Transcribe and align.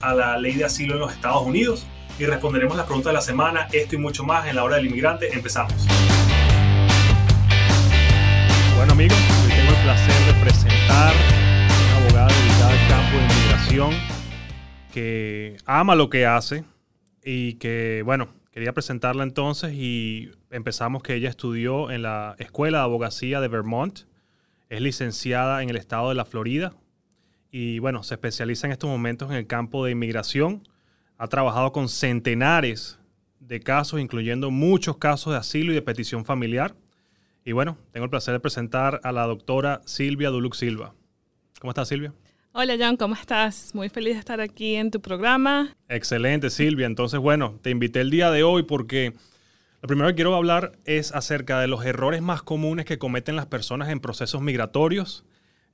a 0.00 0.14
la 0.14 0.38
ley 0.38 0.54
de 0.54 0.64
asilo 0.64 0.94
en 0.94 1.00
los 1.00 1.12
Estados 1.12 1.44
Unidos 1.44 1.84
y 2.20 2.24
responderemos 2.24 2.76
las 2.76 2.86
preguntas 2.86 3.10
de 3.10 3.14
la 3.14 3.20
semana, 3.20 3.66
esto 3.72 3.96
y 3.96 3.98
mucho 3.98 4.22
más 4.22 4.46
en 4.46 4.54
la 4.54 4.62
hora 4.62 4.76
del 4.76 4.86
inmigrante. 4.86 5.34
Empezamos. 5.34 5.74
Bueno 8.76 8.92
amigos, 8.92 9.18
hoy 9.42 9.50
tengo 9.50 9.72
el 9.72 9.82
placer 9.82 10.34
de 10.34 10.40
presentar 10.40 11.12
a 11.12 11.96
una 11.96 11.96
abogada 11.96 12.28
dedicada 12.28 12.70
al 12.70 12.88
campo 12.88 13.16
de 13.16 13.24
inmigración 13.24 13.90
que 14.92 15.56
ama 15.66 15.96
lo 15.96 16.08
que 16.10 16.26
hace 16.26 16.62
y 17.24 17.54
que, 17.54 18.02
bueno, 18.04 18.28
quería 18.52 18.72
presentarla 18.72 19.24
entonces 19.24 19.72
y 19.72 20.30
empezamos 20.52 21.02
que 21.02 21.14
ella 21.14 21.28
estudió 21.28 21.90
en 21.90 22.02
la 22.02 22.36
Escuela 22.38 22.78
de 22.78 22.84
Abogacía 22.84 23.40
de 23.40 23.48
Vermont, 23.48 24.02
es 24.68 24.80
licenciada 24.80 25.60
en 25.64 25.70
el 25.70 25.76
estado 25.76 26.10
de 26.10 26.14
la 26.14 26.24
Florida, 26.24 26.72
y 27.50 27.78
bueno, 27.78 28.02
se 28.02 28.14
especializa 28.14 28.66
en 28.66 28.72
estos 28.72 28.90
momentos 28.90 29.30
en 29.30 29.36
el 29.36 29.46
campo 29.46 29.84
de 29.84 29.92
inmigración. 29.92 30.68
Ha 31.16 31.28
trabajado 31.28 31.72
con 31.72 31.88
centenares 31.88 32.98
de 33.40 33.60
casos, 33.60 34.00
incluyendo 34.00 34.50
muchos 34.50 34.98
casos 34.98 35.32
de 35.32 35.38
asilo 35.38 35.72
y 35.72 35.74
de 35.74 35.82
petición 35.82 36.24
familiar. 36.24 36.74
Y 37.44 37.52
bueno, 37.52 37.78
tengo 37.92 38.04
el 38.04 38.10
placer 38.10 38.34
de 38.34 38.40
presentar 38.40 39.00
a 39.02 39.12
la 39.12 39.26
doctora 39.26 39.80
Silvia 39.86 40.28
Duluc 40.28 40.54
Silva. 40.54 40.94
¿Cómo 41.60 41.70
estás, 41.70 41.88
Silvia? 41.88 42.12
Hola, 42.52 42.76
John, 42.78 42.96
¿cómo 42.96 43.14
estás? 43.14 43.74
Muy 43.74 43.88
feliz 43.88 44.14
de 44.14 44.20
estar 44.20 44.40
aquí 44.40 44.74
en 44.74 44.90
tu 44.90 45.00
programa. 45.00 45.74
Excelente, 45.88 46.50
Silvia. 46.50 46.86
Entonces, 46.86 47.20
bueno, 47.20 47.58
te 47.62 47.70
invité 47.70 48.00
el 48.00 48.10
día 48.10 48.30
de 48.30 48.42
hoy 48.42 48.64
porque 48.64 49.14
lo 49.80 49.86
primero 49.86 50.08
que 50.08 50.16
quiero 50.16 50.34
hablar 50.34 50.72
es 50.84 51.12
acerca 51.12 51.60
de 51.60 51.68
los 51.68 51.84
errores 51.84 52.20
más 52.20 52.42
comunes 52.42 52.84
que 52.84 52.98
cometen 52.98 53.36
las 53.36 53.46
personas 53.46 53.88
en 53.88 54.00
procesos 54.00 54.42
migratorios 54.42 55.24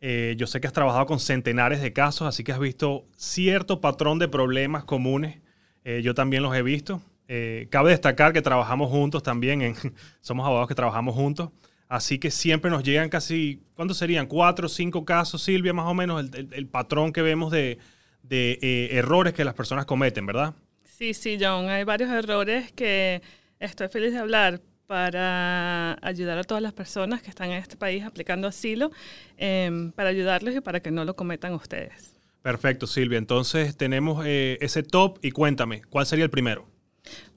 eh, 0.01 0.35
yo 0.37 0.47
sé 0.47 0.61
que 0.61 0.67
has 0.67 0.73
trabajado 0.73 1.07
con 1.07 1.19
centenares 1.19 1.81
de 1.81 1.93
casos, 1.93 2.29
así 2.29 2.45
que 2.45 2.53
has 2.53 2.59
visto 2.59 3.07
cierto 3.17 3.81
patrón 3.81 4.19
de 4.19 4.29
problemas 4.29 4.85
comunes. 4.85 5.39
Eh, 5.85 6.03
yo 6.03 6.15
también 6.15 6.43
los 6.43 6.55
he 6.55 6.63
visto. 6.63 7.01
Eh, 7.27 7.69
cabe 7.71 7.91
destacar 7.91 8.33
que 8.33 8.43
trabajamos 8.43 8.91
juntos 8.91 9.23
también, 9.23 9.63
en, 9.63 9.75
somos 10.21 10.47
abogados 10.47 10.69
que 10.69 10.75
trabajamos 10.75 11.15
juntos. 11.15 11.51
Así 11.89 12.19
que 12.19 12.31
siempre 12.31 12.71
nos 12.71 12.83
llegan 12.83 13.09
casi, 13.09 13.63
¿cuántos 13.75 13.99
serían? 13.99 14.27
Cuatro 14.27 14.67
o 14.67 14.69
cinco 14.69 15.05
casos, 15.05 15.43
Silvia, 15.43 15.73
más 15.73 15.87
o 15.87 15.95
menos, 15.95 16.25
el, 16.35 16.67
patrón 16.67 17.13
que 17.13 17.23
vemos 17.23 17.53
de, 17.53 17.79
de 18.23 18.89
errores 18.93 19.33
que 19.33 19.45
las 19.45 19.55
personas 19.55 19.85
cometen, 19.85 20.27
¿verdad? 20.27 20.55
Sí, 20.83 21.13
sí, 21.15 21.39
John, 21.41 21.69
hay 21.69 21.85
varios 21.85 22.11
errores 22.11 22.73
que 22.73 23.23
estoy 23.59 23.89
feliz 23.89 24.13
de 24.13 24.19
hablar 24.19 24.61
para 24.87 25.99
ayudar 26.03 26.39
a 26.39 26.45
todas 26.45 26.63
las 26.63 26.73
personas 26.73 27.23
que 27.23 27.31
están 27.31 27.51
en 27.51 27.59
este 27.59 27.77
país 27.77 28.05
aplicando 28.05 28.49
asilo, 28.49 28.91
em, 29.37 29.93
para 29.93 30.11
ayudarles 30.11 30.57
y 30.57 30.61
para 30.61 30.81
que 30.81 30.91
no 30.91 31.05
lo 31.05 31.17
cometan 31.17 31.55
ustedes. 31.55 32.17
Perfecto, 32.43 32.87
Silvia. 32.87 33.19
Entonces 33.19 33.77
tenemos 33.77 34.25
eh, 34.27 34.59
ese 34.61 34.83
top 34.83 35.19
y 35.23 35.31
cuéntame, 35.31 35.83
¿cuál 35.89 36.05
sería 36.05 36.25
el 36.25 36.31
primero? 36.31 36.67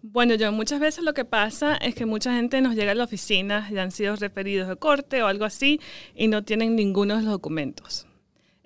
Bueno, 0.02 0.36
yo 0.36 0.52
muchas 0.52 0.80
veces 0.80 1.04
lo 1.04 1.14
que 1.14 1.26
pasa 1.26 1.76
es 1.76 1.96
que 1.96 2.06
mucha 2.06 2.34
gente 2.34 2.62
nos 2.62 2.76
llega 2.76 2.92
a 2.92 2.96
la 2.96 3.04
oficina 3.04 3.68
y 3.72 3.78
han 3.78 3.92
sido 3.92 4.16
referidos 4.16 4.68
de 4.70 4.76
corte 4.78 5.22
o 5.24 5.28
algo 5.28 5.46
así 5.46 5.80
y 6.16 6.28
no 6.28 6.44
tienen 6.44 6.76
ninguno 6.76 7.18
de 7.18 7.24
los 7.24 7.32
documentos. 7.32 8.07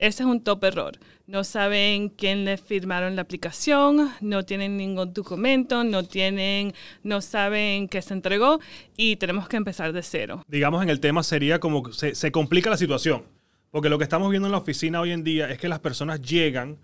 Ese 0.02 0.24
es 0.24 0.28
un 0.28 0.44
top 0.44 0.66
error 0.66 1.00
no 1.32 1.46
saben 1.46 2.10
quién 2.10 2.44
le 2.44 2.58
firmaron 2.58 3.16
la 3.16 3.22
aplicación, 3.22 4.12
no 4.20 4.44
tienen 4.44 4.76
ningún 4.76 5.14
documento, 5.14 5.86
no 5.86 6.04
tienen, 6.04 6.74
no 7.04 7.22
saben 7.22 7.88
qué 7.88 8.02
se 8.02 8.14
entregó 8.14 8.60
y 8.98 9.16
tenemos 9.16 9.48
que 9.48 9.56
empezar 9.56 9.94
de 9.94 10.04
cero. 10.04 10.44
Digamos 10.50 10.84
en 10.84 10.90
el 10.90 11.00
tema 11.00 11.24
sería 11.24 11.60
como 11.60 11.94
se, 11.94 12.16
se 12.16 12.34
complica 12.34 12.70
la 12.70 12.76
situación, 12.76 13.24
porque 13.72 13.88
lo 13.88 13.98
que 13.98 14.04
estamos 14.04 14.30
viendo 14.30 14.50
en 14.50 14.52
la 14.52 14.58
oficina 14.58 15.00
hoy 15.00 15.12
en 15.12 15.24
día 15.24 15.50
es 15.50 15.58
que 15.58 15.70
las 15.70 15.80
personas 15.80 16.22
llegan 16.22 16.78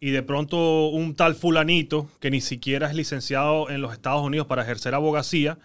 y 0.00 0.10
de 0.10 0.22
pronto 0.22 0.88
un 0.88 1.14
tal 1.14 1.34
fulanito 1.34 2.10
que 2.20 2.30
ni 2.30 2.42
siquiera 2.42 2.90
es 2.90 2.94
licenciado 2.94 3.70
en 3.70 3.80
los 3.80 3.94
Estados 3.94 4.22
Unidos 4.22 4.46
para 4.46 4.64
ejercer 4.64 4.94
abogacía, 4.94 5.58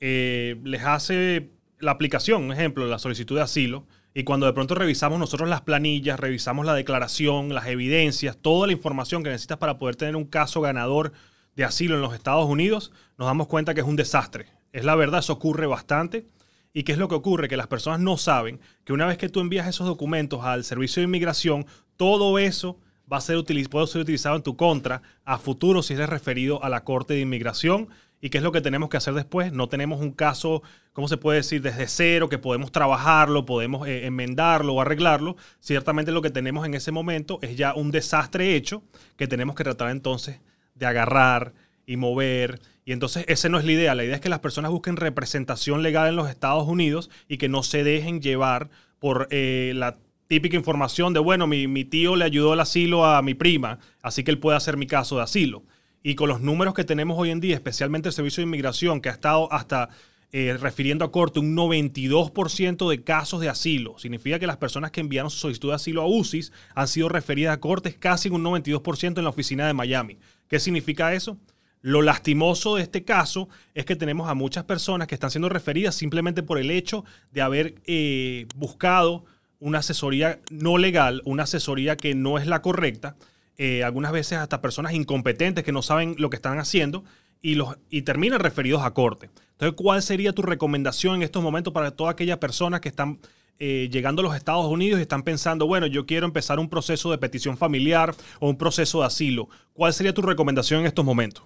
eh, 0.00 0.56
les 0.64 0.82
hace 0.82 1.50
la 1.78 1.92
aplicación, 1.92 2.42
un 2.42 2.52
ejemplo, 2.52 2.86
la 2.88 2.98
solicitud 2.98 3.36
de 3.36 3.42
asilo 3.42 3.86
y 4.14 4.22
cuando 4.22 4.46
de 4.46 4.52
pronto 4.52 4.76
revisamos 4.76 5.18
nosotros 5.18 5.48
las 5.48 5.62
planillas, 5.62 6.20
revisamos 6.20 6.64
la 6.64 6.74
declaración, 6.74 7.52
las 7.52 7.66
evidencias, 7.66 8.36
toda 8.36 8.68
la 8.68 8.72
información 8.72 9.24
que 9.24 9.30
necesitas 9.30 9.58
para 9.58 9.76
poder 9.76 9.96
tener 9.96 10.14
un 10.14 10.24
caso 10.24 10.60
ganador 10.60 11.12
de 11.56 11.64
asilo 11.64 11.96
en 11.96 12.00
los 12.00 12.14
Estados 12.14 12.48
Unidos, 12.48 12.92
nos 13.18 13.26
damos 13.26 13.48
cuenta 13.48 13.74
que 13.74 13.80
es 13.80 13.86
un 13.86 13.96
desastre. 13.96 14.46
Es 14.72 14.84
la 14.84 14.94
verdad, 14.94 15.18
eso 15.18 15.32
ocurre 15.32 15.66
bastante. 15.66 16.28
¿Y 16.72 16.84
qué 16.84 16.92
es 16.92 16.98
lo 16.98 17.08
que 17.08 17.16
ocurre? 17.16 17.48
Que 17.48 17.56
las 17.56 17.66
personas 17.66 18.00
no 18.00 18.16
saben 18.16 18.60
que 18.84 18.92
una 18.92 19.06
vez 19.06 19.18
que 19.18 19.28
tú 19.28 19.40
envías 19.40 19.66
esos 19.66 19.86
documentos 19.86 20.44
al 20.44 20.62
servicio 20.62 21.00
de 21.00 21.04
inmigración, 21.04 21.66
todo 21.96 22.38
eso 22.38 22.78
va 23.12 23.16
a 23.16 23.20
ser 23.20 23.42
puede 23.68 23.86
ser 23.86 24.00
utilizado 24.00 24.36
en 24.36 24.42
tu 24.42 24.56
contra 24.56 25.02
a 25.24 25.38
futuro 25.38 25.82
si 25.82 25.94
eres 25.94 26.08
referido 26.08 26.62
a 26.62 26.68
la 26.68 26.84
Corte 26.84 27.14
de 27.14 27.20
Inmigración 27.20 27.88
¿Y 28.20 28.30
qué 28.30 28.38
es 28.38 28.44
lo 28.44 28.52
que 28.52 28.62
tenemos 28.62 28.88
que 28.88 28.96
hacer 28.96 29.12
después? 29.14 29.52
No 29.52 29.68
tenemos 29.68 30.00
un 30.00 30.12
caso, 30.12 30.62
¿cómo 30.94 31.08
se 31.08 31.18
puede 31.18 31.38
decir? 31.38 31.60
Desde 31.60 31.86
cero, 31.88 32.28
que 32.28 32.38
podemos 32.38 32.72
trabajarlo, 32.72 33.44
podemos 33.44 33.86
eh, 33.86 34.06
enmendarlo 34.06 34.74
o 34.74 34.80
arreglarlo. 34.80 35.36
Ciertamente 35.60 36.10
lo 36.10 36.22
que 36.22 36.30
tenemos 36.30 36.64
en 36.64 36.74
ese 36.74 36.90
momento 36.90 37.38
es 37.42 37.56
ya 37.56 37.74
un 37.74 37.90
desastre 37.90 38.56
hecho 38.56 38.82
que 39.16 39.26
tenemos 39.26 39.54
que 39.56 39.64
tratar 39.64 39.90
entonces 39.90 40.40
de 40.74 40.86
agarrar 40.86 41.52
y 41.86 41.96
mover. 41.96 42.60
Y 42.86 42.92
entonces 42.92 43.24
esa 43.28 43.48
no 43.48 43.58
es 43.58 43.64
la 43.64 43.72
idea. 43.72 43.94
La 43.94 44.04
idea 44.04 44.14
es 44.14 44.20
que 44.20 44.28
las 44.28 44.40
personas 44.40 44.70
busquen 44.70 44.96
representación 44.96 45.82
legal 45.82 46.08
en 46.08 46.16
los 46.16 46.30
Estados 46.30 46.66
Unidos 46.66 47.10
y 47.28 47.36
que 47.36 47.48
no 47.48 47.62
se 47.62 47.84
dejen 47.84 48.22
llevar 48.22 48.70
por 48.98 49.28
eh, 49.30 49.72
la 49.74 49.98
típica 50.26 50.56
información 50.56 51.12
de, 51.12 51.20
bueno, 51.20 51.46
mi, 51.46 51.68
mi 51.68 51.84
tío 51.84 52.16
le 52.16 52.24
ayudó 52.24 52.54
el 52.54 52.60
asilo 52.60 53.04
a 53.04 53.20
mi 53.22 53.34
prima, 53.34 53.78
así 54.02 54.24
que 54.24 54.30
él 54.30 54.38
puede 54.38 54.56
hacer 54.56 54.76
mi 54.76 54.86
caso 54.86 55.16
de 55.16 55.22
asilo. 55.22 55.62
Y 56.06 56.16
con 56.16 56.28
los 56.28 56.42
números 56.42 56.74
que 56.74 56.84
tenemos 56.84 57.18
hoy 57.18 57.30
en 57.30 57.40
día, 57.40 57.54
especialmente 57.54 58.10
el 58.10 58.12
Servicio 58.12 58.42
de 58.42 58.46
Inmigración, 58.46 59.00
que 59.00 59.08
ha 59.08 59.12
estado 59.12 59.50
hasta 59.50 59.88
eh, 60.32 60.54
refiriendo 60.60 61.02
a 61.02 61.10
corte 61.10 61.40
un 61.40 61.56
92% 61.56 62.90
de 62.90 63.02
casos 63.02 63.40
de 63.40 63.48
asilo. 63.48 63.98
Significa 63.98 64.38
que 64.38 64.46
las 64.46 64.58
personas 64.58 64.90
que 64.90 65.00
enviaron 65.00 65.30
su 65.30 65.38
solicitud 65.38 65.70
de 65.70 65.76
asilo 65.76 66.02
a 66.02 66.06
UCIS 66.06 66.52
han 66.74 66.88
sido 66.88 67.08
referidas 67.08 67.54
a 67.54 67.60
cortes 67.60 67.96
casi 67.96 68.28
un 68.28 68.44
92% 68.44 69.16
en 69.16 69.24
la 69.24 69.30
oficina 69.30 69.66
de 69.66 69.72
Miami. 69.72 70.18
¿Qué 70.46 70.60
significa 70.60 71.14
eso? 71.14 71.38
Lo 71.80 72.02
lastimoso 72.02 72.76
de 72.76 72.82
este 72.82 73.04
caso 73.04 73.48
es 73.72 73.86
que 73.86 73.96
tenemos 73.96 74.28
a 74.28 74.34
muchas 74.34 74.64
personas 74.64 75.08
que 75.08 75.14
están 75.14 75.30
siendo 75.30 75.48
referidas 75.48 75.94
simplemente 75.94 76.42
por 76.42 76.58
el 76.58 76.70
hecho 76.70 77.06
de 77.32 77.40
haber 77.40 77.76
eh, 77.86 78.46
buscado 78.56 79.24
una 79.58 79.78
asesoría 79.78 80.38
no 80.50 80.76
legal, 80.76 81.22
una 81.24 81.44
asesoría 81.44 81.96
que 81.96 82.14
no 82.14 82.36
es 82.36 82.46
la 82.46 82.60
correcta 82.60 83.16
eh, 83.56 83.84
algunas 83.84 84.12
veces 84.12 84.38
hasta 84.38 84.60
personas 84.60 84.94
incompetentes 84.94 85.64
que 85.64 85.72
no 85.72 85.82
saben 85.82 86.16
lo 86.18 86.30
que 86.30 86.36
están 86.36 86.58
haciendo 86.58 87.04
y, 87.40 87.54
los, 87.54 87.76
y 87.90 88.02
terminan 88.02 88.40
referidos 88.40 88.82
a 88.82 88.92
corte. 88.92 89.30
Entonces, 89.52 89.76
¿cuál 89.76 90.02
sería 90.02 90.32
tu 90.32 90.42
recomendación 90.42 91.16
en 91.16 91.22
estos 91.22 91.42
momentos 91.42 91.72
para 91.72 91.92
todas 91.92 92.12
aquellas 92.12 92.38
personas 92.38 92.80
que 92.80 92.88
están 92.88 93.18
eh, 93.60 93.88
llegando 93.92 94.20
a 94.20 94.24
los 94.24 94.34
Estados 94.34 94.66
Unidos 94.66 94.98
y 94.98 95.02
están 95.02 95.22
pensando, 95.22 95.66
bueno, 95.66 95.86
yo 95.86 96.06
quiero 96.06 96.26
empezar 96.26 96.58
un 96.58 96.68
proceso 96.68 97.10
de 97.10 97.18
petición 97.18 97.56
familiar 97.56 98.14
o 98.40 98.48
un 98.48 98.56
proceso 98.56 99.00
de 99.00 99.06
asilo? 99.06 99.48
¿Cuál 99.72 99.92
sería 99.92 100.12
tu 100.12 100.22
recomendación 100.22 100.80
en 100.80 100.86
estos 100.86 101.04
momentos? 101.04 101.44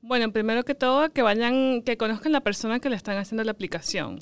Bueno, 0.00 0.32
primero 0.32 0.64
que 0.64 0.74
todo, 0.74 1.12
que 1.12 1.22
vayan, 1.22 1.82
que 1.82 1.96
conozcan 1.96 2.32
la 2.32 2.40
persona 2.40 2.80
que 2.80 2.88
le 2.88 2.96
están 2.96 3.18
haciendo 3.18 3.42
la 3.44 3.50
aplicación, 3.50 4.20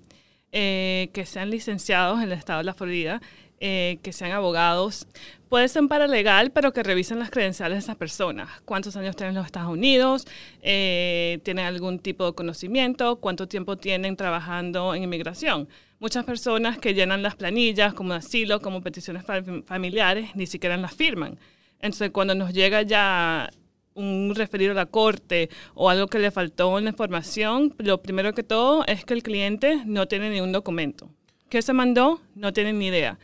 eh, 0.51 1.11
que 1.13 1.27
sean 1.27 1.51
licenciados 1.51 2.19
en 2.19 2.25
el 2.25 2.33
estado 2.33 2.59
de 2.59 2.65
la 2.65 2.75
Florida 2.75 3.21
eh, 3.61 3.99
que 4.03 4.13
sean 4.13 4.33
abogados. 4.33 5.07
Puede 5.49 5.69
ser 5.69 5.87
paralegal, 5.87 6.51
pero 6.51 6.73
que 6.73 6.83
revisen 6.83 7.19
las 7.19 7.31
credenciales 7.31 7.77
de 7.77 7.81
esas 7.81 7.97
personas. 7.97 8.49
¿Cuántos 8.65 8.97
años 8.97 9.15
tienen 9.15 9.31
en 9.31 9.37
los 9.37 9.47
Estados 9.47 9.71
Unidos? 9.71 10.27
Eh, 10.63 11.39
¿Tienen 11.45 11.65
algún 11.65 11.99
tipo 12.01 12.27
de 12.27 12.33
conocimiento? 12.35 13.17
¿Cuánto 13.17 13.47
tiempo 13.47 13.77
tienen 13.77 14.17
trabajando 14.17 14.95
en 14.95 15.05
inmigración? 15.05 15.69
Muchas 16.01 16.25
personas 16.25 16.79
que 16.79 16.93
llenan 16.93 17.23
las 17.23 17.37
planillas 17.37 17.95
como 17.95 18.15
asilo, 18.15 18.61
como 18.61 18.83
peticiones 18.83 19.25
familiares, 19.65 20.35
ni 20.35 20.47
siquiera 20.47 20.77
las 20.77 20.95
firman. 20.95 21.39
Entonces, 21.81 22.11
cuando 22.11 22.35
nos 22.35 22.53
llega 22.53 22.83
ya 22.83 23.51
un 23.95 24.35
referido 24.35 24.73
a 24.73 24.75
la 24.75 24.87
corte 24.87 25.49
o 25.75 25.89
algo 25.89 26.09
que 26.09 26.19
le 26.19 26.31
faltó 26.31 26.79
en 26.79 26.85
la 26.85 26.91
información, 26.91 27.75
lo 27.79 28.03
primero 28.03 28.35
que 28.35 28.43
todo 28.43 28.85
es 28.87 29.05
que 29.05 29.15
el 29.15 29.23
cliente 29.23 29.83
no 29.87 30.09
tiene 30.09 30.31
ningún 30.31 30.53
documento. 30.53 31.11
¿Qué 31.49 31.63
se 31.63 31.73
mandó? 31.73 32.21
No 32.35 32.53
tienen 32.53 32.79
ni 32.79 32.89
idea. 32.89 33.19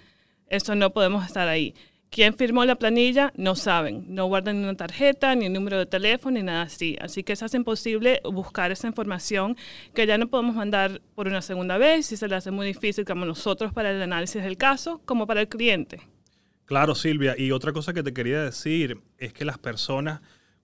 Eso 0.50 0.74
no 0.74 0.92
podemos 0.92 1.24
estar 1.24 1.48
ahí. 1.48 1.74
¿Quién 2.10 2.34
firmó 2.34 2.64
la 2.64 2.74
planilla? 2.74 3.32
No 3.36 3.54
saben. 3.54 4.04
No 4.14 4.26
guardan 4.26 4.56
una 4.56 4.74
tarjeta, 4.74 5.34
ni 5.34 5.46
un 5.46 5.54
número 5.54 5.78
de 5.78 5.86
teléfono, 5.86 6.36
ni 6.36 6.42
nada 6.42 6.62
así. 6.62 6.98
Así 7.00 7.22
que 7.22 7.34
se 7.36 7.46
hace 7.46 7.56
imposible 7.56 8.20
buscar 8.24 8.70
esa 8.72 8.88
información 8.88 9.56
que 9.94 10.06
ya 10.06 10.18
no 10.18 10.28
podemos 10.28 10.54
mandar 10.54 11.00
por 11.14 11.28
una 11.28 11.40
segunda 11.40 11.78
vez 11.78 12.12
y 12.12 12.18
se 12.18 12.28
le 12.28 12.34
hace 12.34 12.50
muy 12.50 12.66
difícil 12.66 13.06
como 13.06 13.24
nosotros 13.24 13.72
para 13.72 13.90
el 13.92 14.02
análisis 14.02 14.42
del 14.42 14.58
caso 14.58 15.00
como 15.06 15.26
para 15.26 15.40
el 15.40 15.48
cliente. 15.48 16.00
Claro, 16.66 16.94
Silvia. 16.94 17.36
Y 17.38 17.52
otra 17.52 17.72
cosa 17.72 17.94
que 17.94 18.02
te 18.02 18.12
quería 18.12 18.42
decir 18.42 19.00
es 19.16 19.32
que 19.32 19.44
las 19.44 19.58
personas 19.58 20.20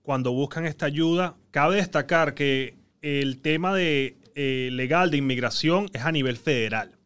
cuando 0.07 0.31
buscan 0.31 0.65
esta 0.65 0.85
ayuda, 0.85 1.35
cabe 1.51 1.75
destacar 1.75 2.33
que 2.33 2.77
el 3.01 3.41
tema 3.41 3.75
de, 3.75 4.15
eh, 4.35 4.69
legal 4.71 5.11
de 5.11 5.17
inmigración 5.17 5.89
es 5.91 6.03
a 6.03 6.13
nivel 6.13 6.37
federal. 6.37 6.96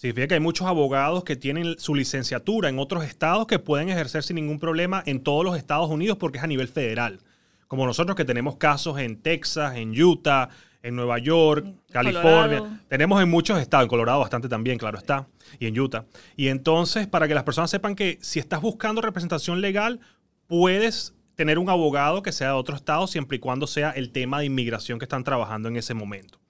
Significa 0.00 0.28
que 0.28 0.34
hay 0.34 0.40
muchos 0.40 0.66
abogados 0.66 1.24
que 1.24 1.36
tienen 1.36 1.78
su 1.78 1.94
licenciatura 1.94 2.70
en 2.70 2.78
otros 2.78 3.04
estados 3.04 3.46
que 3.46 3.58
pueden 3.58 3.90
ejercer 3.90 4.22
sin 4.22 4.36
ningún 4.36 4.58
problema 4.58 5.02
en 5.04 5.22
todos 5.22 5.44
los 5.44 5.58
Estados 5.58 5.90
Unidos 5.90 6.16
porque 6.16 6.38
es 6.38 6.44
a 6.44 6.46
nivel 6.46 6.68
federal. 6.68 7.20
Como 7.68 7.84
nosotros 7.84 8.16
que 8.16 8.24
tenemos 8.24 8.56
casos 8.56 8.98
en 8.98 9.20
Texas, 9.20 9.76
en 9.76 9.90
Utah, 9.90 10.48
en 10.82 10.96
Nueva 10.96 11.18
York, 11.18 11.66
California. 11.92 12.60
Colorado. 12.60 12.80
Tenemos 12.88 13.22
en 13.22 13.28
muchos 13.28 13.60
estados, 13.60 13.84
en 13.84 13.90
Colorado 13.90 14.20
bastante 14.20 14.48
también, 14.48 14.78
claro 14.78 14.96
está, 14.96 15.28
y 15.58 15.66
en 15.66 15.78
Utah. 15.78 16.06
Y 16.34 16.48
entonces, 16.48 17.06
para 17.06 17.28
que 17.28 17.34
las 17.34 17.44
personas 17.44 17.68
sepan 17.68 17.94
que 17.94 18.18
si 18.22 18.38
estás 18.38 18.62
buscando 18.62 19.02
representación 19.02 19.60
legal, 19.60 20.00
puedes 20.46 21.12
tener 21.34 21.58
un 21.58 21.68
abogado 21.68 22.22
que 22.22 22.32
sea 22.32 22.48
de 22.48 22.54
otro 22.54 22.74
estado 22.74 23.06
siempre 23.06 23.36
y 23.36 23.40
cuando 23.40 23.66
sea 23.66 23.90
el 23.90 24.12
tema 24.12 24.38
de 24.38 24.46
inmigración 24.46 24.98
que 24.98 25.04
están 25.04 25.24
trabajando 25.24 25.68
en 25.68 25.76
ese 25.76 25.92
momento. 25.92 26.40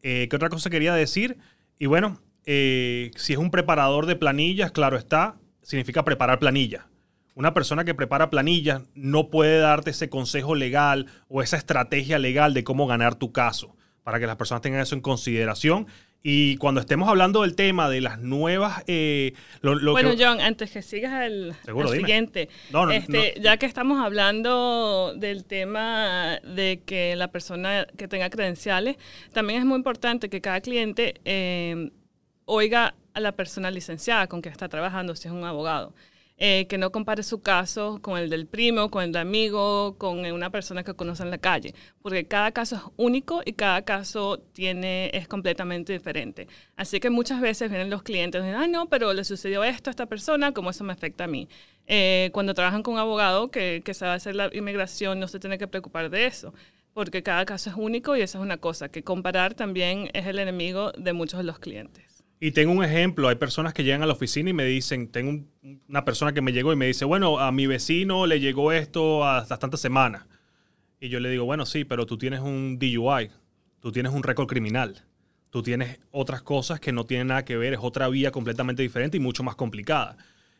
Eh, 0.00 0.28
¿Qué 0.30 0.36
otra 0.36 0.48
cosa 0.48 0.70
quería 0.70 0.94
decir? 0.94 1.36
Y 1.78 1.84
bueno, 1.84 2.22
eh, 2.46 3.10
si 3.16 3.32
es 3.32 3.38
un 3.38 3.50
preparador 3.50 4.06
de 4.06 4.16
planillas, 4.16 4.72
claro 4.72 4.96
está, 4.96 5.36
significa 5.62 6.04
preparar 6.04 6.38
planillas. 6.38 6.84
Una 7.34 7.52
persona 7.52 7.84
que 7.84 7.94
prepara 7.94 8.30
planillas 8.30 8.82
no 8.94 9.28
puede 9.28 9.58
darte 9.58 9.90
ese 9.90 10.08
consejo 10.08 10.54
legal 10.54 11.06
o 11.28 11.42
esa 11.42 11.56
estrategia 11.58 12.18
legal 12.18 12.54
de 12.54 12.64
cómo 12.64 12.86
ganar 12.86 13.14
tu 13.16 13.30
caso, 13.32 13.76
para 14.04 14.18
que 14.18 14.26
las 14.26 14.36
personas 14.36 14.62
tengan 14.62 14.80
eso 14.80 14.94
en 14.94 15.00
consideración. 15.02 15.86
Y 16.22 16.56
cuando 16.56 16.80
estemos 16.80 17.08
hablando 17.08 17.42
del 17.42 17.54
tema 17.54 17.88
de 17.90 18.00
las 18.00 18.18
nuevas... 18.20 18.82
eh, 18.88 19.34
lo- 19.60 19.74
lo 19.76 19.92
bueno, 19.92 20.16
que- 20.16 20.24
John, 20.24 20.40
antes 20.40 20.70
que 20.72 20.82
sigas 20.82 21.12
al, 21.12 21.54
Seguro, 21.64 21.88
al 21.88 21.92
dime. 21.94 22.04
siguiente, 22.06 22.48
No, 22.72 22.86
no, 22.86 22.92
este, 22.92 23.34
no. 23.36 23.42
ya 23.42 23.58
que 23.58 23.66
estamos 23.66 24.02
hablando 24.04 25.12
del 25.16 25.44
tema 25.44 26.38
de 26.42 26.80
que 26.86 27.14
la 27.16 27.30
persona 27.30 27.86
que 27.98 28.08
tenga 28.08 28.30
credenciales, 28.30 28.96
también 29.32 29.60
es 29.60 29.66
muy 29.66 29.76
importante 29.76 30.28
que 30.30 30.40
cada 30.40 30.60
cliente 30.62 31.14
eh, 31.24 31.90
oiga 32.46 32.94
a 33.12 33.20
la 33.20 33.32
persona 33.32 33.70
licenciada 33.70 34.26
con 34.26 34.40
que 34.42 34.48
está 34.48 34.68
trabajando, 34.68 35.14
si 35.14 35.28
es 35.28 35.34
un 35.34 35.44
abogado. 35.44 35.92
Eh, 36.38 36.66
que 36.68 36.76
no 36.76 36.92
compare 36.92 37.22
su 37.22 37.40
caso 37.40 37.98
con 38.02 38.18
el 38.18 38.28
del 38.28 38.46
primo, 38.46 38.90
con 38.90 39.02
el 39.02 39.10
del 39.10 39.22
amigo, 39.22 39.96
con 39.96 40.18
una 40.18 40.50
persona 40.50 40.84
que 40.84 40.92
conoce 40.92 41.22
en 41.22 41.30
la 41.30 41.38
calle, 41.38 41.74
porque 42.02 42.26
cada 42.26 42.52
caso 42.52 42.76
es 42.76 42.82
único 42.98 43.40
y 43.42 43.54
cada 43.54 43.80
caso 43.86 44.38
tiene, 44.52 45.10
es 45.14 45.28
completamente 45.28 45.94
diferente. 45.94 46.46
Así 46.76 47.00
que 47.00 47.08
muchas 47.08 47.40
veces 47.40 47.70
vienen 47.70 47.88
los 47.88 48.02
clientes 48.02 48.42
y 48.42 48.44
dicen, 48.44 48.60
ay 48.60 48.68
no, 48.68 48.86
pero 48.90 49.14
le 49.14 49.24
sucedió 49.24 49.64
esto 49.64 49.88
a 49.88 49.92
esta 49.92 50.04
persona, 50.04 50.52
¿cómo 50.52 50.68
eso 50.68 50.84
me 50.84 50.92
afecta 50.92 51.24
a 51.24 51.26
mí? 51.26 51.48
Eh, 51.86 52.28
cuando 52.34 52.52
trabajan 52.52 52.82
con 52.82 52.94
un 52.94 53.00
abogado 53.00 53.50
que, 53.50 53.80
que 53.82 53.94
sabe 53.94 54.12
hacer 54.12 54.36
la 54.36 54.50
inmigración, 54.52 55.18
no 55.18 55.28
se 55.28 55.40
tiene 55.40 55.56
que 55.56 55.68
preocupar 55.68 56.10
de 56.10 56.26
eso, 56.26 56.52
porque 56.92 57.22
cada 57.22 57.46
caso 57.46 57.70
es 57.70 57.76
único 57.76 58.14
y 58.14 58.20
esa 58.20 58.36
es 58.36 58.42
una 58.42 58.58
cosa, 58.58 58.90
que 58.90 59.02
comparar 59.02 59.54
también 59.54 60.10
es 60.12 60.26
el 60.26 60.38
enemigo 60.38 60.92
de 60.98 61.14
muchos 61.14 61.38
de 61.38 61.44
los 61.44 61.58
clientes. 61.58 62.05
Y 62.38 62.50
tengo 62.52 62.72
un 62.72 62.84
ejemplo, 62.84 63.28
hay 63.28 63.36
personas 63.36 63.72
que 63.72 63.82
llegan 63.82 64.02
a 64.02 64.06
la 64.06 64.12
oficina 64.12 64.50
y 64.50 64.52
me 64.52 64.64
dicen, 64.64 65.08
tengo 65.08 65.30
un- 65.30 65.50
una 65.88 66.04
persona 66.04 66.32
que 66.34 66.42
me 66.42 66.52
llegó 66.52 66.72
y 66.72 66.76
me 66.76 66.86
dice, 66.86 67.04
bueno, 67.06 67.38
a 67.40 67.50
mi 67.50 67.66
vecino 67.66 68.26
le 68.26 68.40
llegó 68.40 68.72
esto 68.72 69.24
hasta 69.24 69.58
tantas 69.58 69.80
semanas. 69.80 70.26
Y 71.00 71.08
yo 71.08 71.20
le 71.20 71.30
digo, 71.30 71.44
bueno, 71.46 71.66
sí, 71.66 71.84
pero 71.84 72.06
tú 72.06 72.18
tienes 72.18 72.40
un 72.40 72.78
DUI, 72.78 73.30
tú 73.80 73.92
tienes 73.92 74.12
un 74.12 74.22
récord 74.22 74.46
criminal, 74.48 75.04
tú 75.50 75.62
tienes 75.62 76.00
otras 76.10 76.42
cosas 76.42 76.80
que 76.80 76.92
no 76.92 77.04
tienen 77.06 77.28
nada 77.28 77.44
que 77.44 77.56
ver, 77.56 77.74
es 77.74 77.80
otra 77.82 78.08
vía 78.08 78.30
completamente 78.32 78.82
diferente 78.82 79.16
y 79.18 79.20
mucho 79.20 79.42
más 79.42 79.56
complicada. 79.56 80.16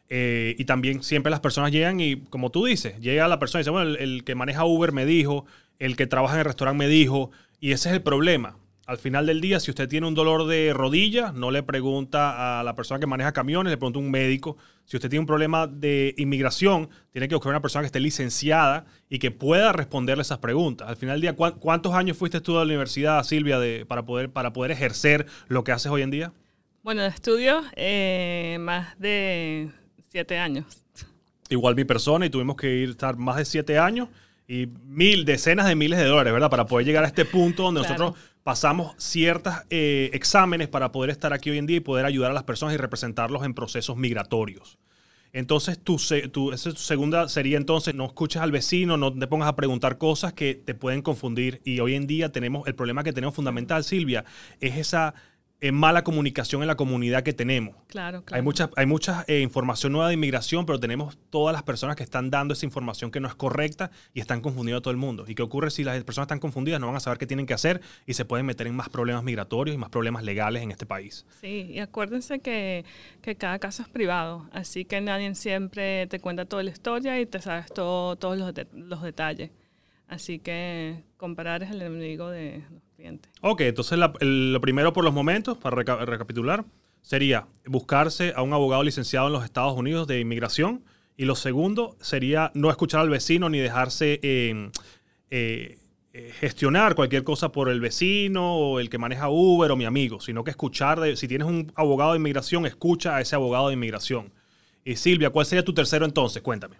Eh, 0.08 0.54
y 0.58 0.64
también 0.66 1.02
siempre 1.02 1.30
las 1.30 1.40
personas 1.40 1.72
llegan 1.72 2.00
y, 2.00 2.16
como 2.30 2.50
tú 2.50 2.64
dices, 2.66 2.98
llega 3.00 3.28
la 3.28 3.38
persona 3.38 3.60
y 3.60 3.62
dice, 3.64 3.70
bueno, 3.70 3.90
el, 3.90 3.96
el 3.96 4.24
que 4.24 4.34
maneja 4.34 4.64
Uber 4.64 4.92
me 4.92 5.04
dijo, 5.06 5.46
el 5.78 5.96
que 5.96 6.06
trabaja 6.06 6.34
en 6.34 6.40
el 6.40 6.46
restaurante 6.46 6.78
me 6.78 6.88
dijo, 6.88 7.30
y 7.60 7.72
ese 7.72 7.88
es 7.90 7.96
el 7.96 8.02
problema. 8.02 8.56
Al 8.86 8.98
final 8.98 9.26
del 9.26 9.40
día, 9.40 9.58
si 9.58 9.72
usted 9.72 9.88
tiene 9.88 10.06
un 10.06 10.14
dolor 10.14 10.46
de 10.46 10.72
rodilla, 10.72 11.32
no 11.32 11.50
le 11.50 11.64
pregunta 11.64 12.60
a 12.60 12.62
la 12.62 12.76
persona 12.76 13.00
que 13.00 13.06
maneja 13.06 13.32
camiones, 13.32 13.72
le 13.72 13.76
pregunta 13.76 13.98
a 13.98 14.02
un 14.02 14.10
médico. 14.12 14.56
Si 14.84 14.96
usted 14.96 15.10
tiene 15.10 15.20
un 15.20 15.26
problema 15.26 15.66
de 15.66 16.14
inmigración, 16.18 16.88
tiene 17.10 17.26
que 17.26 17.34
buscar 17.34 17.50
una 17.50 17.60
persona 17.60 17.82
que 17.82 17.86
esté 17.86 17.98
licenciada 17.98 18.84
y 19.10 19.18
que 19.18 19.32
pueda 19.32 19.72
responderle 19.72 20.22
esas 20.22 20.38
preguntas. 20.38 20.88
Al 20.88 20.94
final 20.94 21.14
del 21.16 21.22
día, 21.22 21.32
¿cuán- 21.34 21.54
¿cuántos 21.58 21.94
años 21.94 22.16
fuiste 22.16 22.40
tú 22.40 22.52
a 22.56 22.60
la 22.60 22.64
universidad, 22.66 23.24
Silvia, 23.24 23.58
de, 23.58 23.84
para, 23.86 24.04
poder, 24.04 24.30
para 24.30 24.52
poder 24.52 24.70
ejercer 24.70 25.26
lo 25.48 25.64
que 25.64 25.72
haces 25.72 25.90
hoy 25.90 26.02
en 26.02 26.10
día? 26.12 26.32
Bueno, 26.84 27.02
de 27.02 27.08
estudio, 27.08 27.62
eh, 27.74 28.56
más 28.60 28.96
de 29.00 29.68
siete 30.10 30.38
años. 30.38 30.64
igual 31.48 31.74
mi 31.74 31.84
persona 31.84 32.24
y 32.26 32.30
tuvimos 32.30 32.54
que 32.56 32.72
ir 32.72 32.90
estar 32.90 33.16
más 33.16 33.34
de 33.36 33.44
siete 33.44 33.78
años 33.80 34.08
y 34.46 34.66
mil, 34.84 35.24
decenas 35.24 35.66
de 35.66 35.74
miles 35.74 35.98
de 35.98 36.04
dólares, 36.04 36.32
¿verdad? 36.32 36.50
Para 36.50 36.66
poder 36.66 36.86
llegar 36.86 37.02
a 37.02 37.08
este 37.08 37.24
punto 37.24 37.64
donde 37.64 37.80
Claro. 37.80 37.94
nosotros 37.98 38.24
pasamos 38.46 38.94
ciertos 38.96 39.54
exámenes 39.70 40.68
para 40.68 40.92
poder 40.92 41.10
estar 41.10 41.32
aquí 41.32 41.50
hoy 41.50 41.58
en 41.58 41.66
día 41.66 41.78
y 41.78 41.80
poder 41.80 42.06
ayudar 42.06 42.30
a 42.30 42.34
las 42.34 42.44
personas 42.44 42.76
y 42.76 42.78
representarlos 42.78 43.44
en 43.44 43.54
procesos 43.54 43.96
migratorios. 43.96 44.78
Entonces, 45.32 45.80
tu, 45.80 45.96
tu, 46.30 46.52
esa 46.52 46.70
segunda 46.76 47.28
sería 47.28 47.56
entonces, 47.56 47.96
no 47.96 48.06
escuches 48.06 48.40
al 48.40 48.52
vecino, 48.52 48.96
no 48.96 49.12
te 49.12 49.26
pongas 49.26 49.48
a 49.48 49.56
preguntar 49.56 49.98
cosas 49.98 50.32
que 50.32 50.54
te 50.54 50.76
pueden 50.76 51.02
confundir. 51.02 51.60
Y 51.64 51.80
hoy 51.80 51.96
en 51.96 52.06
día 52.06 52.30
tenemos, 52.30 52.68
el 52.68 52.76
problema 52.76 53.02
que 53.02 53.12
tenemos 53.12 53.34
fundamental, 53.34 53.82
Silvia, 53.82 54.24
es 54.60 54.76
esa 54.76 55.14
eh, 55.60 55.72
mala 55.72 56.04
comunicación 56.04 56.60
en 56.62 56.68
la 56.68 56.74
comunidad 56.76 57.22
que 57.22 57.32
tenemos. 57.32 57.74
Claro, 57.86 58.22
claro. 58.24 58.36
Hay 58.38 58.42
mucha, 58.42 58.70
hay 58.76 58.84
mucha 58.86 59.24
eh, 59.26 59.40
información 59.40 59.92
nueva 59.92 60.08
de 60.08 60.14
inmigración, 60.14 60.66
pero 60.66 60.78
tenemos 60.78 61.16
todas 61.30 61.54
las 61.54 61.62
personas 61.62 61.96
que 61.96 62.02
están 62.02 62.30
dando 62.30 62.52
esa 62.52 62.66
información 62.66 63.10
que 63.10 63.20
no 63.20 63.28
es 63.28 63.34
correcta 63.34 63.90
y 64.12 64.20
están 64.20 64.40
confundiendo 64.42 64.78
a 64.78 64.82
todo 64.82 64.90
el 64.90 64.98
mundo. 64.98 65.24
¿Y 65.26 65.34
qué 65.34 65.42
ocurre 65.42 65.70
si 65.70 65.82
las 65.82 66.02
personas 66.04 66.26
están 66.26 66.40
confundidas? 66.40 66.78
No 66.80 66.86
van 66.88 66.96
a 66.96 67.00
saber 67.00 67.18
qué 67.18 67.26
tienen 67.26 67.46
que 67.46 67.54
hacer 67.54 67.80
y 68.06 68.12
se 68.14 68.24
pueden 68.26 68.44
meter 68.44 68.66
en 68.66 68.74
más 68.76 68.88
problemas 68.90 69.24
migratorios 69.24 69.74
y 69.74 69.78
más 69.78 69.88
problemas 69.88 70.24
legales 70.24 70.62
en 70.62 70.70
este 70.70 70.84
país. 70.84 71.24
Sí, 71.40 71.68
y 71.70 71.78
acuérdense 71.78 72.40
que, 72.40 72.84
que 73.22 73.34
cada 73.36 73.58
caso 73.58 73.82
es 73.82 73.88
privado, 73.88 74.48
así 74.52 74.84
que 74.84 75.00
nadie 75.00 75.34
siempre 75.34 76.06
te 76.08 76.20
cuenta 76.20 76.44
toda 76.44 76.62
la 76.62 76.70
historia 76.70 77.18
y 77.18 77.24
te 77.26 77.40
sabes 77.40 77.72
todo, 77.72 78.16
todos 78.16 78.36
los, 78.38 78.52
de- 78.52 78.66
los 78.74 79.00
detalles. 79.02 79.50
Así 80.08 80.38
que 80.38 81.02
comparar 81.16 81.62
es 81.64 81.70
el 81.70 81.82
enemigo 81.82 82.28
de 82.30 82.62
los 82.70 82.82
clientes. 82.96 83.30
Ok, 83.42 83.60
entonces 83.62 83.98
la- 83.98 84.12
lo 84.20 84.60
primero 84.60 84.92
por 84.92 85.04
los 85.04 85.12
momentos, 85.14 85.56
para 85.58 85.76
reca- 85.76 86.04
recapitular, 86.04 86.64
sería 87.02 87.46
buscarse 87.66 88.32
a 88.34 88.42
un 88.42 88.52
abogado 88.52 88.82
licenciado 88.82 89.28
en 89.28 89.32
los 89.34 89.44
Estados 89.44 89.76
Unidos 89.76 90.06
de 90.08 90.18
inmigración. 90.20 90.82
Y 91.16 91.24
lo 91.24 91.34
segundo 91.34 91.96
sería 92.00 92.50
no 92.54 92.68
escuchar 92.70 93.00
al 93.00 93.08
vecino 93.10 93.48
ni 93.48 93.58
dejarse 93.58 94.20
eh, 94.22 94.70
eh, 95.30 95.78
eh, 96.12 96.32
gestionar 96.40 96.94
cualquier 96.94 97.24
cosa 97.24 97.52
por 97.52 97.68
el 97.68 97.80
vecino 97.80 98.54
o 98.56 98.80
el 98.80 98.90
que 98.90 98.98
maneja 98.98 99.28
Uber 99.30 99.70
o 99.70 99.76
mi 99.76 99.84
amigo, 99.84 100.20
sino 100.20 100.44
que 100.44 100.50
escuchar, 100.50 100.98
de- 101.00 101.16
si 101.16 101.26
tienes 101.28 101.46
un 101.46 101.72
abogado 101.74 102.12
de 102.12 102.18
inmigración, 102.18 102.66
escucha 102.66 103.16
a 103.16 103.20
ese 103.20 103.34
abogado 103.34 103.68
de 103.68 103.74
inmigración. 103.74 104.32
Y 104.84 104.96
Silvia, 104.96 105.30
¿cuál 105.30 105.46
sería 105.46 105.64
tu 105.64 105.74
tercero 105.74 106.04
entonces? 106.04 106.42
Cuéntame. 106.42 106.76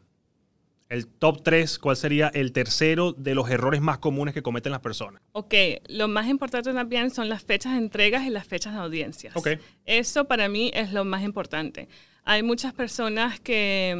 El 0.88 1.06
top 1.08 1.42
3, 1.42 1.78
¿cuál 1.80 1.96
sería 1.96 2.28
el 2.28 2.52
tercero 2.52 3.12
de 3.12 3.34
los 3.34 3.50
errores 3.50 3.80
más 3.80 3.98
comunes 3.98 4.34
que 4.34 4.42
cometen 4.42 4.70
las 4.70 4.80
personas? 4.80 5.20
Ok, 5.32 5.52
lo 5.88 6.06
más 6.06 6.28
importante 6.28 6.72
también 6.72 7.11
son 7.11 7.28
las 7.28 7.42
fechas 7.42 7.72
de 7.72 7.78
entregas 7.78 8.25
y 8.25 8.30
las 8.30 8.46
fechas 8.46 8.72
de 8.75 8.78
audiencias. 8.80 9.34
Ok. 9.37 9.49
Eso 9.84 10.26
para 10.26 10.49
mí 10.49 10.70
es 10.75 10.92
lo 10.92 11.04
más 11.04 11.22
importante. 11.25 11.88
Hay 12.28 12.42
muchas 12.42 12.72
personas 12.72 13.38
que, 13.38 13.94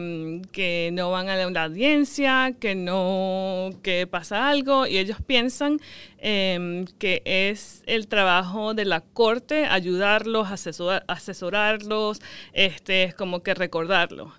mm, 0.45 0.51
que 0.51 0.91
no 0.93 1.11
van 1.13 1.29
a 1.29 1.37
la 1.37 1.65
audiencia, 1.65 2.55
que 2.59 2.75
no, 2.75 3.71
que 3.83 4.07
pasa 4.09 4.49
algo 4.49 4.87
y 4.87 4.99
ellos 4.99 5.19
piensan 5.25 5.79
em, 6.19 6.87
que 6.99 7.23
es 7.25 7.83
el 7.87 8.09
trabajo 8.09 8.75
de 8.75 8.85
la 8.85 9.01
corte 9.01 9.67
ayudarlos, 9.67 10.49
asesor- 10.49 11.05
asesorarlos, 11.09 12.21
este, 12.53 13.05
es 13.05 13.15
como 13.15 13.43
que 13.43 13.55
recordarlos 13.55 14.33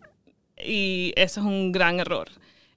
y 0.64 1.14
eso 1.16 1.42
es 1.42 1.46
un 1.46 1.72
gran 1.72 2.00
error. 2.00 2.30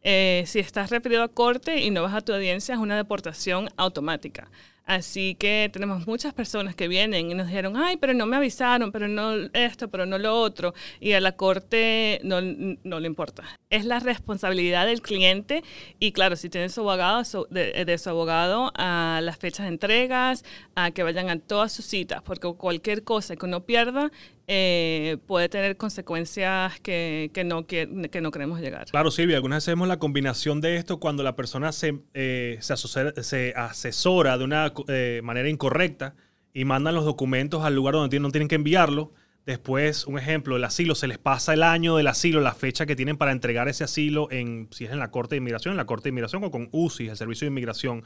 Eh, 0.02 0.44
si 0.46 0.60
estás 0.60 0.90
referido 0.90 1.22
a 1.22 1.28
corte 1.28 1.80
y 1.80 1.90
no 1.90 2.02
vas 2.02 2.14
a 2.14 2.20
tu 2.20 2.32
audiencia, 2.32 2.74
es 2.74 2.80
una 2.80 2.96
deportación 2.96 3.68
automática. 3.76 4.50
Así 4.90 5.36
que 5.36 5.70
tenemos 5.72 6.08
muchas 6.08 6.34
personas 6.34 6.74
que 6.74 6.88
vienen 6.88 7.30
y 7.30 7.34
nos 7.34 7.46
dijeron, 7.46 7.76
ay, 7.76 7.96
pero 7.96 8.12
no 8.12 8.26
me 8.26 8.36
avisaron, 8.36 8.90
pero 8.90 9.06
no 9.06 9.34
esto, 9.52 9.88
pero 9.88 10.04
no 10.04 10.18
lo 10.18 10.34
otro. 10.34 10.74
Y 10.98 11.12
a 11.12 11.20
la 11.20 11.30
corte 11.36 12.20
no, 12.24 12.40
no 12.40 12.98
le 12.98 13.06
importa. 13.06 13.44
Es 13.68 13.84
la 13.84 14.00
responsabilidad 14.00 14.86
del 14.86 15.00
cliente 15.00 15.62
y 16.00 16.10
claro, 16.10 16.34
si 16.34 16.48
tiene 16.48 16.70
su 16.70 16.80
abogado, 16.80 17.46
de 17.50 17.98
su 17.98 18.10
abogado, 18.10 18.72
a 18.74 19.20
las 19.22 19.38
fechas 19.38 19.66
de 19.66 19.72
entregas, 19.72 20.44
a 20.74 20.90
que 20.90 21.04
vayan 21.04 21.30
a 21.30 21.38
todas 21.38 21.72
sus 21.72 21.84
citas, 21.84 22.20
porque 22.22 22.52
cualquier 22.54 23.04
cosa 23.04 23.36
que 23.36 23.46
uno 23.46 23.60
pierda 23.60 24.10
eh, 24.52 25.18
puede 25.28 25.48
tener 25.48 25.76
consecuencias 25.76 26.80
que, 26.80 27.30
que, 27.32 27.44
no, 27.44 27.68
quie- 27.68 28.10
que 28.10 28.20
no 28.20 28.32
queremos 28.32 28.60
llegar. 28.60 28.86
Claro, 28.90 29.12
Silvia, 29.12 29.36
algunas 29.36 29.58
veces 29.58 29.68
vemos 29.68 29.86
la 29.86 30.00
combinación 30.00 30.60
de 30.60 30.74
esto 30.74 30.98
cuando 30.98 31.22
la 31.22 31.36
persona 31.36 31.70
se, 31.70 32.00
eh, 32.14 32.58
se, 32.60 32.72
asesora, 32.72 33.12
se 33.22 33.54
asesora 33.56 34.36
de 34.38 34.44
una 34.44 34.72
eh, 34.88 35.20
manera 35.22 35.48
incorrecta 35.48 36.16
y 36.52 36.64
mandan 36.64 36.96
los 36.96 37.04
documentos 37.04 37.62
al 37.64 37.76
lugar 37.76 37.94
donde 37.94 38.18
no 38.18 38.32
tienen 38.32 38.48
que 38.48 38.56
enviarlo. 38.56 39.12
Después, 39.46 40.04
un 40.06 40.18
ejemplo, 40.18 40.56
el 40.56 40.64
asilo, 40.64 40.96
se 40.96 41.06
les 41.06 41.18
pasa 41.18 41.54
el 41.54 41.62
año 41.62 41.94
del 41.96 42.08
asilo, 42.08 42.40
la 42.40 42.52
fecha 42.52 42.86
que 42.86 42.96
tienen 42.96 43.16
para 43.16 43.30
entregar 43.30 43.68
ese 43.68 43.84
asilo, 43.84 44.26
en, 44.32 44.66
si 44.72 44.84
es 44.84 44.90
en 44.90 44.98
la 44.98 45.12
Corte 45.12 45.36
de 45.36 45.38
Inmigración, 45.38 45.72
en 45.74 45.76
la 45.78 45.86
Corte 45.86 46.04
de 46.04 46.08
Inmigración 46.10 46.42
o 46.42 46.50
con 46.50 46.68
UCI, 46.72 47.08
el 47.08 47.16
Servicio 47.16 47.44
de 47.46 47.50
Inmigración, 47.50 48.02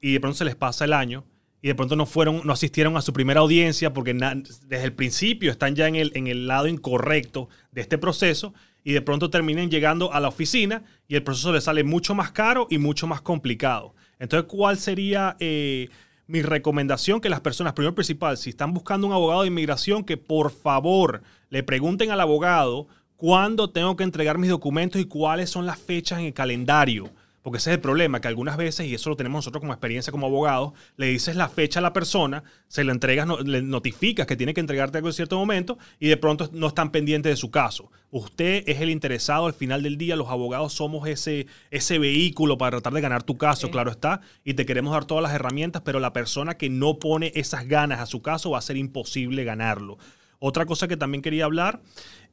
y 0.00 0.12
de 0.12 0.20
pronto 0.20 0.36
se 0.38 0.44
les 0.44 0.56
pasa 0.56 0.84
el 0.86 0.92
año 0.92 1.24
y 1.62 1.68
de 1.68 1.74
pronto 1.76 1.94
no 1.94 2.06
fueron, 2.06 2.42
no 2.44 2.52
asistieron 2.52 2.96
a 2.96 3.02
su 3.02 3.12
primera 3.12 3.40
audiencia 3.40 3.94
porque 3.94 4.12
desde 4.12 4.84
el 4.84 4.92
principio 4.92 5.52
están 5.52 5.76
ya 5.76 5.86
en 5.86 5.94
el, 5.94 6.10
en 6.16 6.26
el 6.26 6.48
lado 6.48 6.66
incorrecto 6.66 7.48
de 7.70 7.80
este 7.80 7.98
proceso 7.98 8.52
y 8.82 8.92
de 8.92 9.00
pronto 9.00 9.30
terminen 9.30 9.70
llegando 9.70 10.12
a 10.12 10.18
la 10.18 10.28
oficina 10.28 10.82
y 11.06 11.14
el 11.14 11.22
proceso 11.22 11.52
les 11.52 11.64
sale 11.64 11.84
mucho 11.84 12.16
más 12.16 12.32
caro 12.32 12.66
y 12.68 12.78
mucho 12.78 13.06
más 13.06 13.20
complicado. 13.20 13.94
Entonces, 14.18 14.50
¿cuál 14.50 14.76
sería 14.76 15.36
eh, 15.38 15.88
mi 16.26 16.42
recomendación? 16.42 17.20
Que 17.20 17.28
las 17.28 17.40
personas, 17.40 17.74
primero 17.74 17.94
principal, 17.94 18.36
si 18.36 18.50
están 18.50 18.74
buscando 18.74 19.06
un 19.06 19.12
abogado 19.12 19.42
de 19.42 19.48
inmigración, 19.48 20.02
que 20.02 20.16
por 20.16 20.50
favor 20.50 21.22
le 21.48 21.62
pregunten 21.62 22.10
al 22.10 22.20
abogado 22.20 22.88
cuándo 23.16 23.70
tengo 23.70 23.96
que 23.96 24.02
entregar 24.02 24.36
mis 24.36 24.50
documentos 24.50 25.00
y 25.00 25.04
cuáles 25.04 25.48
son 25.48 25.64
las 25.64 25.78
fechas 25.78 26.18
en 26.18 26.26
el 26.26 26.34
calendario 26.34 27.08
porque 27.42 27.58
ese 27.58 27.70
es 27.70 27.74
el 27.74 27.80
problema, 27.80 28.20
que 28.20 28.28
algunas 28.28 28.56
veces, 28.56 28.86
y 28.86 28.94
eso 28.94 29.10
lo 29.10 29.16
tenemos 29.16 29.38
nosotros 29.38 29.60
como 29.60 29.72
experiencia 29.72 30.12
como 30.12 30.26
abogados, 30.26 30.72
le 30.96 31.06
dices 31.06 31.34
la 31.34 31.48
fecha 31.48 31.80
a 31.80 31.82
la 31.82 31.92
persona, 31.92 32.44
se 32.68 32.84
le 32.84 32.92
entregas, 32.92 33.28
le 33.44 33.62
notificas 33.62 34.26
que 34.26 34.36
tiene 34.36 34.54
que 34.54 34.60
entregarte 34.60 34.98
algo 34.98 35.08
en 35.08 35.14
cierto 35.14 35.36
momento 35.36 35.76
y 35.98 36.08
de 36.08 36.16
pronto 36.16 36.48
no 36.52 36.68
están 36.68 36.90
pendientes 36.90 37.32
de 37.32 37.36
su 37.36 37.50
caso. 37.50 37.90
Usted 38.10 38.62
es 38.66 38.80
el 38.80 38.90
interesado 38.90 39.46
al 39.46 39.54
final 39.54 39.82
del 39.82 39.98
día, 39.98 40.14
los 40.14 40.28
abogados 40.28 40.72
somos 40.72 41.08
ese, 41.08 41.46
ese 41.70 41.98
vehículo 41.98 42.58
para 42.58 42.72
tratar 42.72 42.92
de 42.92 43.00
ganar 43.00 43.24
tu 43.24 43.36
caso, 43.36 43.70
claro 43.70 43.90
está, 43.90 44.20
y 44.44 44.54
te 44.54 44.64
queremos 44.64 44.92
dar 44.92 45.04
todas 45.04 45.22
las 45.22 45.34
herramientas, 45.34 45.82
pero 45.84 45.98
la 45.98 46.12
persona 46.12 46.56
que 46.56 46.70
no 46.70 46.98
pone 46.98 47.32
esas 47.34 47.66
ganas 47.66 48.00
a 48.00 48.06
su 48.06 48.22
caso 48.22 48.50
va 48.50 48.58
a 48.58 48.62
ser 48.62 48.76
imposible 48.76 49.42
ganarlo. 49.44 49.98
Otra 50.44 50.66
cosa 50.66 50.88
que 50.88 50.96
también 50.96 51.22
quería 51.22 51.44
hablar 51.44 51.80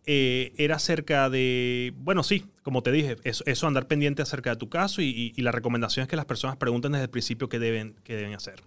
eh, 0.05 0.53
era 0.57 0.77
acerca 0.77 1.29
de, 1.29 1.93
bueno, 1.97 2.23
sí, 2.23 2.45
como 2.63 2.83
te 2.83 2.91
dije, 2.91 3.17
eso, 3.23 3.67
andar 3.67 3.87
pendiente 3.87 4.21
acerca 4.21 4.51
de 4.51 4.55
tu 4.55 4.69
caso 4.69 5.01
y, 5.01 5.33
recomendación 5.51 6.03
es 6.03 6.07
que 6.07 6.15
las 6.15 6.25
personas 6.25 6.57
pregunten 6.57 6.91
desde 6.91 7.05
el 7.05 7.09
principio 7.09 7.49
qué 7.49 7.59
deben, 7.59 7.95
qué 8.03 8.15
deben 8.15 8.33
hacer. 8.33 8.61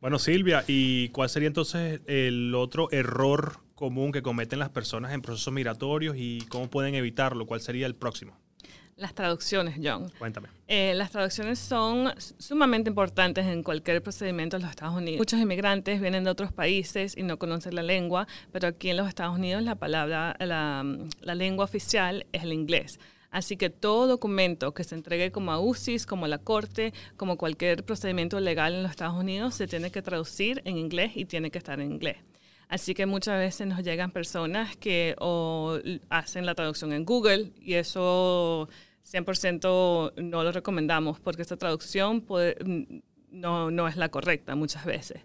Bueno, 0.00 0.18
Silvia, 0.18 0.64
¿y 0.66 1.08
cuál 1.10 1.28
sería 1.28 1.48
entonces 1.48 2.00
el 2.06 2.54
otro 2.54 2.90
error 2.90 3.58
común 3.74 4.12
que 4.12 4.22
cometen 4.22 4.58
las 4.58 4.70
personas 4.70 5.12
en 5.12 5.22
procesos 5.22 5.52
migratorios 5.52 6.16
y 6.18 6.40
cómo 6.48 6.68
pueden 6.68 6.94
evitarlo? 6.94 7.46
¿Cuál 7.46 7.60
sería 7.60 7.86
el 7.86 7.94
próximo? 7.94 8.38
Las 8.96 9.14
traducciones, 9.14 9.74
John. 9.82 10.10
Cuéntame. 10.18 10.48
Eh, 10.68 10.94
las 10.94 11.10
traducciones 11.10 11.58
son 11.58 12.14
sumamente 12.38 12.88
importantes 12.88 13.44
en 13.44 13.62
cualquier 13.62 14.02
procedimiento 14.02 14.56
en 14.56 14.62
los 14.62 14.70
Estados 14.70 14.96
Unidos. 14.96 15.18
Muchos 15.18 15.38
inmigrantes 15.38 16.00
vienen 16.00 16.24
de 16.24 16.30
otros 16.30 16.50
países 16.50 17.14
y 17.14 17.22
no 17.22 17.38
conocen 17.38 17.74
la 17.74 17.82
lengua, 17.82 18.26
pero 18.52 18.68
aquí 18.68 18.88
en 18.88 18.96
los 18.96 19.06
Estados 19.06 19.36
Unidos 19.36 19.62
la 19.62 19.74
palabra, 19.74 20.34
la, 20.38 20.82
la 21.20 21.34
lengua 21.34 21.66
oficial 21.66 22.24
es 22.32 22.44
el 22.44 22.54
inglés. 22.54 22.98
Así 23.30 23.58
que 23.58 23.68
todo 23.68 24.06
documento 24.06 24.72
que 24.72 24.82
se 24.82 24.94
entregue 24.94 25.30
como 25.30 25.52
a 25.52 25.60
UCIS, 25.60 26.06
como 26.06 26.24
a 26.24 26.28
la 26.28 26.38
corte, 26.38 26.94
como 27.18 27.36
cualquier 27.36 27.84
procedimiento 27.84 28.40
legal 28.40 28.72
en 28.72 28.82
los 28.82 28.92
Estados 28.92 29.18
Unidos, 29.18 29.54
se 29.54 29.66
tiene 29.66 29.90
que 29.90 30.00
traducir 30.00 30.62
en 30.64 30.78
inglés 30.78 31.12
y 31.16 31.26
tiene 31.26 31.50
que 31.50 31.58
estar 31.58 31.78
en 31.80 31.92
inglés. 31.92 32.16
Así 32.68 32.94
que 32.94 33.06
muchas 33.06 33.38
veces 33.38 33.66
nos 33.66 33.82
llegan 33.82 34.10
personas 34.10 34.76
que 34.76 35.14
o 35.18 35.78
hacen 36.08 36.46
la 36.46 36.54
traducción 36.54 36.92
en 36.92 37.04
Google 37.04 37.52
y 37.60 37.74
eso 37.74 38.68
100% 39.10 40.14
no 40.16 40.42
lo 40.42 40.52
recomendamos 40.52 41.20
porque 41.20 41.42
esta 41.42 41.56
traducción 41.56 42.24
no, 43.30 43.70
no, 43.70 43.88
es 43.88 43.96
la 43.96 44.08
correcta 44.08 44.54
muchas 44.54 44.84
veces. 44.84 45.20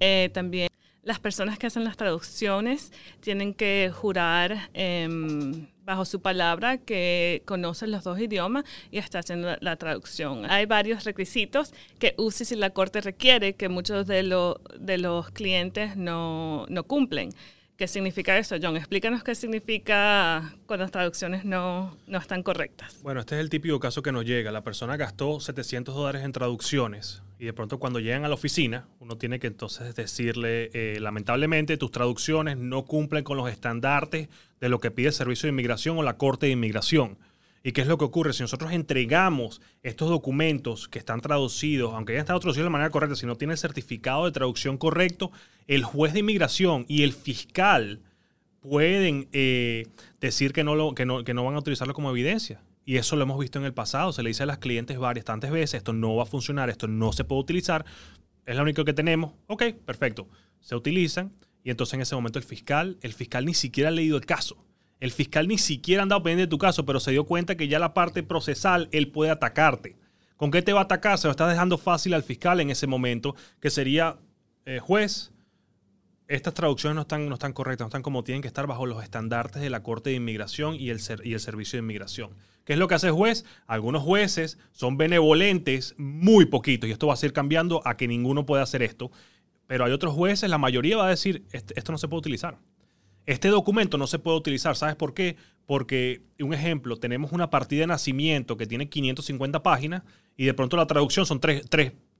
Eh, 0.00 0.30
también 0.32 0.68
las 1.04 1.18
personas 1.20 1.58
que 1.58 1.66
hacen 1.66 1.84
las 1.84 1.96
traducciones 1.96 2.92
tienen 3.20 3.52
que 3.54 3.90
jurar 3.94 4.70
em, 4.72 5.66
bajo 5.84 6.04
su 6.04 6.20
palabra 6.20 6.78
que 6.78 7.42
conocen 7.44 7.90
los 7.90 8.04
dos 8.04 8.18
idiomas 8.18 8.64
y 8.90 8.98
está 8.98 9.18
haciendo 9.18 9.54
la, 9.60 9.76
traducción. 9.76 10.50
Hay 10.50 10.66
varios 10.66 11.04
requisitos 11.04 11.74
que 11.98 12.14
UCIS 12.16 12.52
y 12.52 12.56
la 12.56 12.70
Corte 12.70 13.00
requiere 13.00 13.54
que 13.54 13.68
muchos 13.68 14.06
de, 14.06 14.22
de 14.78 14.98
los 14.98 15.30
clientes 15.30 15.96
no, 15.96 16.64
no 16.68 16.84
cumplen. 16.84 17.30
¿Qué 17.76 17.88
significa 17.88 18.38
eso, 18.38 18.54
John? 18.62 18.76
Explícanos 18.76 19.24
qué 19.24 19.34
significa 19.34 20.54
cuando 20.66 20.84
las 20.84 20.92
traducciones 20.92 21.44
no, 21.44 21.96
no, 22.06 22.18
están 22.18 22.44
correctas. 22.44 23.00
Bueno, 23.02 23.18
este 23.18 23.34
es 23.34 23.40
el 23.40 23.50
típico 23.50 23.80
caso 23.80 24.00
que 24.00 24.12
nos 24.12 24.24
llega. 24.24 24.52
La 24.52 24.62
persona 24.62 24.96
gastó 24.96 25.40
700 25.40 25.92
dólares 25.92 26.24
en 26.24 26.30
traducciones 26.30 27.24
y 27.36 27.46
de 27.46 27.52
pronto 27.52 27.80
cuando 27.80 27.98
llegan 27.98 28.24
a 28.24 28.28
la 28.28 28.34
oficina, 28.34 28.86
uno 29.00 29.18
tiene 29.18 29.40
que 29.40 29.48
entonces 29.48 29.96
decirle, 29.96 30.70
eh, 30.72 31.00
lamentablemente 31.00 31.76
tus 31.76 31.90
traducciones 31.90 32.56
no 32.56 32.84
cumplen 32.84 33.24
con 33.24 33.36
los 33.36 33.50
estandartes 33.50 34.28
de 34.60 34.68
lo 34.68 34.78
que 34.78 34.92
pide 34.92 35.08
el 35.08 35.12
Servicio 35.12 35.48
de 35.48 35.50
Inmigración 35.50 35.98
o 35.98 36.04
la 36.04 36.16
Corte 36.16 36.46
de 36.46 36.52
Inmigración. 36.52 37.18
¿Y 37.66 37.72
qué 37.72 37.80
es 37.80 37.86
lo 37.86 37.96
que 37.96 38.04
ocurre? 38.04 38.34
Si 38.34 38.42
nosotros 38.42 38.72
entregamos 38.72 39.62
estos 39.82 40.10
documentos 40.10 40.86
que 40.86 40.98
están 40.98 41.22
traducidos, 41.22 41.94
aunque 41.94 42.12
hayan 42.12 42.24
estado 42.24 42.38
traducidos 42.38 42.66
de 42.66 42.70
manera 42.70 42.90
correcta, 42.90 43.16
si 43.16 43.24
no 43.24 43.36
tiene 43.36 43.54
el 43.54 43.58
certificado 43.58 44.26
de 44.26 44.32
traducción 44.32 44.76
correcto, 44.76 45.32
el 45.66 45.82
juez 45.82 46.12
de 46.12 46.20
inmigración 46.20 46.84
y 46.88 47.04
el 47.04 47.14
fiscal 47.14 48.02
pueden 48.60 49.28
eh, 49.32 49.86
decir 50.20 50.52
que 50.52 50.62
no, 50.62 50.74
lo, 50.74 50.94
que, 50.94 51.06
no, 51.06 51.24
que 51.24 51.32
no 51.32 51.42
van 51.42 51.54
a 51.54 51.58
utilizarlo 51.58 51.94
como 51.94 52.10
evidencia. 52.10 52.62
Y 52.84 52.98
eso 52.98 53.16
lo 53.16 53.22
hemos 53.22 53.38
visto 53.38 53.58
en 53.58 53.64
el 53.64 53.72
pasado. 53.72 54.12
Se 54.12 54.22
le 54.22 54.28
dice 54.28 54.42
a 54.42 54.46
las 54.46 54.58
clientes 54.58 54.98
varias 54.98 55.24
tantas 55.24 55.50
veces, 55.50 55.78
esto 55.78 55.94
no 55.94 56.14
va 56.16 56.24
a 56.24 56.26
funcionar, 56.26 56.68
esto 56.68 56.86
no 56.86 57.14
se 57.14 57.24
puede 57.24 57.40
utilizar. 57.40 57.86
Es 58.44 58.56
lo 58.56 58.62
único 58.62 58.84
que 58.84 58.92
tenemos. 58.92 59.32
Ok, 59.46 59.72
perfecto. 59.86 60.28
Se 60.60 60.76
utilizan 60.76 61.32
y 61.62 61.70
entonces 61.70 61.94
en 61.94 62.02
ese 62.02 62.14
momento 62.14 62.38
el 62.38 62.44
fiscal, 62.44 62.98
el 63.00 63.14
fiscal 63.14 63.46
ni 63.46 63.54
siquiera 63.54 63.88
ha 63.88 63.92
leído 63.92 64.18
el 64.18 64.26
caso. 64.26 64.62
El 65.00 65.10
fiscal 65.10 65.48
ni 65.48 65.58
siquiera 65.58 66.02
ha 66.02 66.04
andado 66.04 66.22
pendiente 66.22 66.46
de 66.46 66.50
tu 66.50 66.58
caso, 66.58 66.86
pero 66.86 67.00
se 67.00 67.10
dio 67.10 67.24
cuenta 67.24 67.56
que 67.56 67.68
ya 67.68 67.78
la 67.78 67.94
parte 67.94 68.22
procesal 68.22 68.88
él 68.92 69.08
puede 69.08 69.30
atacarte. 69.30 69.96
¿Con 70.36 70.50
qué 70.50 70.62
te 70.62 70.72
va 70.72 70.80
a 70.80 70.84
atacar? 70.84 71.18
Se 71.18 71.26
lo 71.26 71.32
estás 71.32 71.50
dejando 71.50 71.78
fácil 71.78 72.14
al 72.14 72.22
fiscal 72.22 72.60
en 72.60 72.70
ese 72.70 72.86
momento, 72.86 73.36
que 73.60 73.70
sería, 73.70 74.16
eh, 74.66 74.78
juez, 74.78 75.32
estas 76.26 76.54
traducciones 76.54 76.94
no 76.94 77.02
están, 77.02 77.28
no 77.28 77.34
están 77.34 77.52
correctas, 77.52 77.84
no 77.84 77.88
están 77.88 78.02
como 78.02 78.24
tienen 78.24 78.42
que 78.42 78.48
estar 78.48 78.66
bajo 78.66 78.86
los 78.86 79.02
estandartes 79.02 79.60
de 79.62 79.70
la 79.70 79.82
Corte 79.82 80.10
de 80.10 80.16
Inmigración 80.16 80.74
y 80.74 80.90
el, 80.90 81.00
y 81.22 81.34
el 81.34 81.40
Servicio 81.40 81.76
de 81.76 81.82
Inmigración. 81.82 82.30
¿Qué 82.64 82.72
es 82.72 82.78
lo 82.78 82.88
que 82.88 82.94
hace 82.94 83.08
el 83.08 83.12
juez? 83.12 83.44
Algunos 83.66 84.02
jueces 84.02 84.58
son 84.72 84.96
benevolentes, 84.96 85.94
muy 85.98 86.46
poquitos, 86.46 86.88
y 86.88 86.92
esto 86.92 87.06
va 87.06 87.14
a 87.14 87.26
ir 87.26 87.32
cambiando 87.32 87.82
a 87.86 87.96
que 87.96 88.08
ninguno 88.08 88.46
pueda 88.46 88.62
hacer 88.62 88.82
esto, 88.82 89.10
pero 89.66 89.84
hay 89.84 89.92
otros 89.92 90.14
jueces, 90.14 90.48
la 90.48 90.58
mayoría 90.58 90.96
va 90.96 91.06
a 91.06 91.10
decir, 91.10 91.44
este, 91.52 91.78
esto 91.78 91.92
no 91.92 91.98
se 91.98 92.08
puede 92.08 92.20
utilizar. 92.20 92.58
Este 93.26 93.48
documento 93.48 93.98
no 93.98 94.06
se 94.06 94.18
puede 94.18 94.36
utilizar. 94.36 94.76
¿Sabes 94.76 94.96
por 94.96 95.14
qué? 95.14 95.36
Porque, 95.66 96.22
un 96.40 96.52
ejemplo, 96.52 96.96
tenemos 96.96 97.32
una 97.32 97.50
partida 97.50 97.80
de 97.80 97.86
nacimiento 97.86 98.56
que 98.56 98.66
tiene 98.66 98.88
550 98.88 99.62
páginas 99.62 100.02
y 100.36 100.44
de 100.44 100.54
pronto 100.54 100.76
la 100.76 100.86
traducción 100.86 101.24
son 101.24 101.40
tres, 101.40 101.64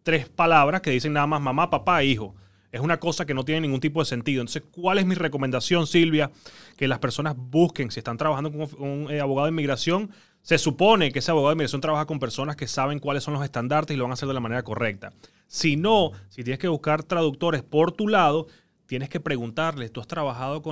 tres 0.02 0.28
palabras 0.28 0.80
que 0.80 0.90
dicen 0.90 1.12
nada 1.12 1.26
más 1.26 1.40
mamá, 1.40 1.70
papá 1.70 2.02
e 2.02 2.06
hijo. 2.06 2.34
Es 2.75 2.80
una 2.80 2.99
cosa 2.99 3.25
que 3.25 3.34
no 3.34 3.44
tiene 3.44 3.61
ningún 3.61 3.78
tipo 3.78 4.00
de 4.00 4.06
sentido. 4.06 4.40
Entonces, 4.40 4.64
¿cuál 4.73 4.99
es 4.99 5.06
mi 5.06 5.14
recomendación, 5.14 5.87
Silvia? 5.87 6.32
Que 6.76 6.88
las 6.88 6.99
personas 6.99 7.37
busquen, 7.37 7.92
si 7.92 8.00
están 8.00 8.16
trabajando 8.16 8.50
con 8.50 8.68
un 8.82 9.11
eh, 9.12 9.20
abogado 9.20 9.46
de 9.46 9.52
inmigración, 9.52 10.11
se 10.42 10.58
supone 10.58 11.12
que 11.12 11.20
ese 11.20 11.30
abogado 11.30 11.50
de 11.50 11.54
inmigración 11.54 11.80
trabaja 11.80 12.06
con 12.06 12.18
personas 12.18 12.56
que 12.56 12.66
saben 12.66 12.99
cuáles 12.99 13.23
son 13.23 13.32
los 13.32 13.44
estándares 13.44 13.92
y 13.92 13.96
lo 13.96 14.02
van 14.02 14.11
a 14.11 14.14
hacer 14.14 14.26
de 14.26 14.34
la 14.34 14.40
manera 14.40 14.64
correcta. 14.64 15.12
Si 15.46 15.76
no, 15.76 16.11
si 16.30 16.42
tienes 16.42 16.58
que 16.58 16.66
buscar 16.66 17.04
traductores 17.04 17.62
por 17.62 17.92
tu 17.92 18.08
lado, 18.08 18.49
tienes 18.86 19.08
que 19.08 19.20
preguntarles, 19.20 19.92
tú 19.92 20.00
has 20.00 20.06
trabajado 20.06 20.62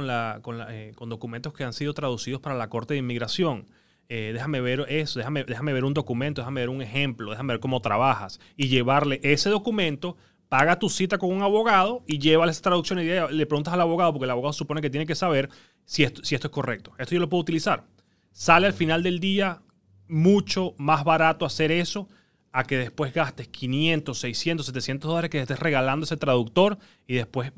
eh, 0.68 0.92
con 0.94 1.08
documentos 1.08 1.52
que 1.52 1.64
han 1.64 1.72
sido 1.72 1.94
traducidos 1.94 2.40
para 2.40 2.56
la 2.56 2.68
Corte 2.68 2.94
de 2.94 2.98
Inmigración. 2.98 3.66
Eh, 4.08 4.30
déjame 4.32 4.60
ver 4.60 4.84
eso, 4.88 5.18
déjame, 5.18 5.44
déjame 5.44 5.72
ver 5.72 5.84
un 5.84 5.94
documento, 5.94 6.42
déjame 6.42 6.60
ver 6.60 6.68
un 6.68 6.82
ejemplo, 6.82 7.30
déjame 7.30 7.54
ver 7.54 7.60
cómo 7.60 7.80
trabajas 7.80 8.40
y 8.56 8.68
llevarle 8.68 9.20
ese 9.22 9.48
documento, 9.48 10.16
paga 10.48 10.78
tu 10.78 10.90
cita 10.90 11.16
con 11.16 11.32
un 11.32 11.42
abogado 11.42 12.02
y 12.06 12.18
llévale 12.18 12.52
esa 12.52 12.60
traducción 12.60 12.98
y 12.98 13.04
le 13.04 13.46
preguntas 13.46 13.72
al 13.72 13.80
abogado, 13.80 14.12
porque 14.12 14.24
el 14.24 14.30
abogado 14.30 14.52
supone 14.52 14.82
que 14.82 14.90
tiene 14.90 15.06
que 15.06 15.14
saber 15.14 15.48
si 15.84 16.02
esto 16.02 16.22
es 16.22 16.48
correcto. 16.48 16.92
Esto 16.98 17.14
yo 17.14 17.20
lo 17.20 17.28
puedo 17.28 17.40
utilizar. 17.40 17.84
Sale 18.32 18.66
al 18.66 18.74
final 18.74 19.02
del 19.02 19.18
día 19.18 19.62
mucho 20.08 20.74
más 20.76 21.04
barato 21.04 21.46
hacer 21.46 21.72
eso 21.72 22.08
a 22.52 22.64
que 22.64 22.76
después 22.76 23.14
gastes 23.14 23.48
500, 23.48 24.18
600, 24.18 24.66
700 24.66 25.08
dólares 25.08 25.30
que 25.30 25.40
estés 25.40 25.58
regalando 25.58 26.04
ese 26.04 26.18
traductor 26.18 26.78
y 27.06 27.14
después 27.14 27.52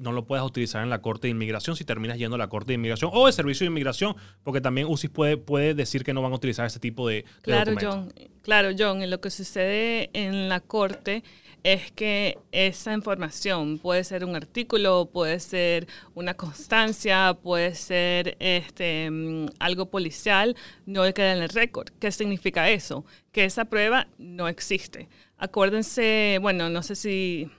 no 0.00 0.12
lo 0.12 0.24
puedas 0.24 0.46
utilizar 0.46 0.82
en 0.84 0.90
la 0.90 1.02
Corte 1.02 1.26
de 1.26 1.32
Inmigración 1.32 1.74
si 1.74 1.84
terminas 1.84 2.16
yendo 2.16 2.36
a 2.36 2.38
la 2.38 2.48
Corte 2.48 2.68
de 2.68 2.74
Inmigración 2.74 3.10
o 3.12 3.26
el 3.26 3.32
Servicio 3.32 3.64
de 3.64 3.68
Inmigración, 3.68 4.14
porque 4.44 4.60
también 4.60 4.86
UCIS 4.86 5.10
puede, 5.10 5.36
puede 5.36 5.74
decir 5.74 6.04
que 6.04 6.14
no 6.14 6.22
van 6.22 6.32
a 6.32 6.36
utilizar 6.36 6.64
ese 6.64 6.78
tipo 6.78 7.08
de, 7.08 7.24
claro, 7.42 7.74
John, 7.80 8.12
claro, 8.42 8.70
John, 8.78 9.02
en 9.02 9.10
lo 9.10 9.20
que 9.20 9.30
sucede 9.30 10.10
en 10.12 10.48
la 10.48 10.60
Corte 10.60 11.24
es 11.62 11.90
que 11.92 12.38
esa 12.52 12.92
información 12.92 13.78
puede 13.78 14.04
ser 14.04 14.24
un 14.24 14.36
artículo, 14.36 15.10
puede 15.12 15.40
ser 15.40 15.88
una 16.14 16.34
constancia, 16.34 17.36
puede 17.42 17.74
ser 17.74 18.36
este, 18.40 19.10
mm, 19.10 19.46
algo 19.58 19.90
policial, 19.90 20.56
no 20.86 21.02
queda 21.12 21.34
en 21.34 21.42
el 21.42 21.48
récord. 21.48 21.88
¿Qué 21.98 22.12
significa 22.12 22.70
eso? 22.70 23.04
Que 23.32 23.44
esa 23.44 23.64
prueba 23.66 24.08
no 24.18 24.48
existe. 24.48 25.08
Acuérdense, 25.38 26.38
bueno, 26.40 26.70
no 26.70 26.82
sé 26.82 26.94
si 26.96 27.50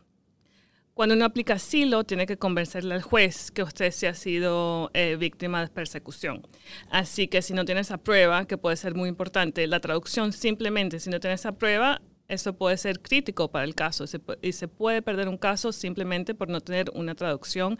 cuando 0.97 1.13
uno 1.13 1.25
aplica 1.25 1.53
asilo, 1.53 2.05
tiene 2.05 2.25
que 2.25 2.37
convencerle 2.37 2.95
al 2.95 3.03
juez 3.03 3.51
que 3.51 3.61
usted 3.61 3.91
se 3.91 4.07
ha 4.07 4.15
sido 4.15 4.89
eh, 4.95 5.15
víctima 5.15 5.61
de 5.61 5.67
persecución. 5.67 6.41
Así 6.89 7.27
que 7.27 7.43
si 7.43 7.53
no 7.53 7.65
tiene 7.65 7.81
esa 7.81 7.99
prueba, 7.99 8.45
que 8.45 8.57
puede 8.57 8.77
ser 8.77 8.95
muy 8.95 9.07
importante, 9.07 9.67
la 9.67 9.79
traducción 9.79 10.33
simplemente, 10.33 10.99
si 10.99 11.11
no 11.11 11.19
tiene 11.19 11.35
esa 11.35 11.51
prueba, 11.51 12.01
eso 12.27 12.53
puede 12.53 12.77
ser 12.77 13.01
crítico 13.01 13.49
para 13.49 13.65
el 13.65 13.75
caso 13.75 14.05
y 14.41 14.51
se 14.51 14.67
puede 14.67 15.01
perder 15.01 15.29
un 15.29 15.37
caso 15.37 15.71
simplemente 15.71 16.33
por 16.33 16.49
no 16.49 16.61
tener 16.61 16.91
una 16.93 17.15
traducción 17.15 17.77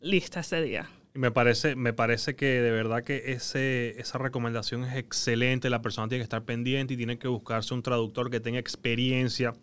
lista 0.00 0.40
ese 0.40 0.62
día. 0.62 0.88
Me 1.14 1.30
parece, 1.30 1.76
me 1.76 1.92
parece 1.92 2.36
que 2.36 2.46
de 2.60 2.70
verdad 2.70 3.02
que 3.02 3.32
ese, 3.32 3.98
esa 3.98 4.18
recomendación 4.18 4.84
es 4.84 4.96
excelente. 4.96 5.70
La 5.70 5.80
persona 5.80 6.08
tiene 6.08 6.20
que 6.20 6.24
estar 6.24 6.44
pendiente 6.44 6.94
y 6.94 6.96
tiene 6.96 7.18
que 7.18 7.26
buscarse 7.26 7.72
un 7.72 7.82
traductor 7.82 8.30
que 8.30 8.38
tenga 8.38 8.58
experiencia 8.58 9.54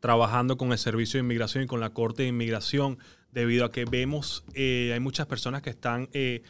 trabajando 0.00 0.56
con 0.56 0.70
el 0.72 0.78
Servicio 0.78 1.18
de 1.18 1.24
Inmigración 1.24 1.64
y 1.64 1.66
con 1.66 1.80
la 1.80 1.90
Corte 1.90 2.22
de 2.22 2.28
Inmigración, 2.28 2.98
debido 3.32 3.64
a 3.64 3.72
que 3.72 3.84
vemos, 3.84 4.44
eh, 4.54 4.92
hay 4.92 5.00
muchas 5.00 5.26
personas 5.26 5.62
que 5.62 5.70
están 5.70 6.08
eh, 6.12 6.42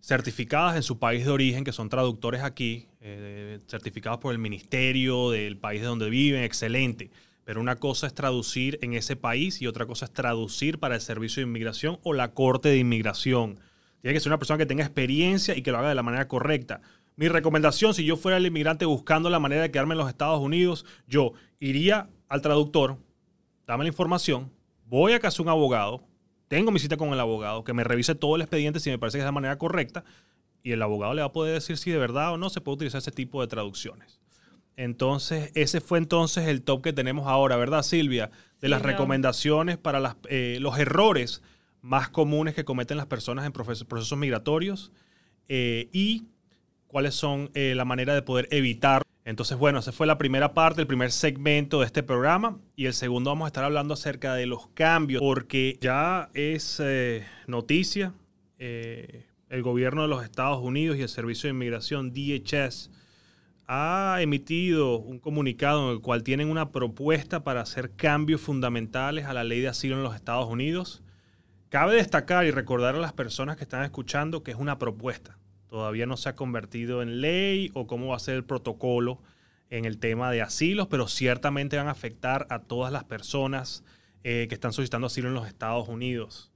certificadas 0.00 0.76
en 0.76 0.82
su 0.82 0.98
país 0.98 1.24
de 1.24 1.30
origen, 1.30 1.62
que 1.62 1.72
son 1.72 1.88
traductores 1.88 2.42
aquí, 2.42 2.88
eh, 3.08 3.60
certificados 3.68 4.18
por 4.18 4.32
el 4.32 4.38
ministerio 4.40 5.30
del 5.30 5.56
país 5.56 5.80
de 5.80 5.86
donde 5.86 6.10
viven, 6.10 6.42
excelente. 6.42 7.12
Pero 7.44 7.60
una 7.60 7.76
cosa 7.76 8.08
es 8.08 8.14
traducir 8.14 8.80
en 8.82 8.94
ese 8.94 9.14
país 9.14 9.62
y 9.62 9.68
otra 9.68 9.86
cosa 9.86 10.06
es 10.06 10.12
traducir 10.12 10.80
para 10.80 10.96
el 10.96 11.00
Servicio 11.00 11.40
de 11.40 11.46
Inmigración 11.46 12.00
o 12.02 12.12
la 12.12 12.34
Corte 12.34 12.68
de 12.68 12.78
Inmigración. 12.78 13.60
Tiene 14.02 14.12
que 14.12 14.18
ser 14.18 14.30
una 14.30 14.40
persona 14.40 14.58
que 14.58 14.66
tenga 14.66 14.82
experiencia 14.82 15.56
y 15.56 15.62
que 15.62 15.70
lo 15.70 15.78
haga 15.78 15.90
de 15.90 15.94
la 15.94 16.02
manera 16.02 16.26
correcta. 16.26 16.80
Mi 17.14 17.28
recomendación, 17.28 17.94
si 17.94 18.04
yo 18.04 18.16
fuera 18.16 18.38
el 18.38 18.46
inmigrante 18.46 18.84
buscando 18.86 19.30
la 19.30 19.38
manera 19.38 19.62
de 19.62 19.70
quedarme 19.70 19.94
en 19.94 19.98
los 19.98 20.08
Estados 20.08 20.40
Unidos, 20.40 20.84
yo 21.06 21.32
iría 21.60 22.10
al 22.28 22.42
traductor, 22.42 22.98
dame 23.68 23.84
la 23.84 23.88
información, 23.88 24.50
voy 24.84 25.12
a 25.12 25.20
casa 25.20 25.42
un 25.44 25.48
abogado, 25.48 26.02
tengo 26.48 26.72
mi 26.72 26.80
cita 26.80 26.96
con 26.96 27.12
el 27.12 27.20
abogado, 27.20 27.62
que 27.62 27.72
me 27.72 27.84
revise 27.84 28.16
todo 28.16 28.34
el 28.34 28.42
expediente 28.42 28.80
si 28.80 28.90
me 28.90 28.98
parece 28.98 29.18
que 29.18 29.22
es 29.22 29.26
de 29.26 29.30
manera 29.30 29.58
correcta, 29.58 30.04
y 30.66 30.72
el 30.72 30.82
abogado 30.82 31.14
le 31.14 31.22
va 31.22 31.28
a 31.28 31.32
poder 31.32 31.54
decir 31.54 31.76
si 31.76 31.92
de 31.92 31.98
verdad 31.98 32.32
o 32.32 32.38
no 32.38 32.50
se 32.50 32.60
puede 32.60 32.74
utilizar 32.74 32.98
ese 32.98 33.12
tipo 33.12 33.40
de 33.40 33.46
traducciones. 33.46 34.18
Entonces, 34.74 35.52
ese 35.54 35.80
fue 35.80 35.98
entonces 35.98 36.48
el 36.48 36.62
top 36.62 36.82
que 36.82 36.92
tenemos 36.92 37.28
ahora, 37.28 37.54
¿verdad, 37.54 37.84
Silvia? 37.84 38.32
De 38.60 38.68
las 38.68 38.82
recomendaciones 38.82 39.78
para 39.78 40.16
eh, 40.28 40.58
los 40.60 40.76
errores 40.80 41.40
más 41.82 42.08
comunes 42.08 42.56
que 42.56 42.64
cometen 42.64 42.96
las 42.96 43.06
personas 43.06 43.46
en 43.46 43.52
procesos, 43.52 44.18
migratorios 44.18 44.90
eh, 45.48 45.88
y 45.92 46.24
cuáles 46.88 47.14
son 47.14 47.52
eh, 47.54 47.74
la 47.76 47.84
manera 47.84 48.16
de 48.16 48.22
poder 48.22 48.48
evitar 48.50 49.02
entonces, 49.24 49.58
bueno, 49.58 49.80
esa 49.80 49.90
fue 49.90 50.06
la 50.06 50.18
primera 50.18 50.54
parte, 50.54 50.80
el 50.80 50.86
primer 50.86 51.10
segmento 51.10 51.80
de 51.80 51.86
este 51.86 52.04
programa. 52.04 52.60
Y 52.76 52.86
el 52.86 52.94
segundo 52.94 53.30
vamos 53.30 53.46
a 53.46 53.48
estar 53.48 53.64
hablando 53.64 53.94
acerca 53.94 54.34
de 54.34 54.46
los 54.46 54.68
cambios, 54.68 55.20
porque 55.20 55.78
ya 55.80 56.30
es 56.32 56.78
eh, 56.80 57.26
noticia, 57.48 58.14
el 59.48 59.62
gobierno 59.62 60.02
de 60.02 60.08
los 60.08 60.24
Estados 60.24 60.60
Unidos 60.62 60.96
y 60.96 61.02
el 61.02 61.08
Servicio 61.08 61.48
de 61.48 61.54
Inmigración, 61.54 62.12
DHS, 62.12 62.90
ha 63.66 64.18
emitido 64.20 64.98
un 64.98 65.18
comunicado 65.18 65.88
en 65.88 65.96
el 65.96 66.00
cual 66.00 66.22
tienen 66.22 66.50
una 66.50 66.70
propuesta 66.70 67.42
para 67.42 67.60
hacer 67.60 67.92
cambios 67.96 68.40
fundamentales 68.40 69.26
a 69.26 69.34
la 69.34 69.44
ley 69.44 69.60
de 69.60 69.68
asilo 69.68 69.96
en 69.96 70.02
los 70.02 70.14
Estados 70.14 70.48
Unidos. 70.48 71.02
Cabe 71.68 71.96
destacar 71.96 72.46
y 72.46 72.50
recordar 72.50 72.94
a 72.94 73.00
las 73.00 73.12
personas 73.12 73.56
que 73.56 73.64
están 73.64 73.82
escuchando 73.82 74.42
que 74.42 74.52
es 74.52 74.56
una 74.56 74.78
propuesta 74.78 75.36
Todavía 75.68 76.06
no 76.06 76.16
se 76.16 76.28
ha 76.28 76.36
convertido 76.36 77.02
en 77.02 77.20
ley 77.20 77.70
o 77.74 77.86
cómo 77.86 78.08
va 78.08 78.16
a 78.16 78.20
ser 78.20 78.36
el 78.36 78.44
protocolo 78.44 79.20
en 79.68 79.84
el 79.84 79.98
tema 79.98 80.30
de 80.30 80.42
asilos, 80.42 80.86
pero 80.86 81.08
ciertamente 81.08 81.76
van 81.76 81.88
a 81.88 81.92
afectar 81.92 82.46
a 82.50 82.60
todas 82.60 82.92
las 82.92 83.04
personas 83.04 83.82
eh, 84.22 84.46
que 84.48 84.54
están 84.54 84.72
solicitando 84.72 85.08
asilo 85.08 85.28
en 85.28 85.34
los 85.34 85.48
Estados 85.48 85.88
Unidos. 85.88 86.52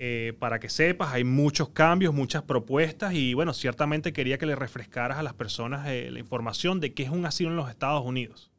Eh, 0.00 0.32
para 0.38 0.60
que 0.60 0.68
sepas, 0.68 1.12
hay 1.12 1.24
muchos 1.24 1.70
cambios, 1.70 2.14
muchas 2.14 2.44
propuestas 2.44 3.14
y 3.14 3.34
bueno, 3.34 3.52
ciertamente 3.52 4.12
quería 4.12 4.38
que 4.38 4.46
le 4.46 4.54
refrescaras 4.54 5.18
a 5.18 5.24
las 5.24 5.34
personas 5.34 5.88
eh, 5.88 6.10
la 6.12 6.20
información 6.20 6.78
de 6.78 6.94
qué 6.94 7.02
es 7.02 7.10
un 7.10 7.26
asilo 7.26 7.50
en 7.50 7.56
los 7.56 7.68
Estados 7.68 8.04
Unidos. 8.04 8.52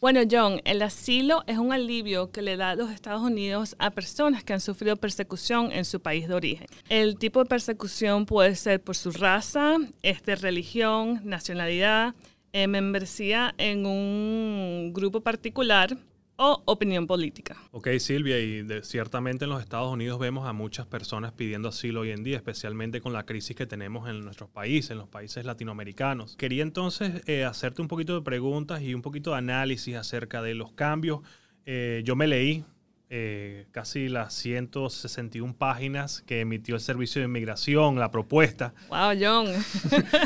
Bueno, 0.00 0.20
John, 0.30 0.60
el 0.64 0.80
asilo 0.80 1.42
es 1.48 1.58
un 1.58 1.72
alivio 1.72 2.30
que 2.30 2.40
le 2.40 2.56
da 2.56 2.70
a 2.70 2.74
los 2.76 2.90
Estados 2.90 3.20
Unidos 3.20 3.74
a 3.80 3.90
personas 3.90 4.44
que 4.44 4.52
han 4.52 4.60
sufrido 4.60 4.96
persecución 4.96 5.72
en 5.72 5.84
su 5.84 6.00
país 6.00 6.28
de 6.28 6.34
origen. 6.34 6.68
El 6.88 7.18
tipo 7.18 7.42
de 7.42 7.48
persecución 7.48 8.24
puede 8.24 8.54
ser 8.54 8.80
por 8.80 8.94
su 8.94 9.10
raza, 9.10 9.76
este, 10.02 10.36
religión, 10.36 11.20
nacionalidad, 11.24 12.14
eh, 12.52 12.68
membresía 12.68 13.54
en 13.58 13.86
un 13.86 14.92
grupo 14.94 15.20
particular 15.20 15.98
o 16.38 16.62
opinión 16.66 17.06
política. 17.06 17.56
Ok, 17.72 17.88
Silvia, 17.98 18.38
y 18.38 18.64
ciertamente 18.82 19.44
en 19.44 19.50
los 19.50 19.60
Estados 19.60 19.92
Unidos 19.92 20.20
vemos 20.20 20.46
a 20.46 20.52
muchas 20.52 20.86
personas 20.86 21.32
pidiendo 21.32 21.68
asilo 21.68 22.00
hoy 22.00 22.12
en 22.12 22.22
día, 22.22 22.36
especialmente 22.36 23.00
con 23.00 23.12
la 23.12 23.26
crisis 23.26 23.56
que 23.56 23.66
tenemos 23.66 24.08
en 24.08 24.24
nuestros 24.24 24.48
países, 24.48 24.92
en 24.92 24.98
los 24.98 25.08
países 25.08 25.44
latinoamericanos. 25.44 26.36
Quería 26.36 26.62
entonces 26.62 27.22
eh, 27.26 27.44
hacerte 27.44 27.82
un 27.82 27.88
poquito 27.88 28.14
de 28.14 28.22
preguntas 28.22 28.80
y 28.82 28.94
un 28.94 29.02
poquito 29.02 29.32
de 29.32 29.38
análisis 29.38 29.96
acerca 29.96 30.40
de 30.40 30.54
los 30.54 30.72
cambios. 30.72 31.20
Eh, 31.66 32.02
yo 32.04 32.14
me 32.14 32.28
leí 32.28 32.64
eh, 33.10 33.66
casi 33.70 34.08
las 34.08 34.34
161 34.34 35.56
páginas 35.56 36.22
que 36.26 36.40
emitió 36.40 36.74
el 36.74 36.80
Servicio 36.82 37.20
de 37.20 37.26
Inmigración, 37.26 37.98
la 37.98 38.10
propuesta. 38.10 38.74
Wow, 38.90 39.16
John. 39.18 39.46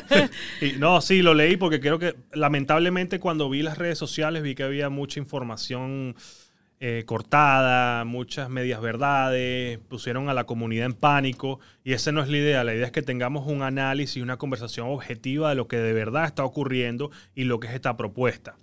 no, 0.81 1.01
sí, 1.01 1.23
lo 1.23 1.33
leí 1.35 1.57
porque 1.57 1.79
creo 1.79 2.01
que 2.01 2.17
lamentablemente 2.33 3.21
cuando 3.21 3.49
vi 3.49 3.63
las 3.63 3.79
redes 3.79 3.99
sociales 3.99 4.43
vi 4.43 4.57
que 4.57 4.65
había 4.65 4.91
mucha 4.91 5.21
información 5.21 6.17
eh, 6.81 7.05
cortada, 7.07 8.05
muchas 8.05 8.51
medias 8.51 8.81
verdades, 8.81 9.79
pusieron 9.89 10.29
a 10.29 10.35
la 10.35 10.43
comunidad 10.43 10.87
en 10.87 10.95
pánico 10.95 11.61
y 11.85 11.93
esa 11.93 12.11
no 12.11 12.21
es 12.21 12.29
la 12.29 12.39
idea. 12.39 12.65
La 12.65 12.75
idea 12.75 12.87
es 12.87 12.91
que 12.91 13.03
tengamos 13.03 13.47
un 13.47 13.63
análisis, 13.63 14.21
una 14.21 14.39
conversación 14.39 14.89
objetiva 14.89 15.51
de 15.51 15.55
lo 15.55 15.69
que 15.69 15.77
de 15.77 15.93
verdad 15.93 16.25
está 16.25 16.45
ocurriendo 16.45 17.13
y 17.37 17.45
lo 17.45 17.61
que 17.61 17.69
es 17.69 17.75
esta 17.75 17.97
propuesta. 17.97 18.57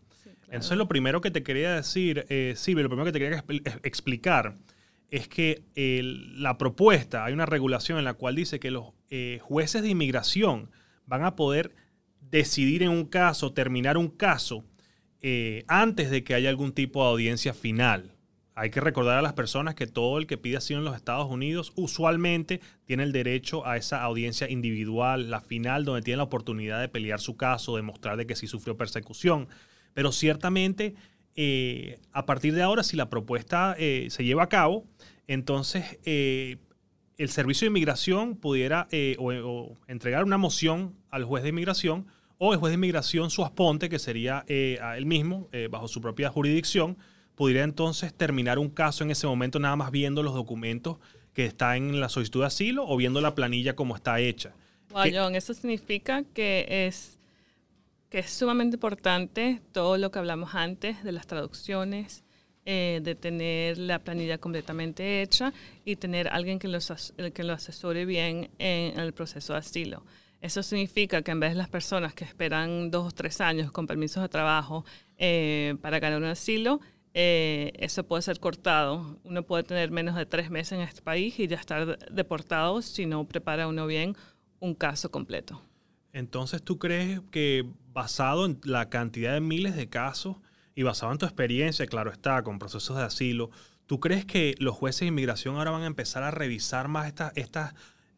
Entonces, 0.52 0.78
lo 0.78 0.88
primero 0.88 1.22
que 1.22 1.32
te 1.32 1.44
quería 1.44 1.76
decir, 1.76 2.26
eh, 2.30 2.54
Silvia, 2.56 2.84
lo 2.84 2.90
primero 2.90 3.06
que 3.06 3.12
te 3.12 3.20
quería 3.20 3.44
explicar 3.84 4.58
es 5.12 5.28
que 5.28 5.64
la 6.36 6.58
propuesta, 6.58 7.26
hay 7.26 7.34
una 7.34 7.46
regulación 7.46 7.98
en 7.98 8.06
la 8.06 8.14
cual 8.14 8.36
dice 8.36 8.60
que 8.60 8.72
los 8.72 8.94
eh, 9.10 9.40
jueces 9.42 9.82
de 9.82 9.90
inmigración 9.90 10.72
van 11.06 11.24
a 11.24 11.36
poder 11.36 11.74
decidir 12.22 12.84
en 12.84 12.90
un 12.90 13.06
caso, 13.06 13.54
terminar 13.54 13.98
un 13.98 14.10
caso, 14.10 14.64
eh, 15.22 15.66
antes 15.68 16.12
de 16.12 16.24
que 16.24 16.34
haya 16.34 16.50
algún 16.50 16.72
tipo 16.72 17.04
de 17.04 17.10
audiencia 17.10 17.54
final. 17.54 18.16
Hay 18.56 18.72
que 18.72 18.82
recordar 18.82 19.18
a 19.18 19.22
las 19.22 19.34
personas 19.34 19.74
que 19.74 19.88
todo 19.88 20.18
el 20.18 20.28
que 20.28 20.38
pide 20.38 20.58
asilo 20.58 20.80
en 20.80 20.86
los 20.86 20.96
Estados 20.96 21.30
Unidos 21.30 21.72
usualmente 21.76 22.60
tiene 22.86 23.04
el 23.04 23.14
derecho 23.14 23.66
a 23.66 23.78
esa 23.78 24.04
audiencia 24.04 24.50
individual, 24.50 25.30
la 25.30 25.40
final, 25.40 25.86
donde 25.86 26.02
tiene 26.02 26.18
la 26.18 26.24
oportunidad 26.24 26.82
de 26.82 26.90
pelear 26.90 27.22
su 27.22 27.38
caso, 27.38 27.78
demostrar 27.78 28.18
de 28.18 28.28
que 28.28 28.36
sí 28.36 28.48
sufrió 28.48 28.76
persecución. 28.76 29.48
Pero 29.94 30.12
ciertamente, 30.12 30.96
eh, 31.36 32.00
a 32.12 32.26
partir 32.26 32.54
de 32.54 32.62
ahora, 32.62 32.84
si 32.84 32.98
la 32.98 33.10
propuesta 33.10 33.76
eh, 33.78 34.08
se 34.10 34.24
lleva 34.24 34.44
a 34.44 34.50
cabo, 34.50 34.86
entonces 35.28 36.00
eh, 36.06 36.58
el 37.18 37.30
Servicio 37.30 37.66
de 37.66 37.70
Inmigración 37.70 38.36
pudiera 38.36 38.88
o, 39.18 39.76
entregar 39.88 40.24
una 40.24 40.38
moción 40.38 40.96
al 41.10 41.24
juez 41.24 41.44
de 41.44 41.50
inmigración 41.50 42.08
o 42.38 42.54
el 42.54 42.60
juez 42.60 42.72
de 42.72 42.76
inmigración, 42.76 43.30
su 43.30 43.44
asponte, 43.44 43.90
que 43.90 44.00
sería 44.00 44.46
a 44.82 44.98
él 44.98 45.06
mismo, 45.06 45.50
bajo 45.70 45.90
su 45.90 46.00
propia 46.00 46.30
jurisdicción, 46.30 46.98
pudiera 47.36 47.64
entonces 47.66 48.14
terminar 48.14 48.58
un 48.60 48.70
caso 48.70 49.04
en 49.04 49.12
ese 49.12 49.28
momento 49.28 49.60
nada 49.60 49.76
más 49.76 49.92
viendo 49.92 50.24
los 50.24 50.34
documentos 50.34 50.98
que 51.34 51.46
están 51.46 51.90
en 51.90 52.00
la 52.00 52.08
solicitud 52.08 52.42
de 52.42 52.48
asilo 52.48 52.86
o 52.88 52.96
viendo 52.96 53.20
la 53.20 53.36
planilla 53.36 53.76
como 53.76 53.96
está 53.96 54.20
hecha. 54.22 54.54
John, 54.94 55.36
eso 55.36 55.54
significa 55.54 56.24
que 56.34 56.66
es 56.88 57.19
que 58.10 58.20
es 58.20 58.30
sumamente 58.32 58.76
importante 58.76 59.62
todo 59.72 59.98
lo 59.98 60.12
que 60.12 60.20
hablamos 60.20 60.56
antes 60.56 61.04
de 61.04 61.12
las 61.12 61.28
traducciones, 61.28 62.24
eh, 62.66 63.00
de 63.04 63.16
tener 63.16 63.78
la 63.78 64.00
planilla 64.00 64.38
completamente 64.38 65.22
hecha 65.22 65.54
y 65.86 65.96
tener 65.96 66.28
alguien 66.28 66.60
que, 66.60 66.68
los, 66.68 67.14
que 67.34 67.44
lo 67.44 67.54
asesore 67.54 68.06
bien 68.06 68.50
en, 68.60 69.00
el 69.00 69.14
proceso 69.14 69.54
de 69.54 69.60
asilo. 69.60 70.04
Eso 70.42 70.64
significa 70.64 71.22
que 71.22 71.32
en 71.32 71.40
vez 71.40 71.52
de 71.52 71.58
las 71.58 71.70
personas 71.70 72.14
que 72.14 72.26
esperan 72.26 72.92
dos 72.92 73.08
o 73.08 73.12
tres 73.12 73.42
años 73.42 73.72
con 73.72 73.88
permisos 73.88 74.24
de 74.24 74.30
trabajo 74.30 74.86
eh, 75.18 75.76
para 75.82 76.00
ganar 76.00 76.20
un 76.20 76.26
asilo, 76.26 76.80
eh, 77.14 77.74
eso 77.76 78.06
puede 78.06 78.22
ser 78.22 78.40
cortado. 78.40 79.20
Uno 79.24 79.44
puede 79.44 79.64
tener 79.64 79.92
menos 79.92 80.16
de 80.16 80.26
tres 80.26 80.50
meses 80.50 80.74
en 80.74 80.82
este 80.82 81.02
país 81.02 81.40
y 81.40 81.48
ya 81.48 81.58
estar 81.58 81.98
deportado 82.10 82.82
si 82.82 83.06
no 83.06 83.28
prepara 83.28 83.68
uno 83.68 83.88
bien 83.88 84.16
un 84.60 84.76
caso 84.76 85.12
completo. 85.12 85.62
Entonces, 86.14 86.64
¿tú 86.64 86.80
crees 86.80 87.22
que 87.32 87.66
basado 88.00 88.46
en 88.46 88.62
la 88.64 88.88
cantidad 88.88 89.34
de 89.34 89.42
miles 89.42 89.76
de 89.76 89.90
casos 89.90 90.38
y 90.74 90.84
basado 90.84 91.12
en 91.12 91.18
tu 91.18 91.26
experiencia, 91.26 91.86
claro 91.86 92.12
está, 92.12 92.42
con 92.44 92.58
procesos 92.58 92.96
de 92.96 93.04
asilo, 93.04 93.50
¿tú 93.88 94.00
crees 94.00 94.24
que 94.24 94.56
los 94.58 94.74
jueces 94.74 95.02
de 95.02 95.08
inmigración 95.08 95.58
ahora 95.58 95.72
van 95.72 95.82
a 95.82 95.88
empezar 95.88 96.24
a 96.24 96.32
revisar 96.32 96.88
más 96.88 97.08
estas, 97.08 97.34
estas, 97.36 97.74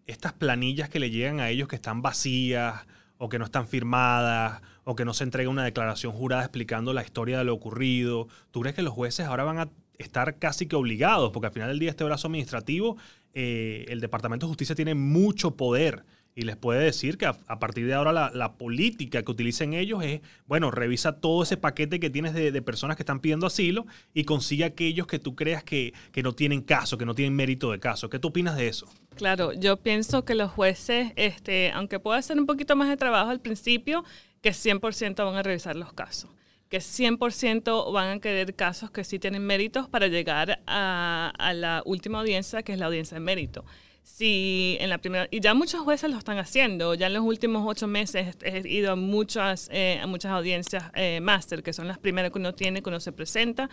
estas 0.06 0.34
planillas 0.34 0.88
que 0.88 1.00
le 1.00 1.10
llegan 1.10 1.40
a 1.40 1.50
ellos 1.50 1.68
que 1.68 1.78
están 1.78 2.04
vacías 2.04 2.86
o 3.18 3.28
que 3.28 3.40
no 3.40 3.46
están 3.46 3.68
firmadas 3.68 4.62
o 4.84 4.96
que 4.96 5.04
no 5.04 5.16
se 5.16 5.24
entrega 5.24 5.50
una 5.50 5.64
declaración 5.64 6.14
jurada 6.14 6.44
explicando 6.44 6.94
la 6.94 7.02
historia 7.02 7.40
de 7.40 7.46
lo 7.46 7.56
ocurrido? 7.56 8.28
¿Tú 8.52 8.62
crees 8.62 8.76
que 8.76 8.84
los 8.84 8.94
jueces 8.94 9.26
ahora 9.26 9.46
van 9.46 9.58
a 9.58 9.70
estar 9.98 10.38
casi 10.38 10.68
que 10.68 10.76
obligados? 10.76 11.32
Porque 11.32 11.48
al 11.48 11.54
final 11.54 11.70
del 11.70 11.80
día 11.80 11.90
este 11.90 12.04
brazo 12.04 12.28
administrativo, 12.28 12.98
eh, 13.34 13.86
el 13.88 14.00
Departamento 14.00 14.46
de 14.46 14.50
Justicia 14.50 14.76
tiene 14.76 14.94
mucho 14.94 15.56
poder 15.58 16.06
y 16.36 16.44
les 16.44 16.56
puede 16.56 16.84
decir 16.84 17.18
que 17.18 17.26
a, 17.26 17.60
partir 17.60 17.86
de 17.88 17.94
ahora 17.94 18.32
la, 18.34 18.54
política 18.54 19.24
que 19.24 19.32
utilicen 19.32 19.74
ellos 19.74 20.04
es, 20.04 20.22
bueno, 20.46 20.72
revisa 20.72 21.20
todo 21.20 21.44
ese 21.44 21.58
paquete 21.58 22.00
que 22.00 22.10
tienes 22.10 22.34
de, 22.34 22.62
personas 22.62 22.96
que 22.96 23.04
están 23.04 23.20
pidiendo 23.20 23.48
asilo 23.48 23.86
y 24.14 24.24
consigue 24.24 24.64
aquellos 24.64 25.08
que 25.08 25.20
tú 25.20 25.36
creas 25.36 25.64
que, 25.64 25.94
que, 26.12 26.24
no 26.24 26.34
tienen 26.34 26.62
caso, 26.62 26.98
que 26.98 27.06
no 27.06 27.16
tienen 27.16 27.36
mérito 27.36 27.72
de 27.72 27.80
caso. 27.80 28.10
¿Qué 28.10 28.20
tú 28.20 28.30
opinas 28.30 28.56
de 28.56 28.68
eso? 28.68 28.88
Claro, 29.16 29.52
yo 29.54 29.78
pienso 29.78 30.24
que 30.24 30.36
los 30.36 30.52
jueces, 30.52 31.12
este, 31.16 31.72
aunque 31.72 32.00
pueda 32.00 32.20
hacer 32.20 32.40
un 32.40 32.46
poquito 32.46 32.76
más 32.76 32.88
de 32.88 32.98
trabajo 32.98 33.30
al 33.30 33.42
principio, 33.42 34.06
que 34.42 34.52
100% 34.52 35.26
van 35.26 35.36
a 35.36 35.44
revisar 35.44 35.76
los 35.76 35.94
casos 35.94 36.30
que 36.70 36.78
100% 36.78 37.92
van 37.92 38.18
a 38.18 38.20
querer 38.22 38.56
casos 38.56 38.92
que 38.92 39.04
sí 39.04 39.20
tienen 39.20 39.46
méritos 39.46 39.90
para 39.90 40.08
llegar 40.08 40.62
a, 40.66 41.34
a 41.38 41.54
la 41.54 41.84
última 41.86 42.22
audiencia, 42.22 42.64
que 42.64 42.72
es 42.72 42.80
la 42.80 42.86
audiencia 42.86 43.16
de 43.16 43.20
mérito 43.20 43.66
si 44.04 44.78
en 44.80 44.90
la 44.90 44.98
primera, 44.98 45.28
y 45.32 45.40
ya 45.40 45.54
muchos 45.54 45.82
jueces 45.82 46.10
lo 46.10 46.18
están 46.18 46.38
haciendo, 46.38 46.94
ya 46.96 47.08
en 47.08 47.14
los 47.14 47.24
últimos 47.24 47.64
ocho 47.68 47.88
meses 47.88 48.36
he 48.44 48.68
ido 48.68 48.92
a 48.92 48.96
muchas, 48.96 49.70
eh, 49.72 50.00
a 50.02 50.08
muchas 50.08 50.32
audiencias 50.32 50.86
eh, 50.96 51.20
máster, 51.22 51.64
que 51.64 51.74
son 51.74 51.88
las 51.88 51.98
primeras 51.98 52.32
que 52.32 52.40
uno 52.40 52.54
tiene, 52.54 52.82
que 52.82 52.90
uno 52.90 53.00
se 53.00 53.12
presenta, 53.12 53.70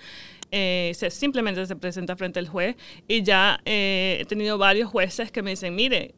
eh, 0.50 0.92
se, 0.94 1.10
simplemente 1.10 1.64
se 1.66 1.76
presenta 1.76 2.16
frente 2.16 2.38
al 2.38 2.48
juez, 2.48 2.76
y 3.06 3.22
ya 3.22 3.60
he 3.64 4.24
tenido 4.28 4.58
varios 4.58 4.90
jueces 4.90 5.32
que 5.32 5.42
me 5.42 5.50
dicen, 5.50 5.74
mire, 5.74 6.14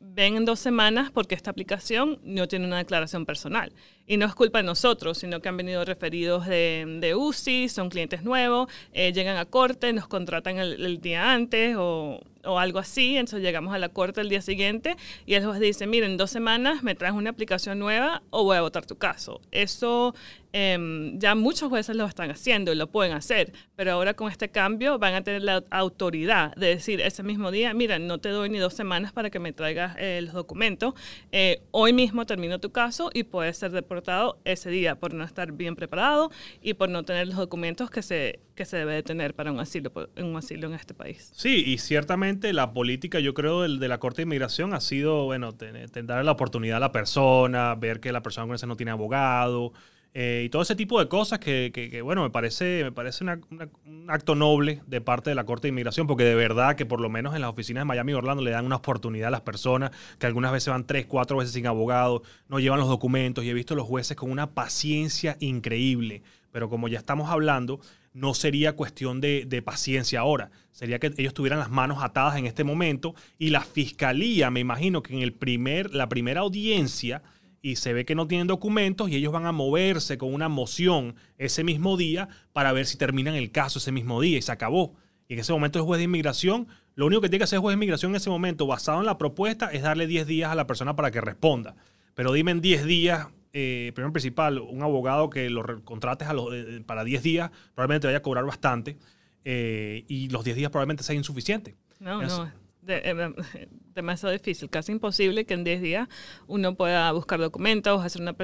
ven 0.00 0.36
en 0.36 0.44
dos 0.44 0.58
semanas 0.58 1.10
porque 1.10 1.34
esta 1.34 1.50
aplicación 1.50 2.18
no 2.24 2.48
tiene 2.48 2.66
una 2.66 2.78
declaración 2.78 3.26
personal. 3.26 3.72
Y 4.06 4.16
no 4.16 4.26
es 4.26 4.34
culpa 4.34 4.58
de 4.58 4.64
nosotros, 4.64 5.18
sino 5.18 5.40
que 5.40 5.48
han 5.48 5.56
venido 5.56 5.84
referidos 5.84 6.46
de, 6.46 6.98
de 7.00 7.14
UCI, 7.14 7.68
son 7.68 7.90
clientes 7.90 8.24
nuevos, 8.24 8.68
llegan 8.92 9.36
a 9.36 9.44
corte, 9.44 9.92
nos 9.92 10.08
contratan 10.08 10.58
el 10.58 11.00
día 11.00 11.32
antes 11.32 11.76
o, 11.78 12.20
o 12.44 12.58
algo 12.58 12.78
así, 12.78 13.16
entonces 13.16 13.42
llegamos 13.42 13.74
a 13.74 13.78
la 13.78 13.88
corte 13.88 14.20
el 14.20 14.28
día 14.28 14.40
siguiente 14.40 14.96
y 15.26 15.34
el 15.34 15.44
juez 15.44 15.60
dice, 15.60 15.86
miren, 15.86 16.12
en 16.12 16.16
dos 16.16 16.30
semanas 16.30 16.82
me 16.82 16.94
traes 16.94 17.14
una 17.14 17.30
aplicación 17.30 17.78
nueva 17.78 18.22
o 18.30 18.44
voy 18.44 18.56
a 18.56 18.62
votar 18.62 18.86
tu 18.86 18.96
caso. 18.96 19.40
Eso 19.50 20.14
em, 20.52 21.18
ya 21.18 21.34
muchos 21.34 21.68
jueces 21.68 21.94
lo 21.96 22.06
están 22.06 22.30
haciendo 22.30 22.72
y 22.72 22.76
lo 22.76 22.88
pueden 22.88 23.12
hacer, 23.12 23.52
pero 23.76 23.92
ahora 23.92 24.14
con 24.14 24.30
este 24.30 24.48
cambio 24.48 24.98
van 24.98 25.14
a 25.14 25.22
tener 25.22 25.42
la 25.42 25.62
autoridad 25.70 26.54
de 26.56 26.68
decir 26.68 27.00
ese 27.00 27.22
mismo 27.22 27.50
día, 27.50 27.72
mira, 27.74 27.98
no 27.98 28.18
te 28.18 28.30
doy 28.30 28.48
ni 28.48 28.58
dos 28.58 28.74
semanas 28.74 29.12
para 29.12 29.30
que 29.30 29.38
me 29.38 29.52
traigas 29.52 29.96
eh, 29.98 30.20
los 30.22 30.34
documentos, 30.34 30.94
eh, 31.32 31.62
hoy 31.70 31.92
mismo 31.92 32.26
termino 32.26 32.58
tu 32.58 32.70
caso 32.70 33.10
y 33.12 33.24
puedes 33.24 33.58
ser 33.58 33.72
deportado 33.72 34.38
ese 34.44 34.70
día 34.70 34.96
por 34.96 35.14
no 35.14 35.24
estar 35.24 35.52
bien 35.52 35.76
preparado 35.76 36.30
y 36.60 36.74
por 36.74 36.88
no 36.88 37.04
tener 37.04 37.28
los 37.28 37.36
documentos 37.36 37.90
que 37.90 38.02
se, 38.02 38.40
que 38.60 38.66
se 38.66 38.76
debe 38.76 38.92
de 38.92 39.02
tener 39.02 39.34
para 39.34 39.50
un 39.50 39.58
asilo, 39.58 39.90
un 40.18 40.36
asilo 40.36 40.66
en 40.68 40.74
este 40.74 40.92
país. 40.92 41.32
Sí, 41.34 41.64
y 41.66 41.78
ciertamente 41.78 42.52
la 42.52 42.74
política, 42.74 43.18
yo 43.18 43.32
creo, 43.32 43.62
de, 43.62 43.78
de 43.78 43.88
la 43.88 43.96
Corte 43.96 44.18
de 44.18 44.24
Inmigración 44.24 44.74
ha 44.74 44.80
sido, 44.82 45.24
bueno, 45.24 45.52
dar 45.52 46.22
la 46.26 46.32
oportunidad 46.32 46.76
a 46.76 46.80
la 46.80 46.92
persona, 46.92 47.74
ver 47.76 48.00
que 48.00 48.12
la 48.12 48.22
persona 48.22 48.46
con 48.46 48.54
ese 48.54 48.66
no 48.66 48.76
tiene 48.76 48.92
abogado, 48.92 49.72
eh, 50.12 50.42
y 50.44 50.50
todo 50.50 50.60
ese 50.60 50.74
tipo 50.74 50.98
de 50.98 51.08
cosas 51.08 51.38
que, 51.38 51.70
que, 51.72 52.02
bueno, 52.02 52.22
me 52.22 52.28
parece, 52.28 52.82
me 52.84 52.92
parece 52.92 53.24
un 53.24 54.06
acto 54.08 54.34
noble 54.34 54.82
de 54.86 55.00
parte 55.00 55.30
de 55.30 55.36
la 55.36 55.44
Corte 55.44 55.68
de 55.68 55.70
Inmigración, 55.70 56.06
porque 56.06 56.24
de 56.24 56.34
verdad 56.34 56.76
que 56.76 56.84
por 56.84 57.00
lo 57.00 57.08
menos 57.08 57.34
en 57.34 57.40
las 57.40 57.50
oficinas 57.50 57.80
de 57.80 57.86
Miami 57.86 58.12
y 58.12 58.16
Orlando 58.16 58.42
le 58.42 58.50
dan 58.50 58.66
una 58.66 58.76
oportunidad 58.76 59.28
a 59.28 59.30
las 59.30 59.40
personas 59.40 59.90
que 60.18 60.26
algunas 60.26 60.52
veces 60.52 60.68
van 60.68 60.86
tres, 60.86 61.06
cuatro 61.06 61.38
veces 61.38 61.54
sin 61.54 61.66
abogado, 61.66 62.22
no 62.48 62.58
llevan 62.58 62.80
los 62.80 62.88
documentos 62.88 63.42
y 63.42 63.48
he 63.48 63.54
visto 63.54 63.74
los 63.74 63.86
jueces 63.86 64.18
con 64.18 64.30
una 64.30 64.50
paciencia 64.50 65.38
increíble. 65.40 66.22
Pero 66.52 66.68
como 66.68 66.88
ya 66.88 66.98
estamos 66.98 67.30
hablando, 67.30 67.80
no 68.12 68.34
sería 68.34 68.74
cuestión 68.74 69.20
de, 69.20 69.62
paciencia 69.64 70.20
ahora. 70.20 70.50
Sería 70.72 70.98
que 70.98 71.12
ellos 71.16 71.34
tuvieran 71.34 71.58
las 71.58 71.70
manos 71.70 72.02
atadas 72.02 72.36
en 72.36 72.46
este 72.46 72.64
momento 72.64 73.14
y 73.38 73.50
la 73.50 73.62
fiscalía, 73.62 74.50
me 74.50 74.60
imagino 74.60 75.02
que 75.02 75.14
en 75.14 75.22
el 75.22 75.32
primer, 75.32 75.94
la 75.94 76.08
primera 76.08 76.40
audiencia, 76.40 77.22
y 77.62 77.76
se 77.76 77.92
ve 77.92 78.04
que 78.04 78.14
no 78.14 78.26
tienen 78.26 78.46
documentos 78.46 79.10
y 79.10 79.16
ellos 79.16 79.32
van 79.32 79.46
a 79.46 79.52
moverse 79.52 80.16
con 80.16 80.32
una 80.32 80.48
moción 80.48 81.14
ese 81.36 81.62
mismo 81.62 81.96
día 81.96 82.28
para 82.52 82.72
ver 82.72 82.86
si 82.86 82.96
terminan 82.96 83.34
el 83.34 83.50
caso 83.50 83.78
ese 83.78 83.92
mismo 83.92 84.20
día 84.20 84.38
y 84.38 84.42
se 84.42 84.52
acabó. 84.52 84.94
Y 85.28 85.34
en 85.34 85.40
ese 85.40 85.52
momento 85.52 85.78
el 85.78 85.84
juez 85.84 85.98
de 85.98 86.04
inmigración, 86.04 86.68
lo 86.94 87.06
único 87.06 87.20
que 87.20 87.28
tiene 87.28 87.40
que 87.40 87.44
hacer 87.44 87.58
el 87.58 87.60
juez 87.60 87.74
de 87.74 87.76
inmigración 87.76 88.12
en 88.12 88.16
ese 88.16 88.30
momento, 88.30 88.66
basado 88.66 89.00
en 89.00 89.06
la 89.06 89.18
propuesta, 89.18 89.66
es 89.66 89.82
darle 89.82 90.06
10 90.06 90.26
días 90.26 90.50
a 90.50 90.54
la 90.54 90.66
persona 90.66 90.96
para 90.96 91.10
que 91.10 91.20
responda. 91.20 91.76
Pero 92.14 92.32
dime 92.32 92.50
en 92.50 92.60
10 92.60 92.84
días 92.84 93.28
eh, 93.52 93.90
primero 93.94 94.12
principal, 94.12 94.58
un 94.58 94.82
abogado 94.82 95.28
que 95.28 95.50
lo 95.50 95.84
contrates 95.84 96.28
a 96.28 96.32
los, 96.32 96.54
eh, 96.54 96.82
para 96.86 97.02
10 97.02 97.22
días, 97.22 97.50
probablemente 97.74 98.02
te 98.02 98.08
vaya 98.08 98.18
a 98.18 98.22
cobrar 98.22 98.44
bastante 98.44 98.96
eh, 99.44 100.04
y 100.08 100.28
los 100.28 100.44
10 100.44 100.56
días 100.56 100.70
probablemente 100.70 101.02
sean 101.02 101.18
insuficientes. 101.18 101.74
No, 101.98 102.22
no. 102.22 102.52
De, 102.82 103.34
demasiado 103.94 104.32
difícil, 104.32 104.70
casi 104.70 104.92
imposible 104.92 105.44
que 105.44 105.54
en 105.54 105.64
10 105.64 105.82
días 105.82 106.08
uno 106.46 106.76
pueda 106.76 107.10
buscar 107.12 107.40
documentos, 107.40 108.02
hacer 108.04 108.22
una, 108.22 108.36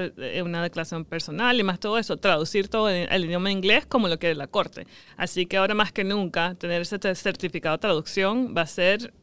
una, 0.43 0.61
declaración 0.61 1.05
personal 1.05 1.59
y 1.59 1.63
más 1.63 1.79
todo 1.79 1.97
eso, 1.97 2.17
traducir 2.17 2.67
todo 2.67 2.87
al 2.87 3.25
idioma 3.25 3.49
inglés 3.49 3.85
como 3.85 4.09
lo 4.09 4.19
quiere 4.19 4.35
la 4.35 4.47
corte. 4.47 4.85
Así 5.15 5.45
que 5.45 5.57
ahora 5.57 5.73
más 5.73 5.91
que 5.91 6.03
nunca, 6.03 6.53
tener 6.55 6.81
ese 6.81 6.99
certificado 7.15 7.77
de 7.77 7.81
traducción 7.81 8.53
va 8.55 8.63
a 8.63 8.67
ser 8.67 9.13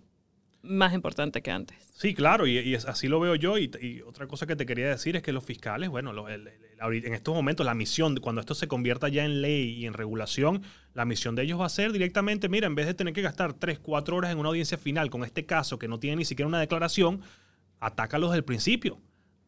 más 0.64 0.94
importante 0.94 1.42
que 1.42 1.50
antes. 1.50 1.76
Sí, 1.92 2.14
claro, 2.14 2.46
y, 2.46 2.74
así 2.74 3.08
lo 3.08 3.20
veo 3.20 3.34
yo. 3.34 3.58
Y, 3.58 4.02
otra 4.06 4.26
cosa 4.26 4.46
que 4.46 4.56
te 4.56 4.66
quería 4.66 4.88
decir 4.88 5.16
es 5.16 5.22
que 5.22 5.32
los 5.32 5.44
fiscales, 5.44 5.88
bueno, 5.90 6.12
en 6.28 7.14
estos 7.14 7.34
momentos 7.34 7.64
la 7.64 7.74
misión, 7.74 8.16
cuando 8.16 8.40
esto 8.40 8.54
se 8.54 8.66
convierta 8.66 9.08
ya 9.08 9.24
en 9.24 9.42
ley 9.42 9.70
y 9.70 9.86
en 9.86 9.92
regulación, 9.92 10.62
la 10.94 11.04
misión 11.04 11.34
de 11.34 11.42
ellos 11.42 11.60
va 11.60 11.66
a 11.66 11.70
ser 11.70 11.92
directamente, 11.92 12.48
mira, 12.48 12.66
en 12.66 12.74
vez 12.74 12.86
de 12.86 12.94
tener 12.94 13.14
que 13.14 13.22
gastar 13.22 13.54
3, 13.54 13.78
4 13.78 14.16
horas 14.16 14.32
en 14.32 14.38
una 14.38 14.48
audiencia 14.48 14.78
final 14.78 15.10
con 15.10 15.24
este 15.24 15.46
caso 15.46 15.78
que 15.78 15.88
no 15.88 16.00
tiene 16.00 16.16
ni 16.16 16.24
siquiera 16.24 16.48
una 16.48 16.60
declaración, 16.60 17.20
atácalos 17.80 18.30
desde 18.30 18.38
el 18.38 18.44
principio. 18.44 18.98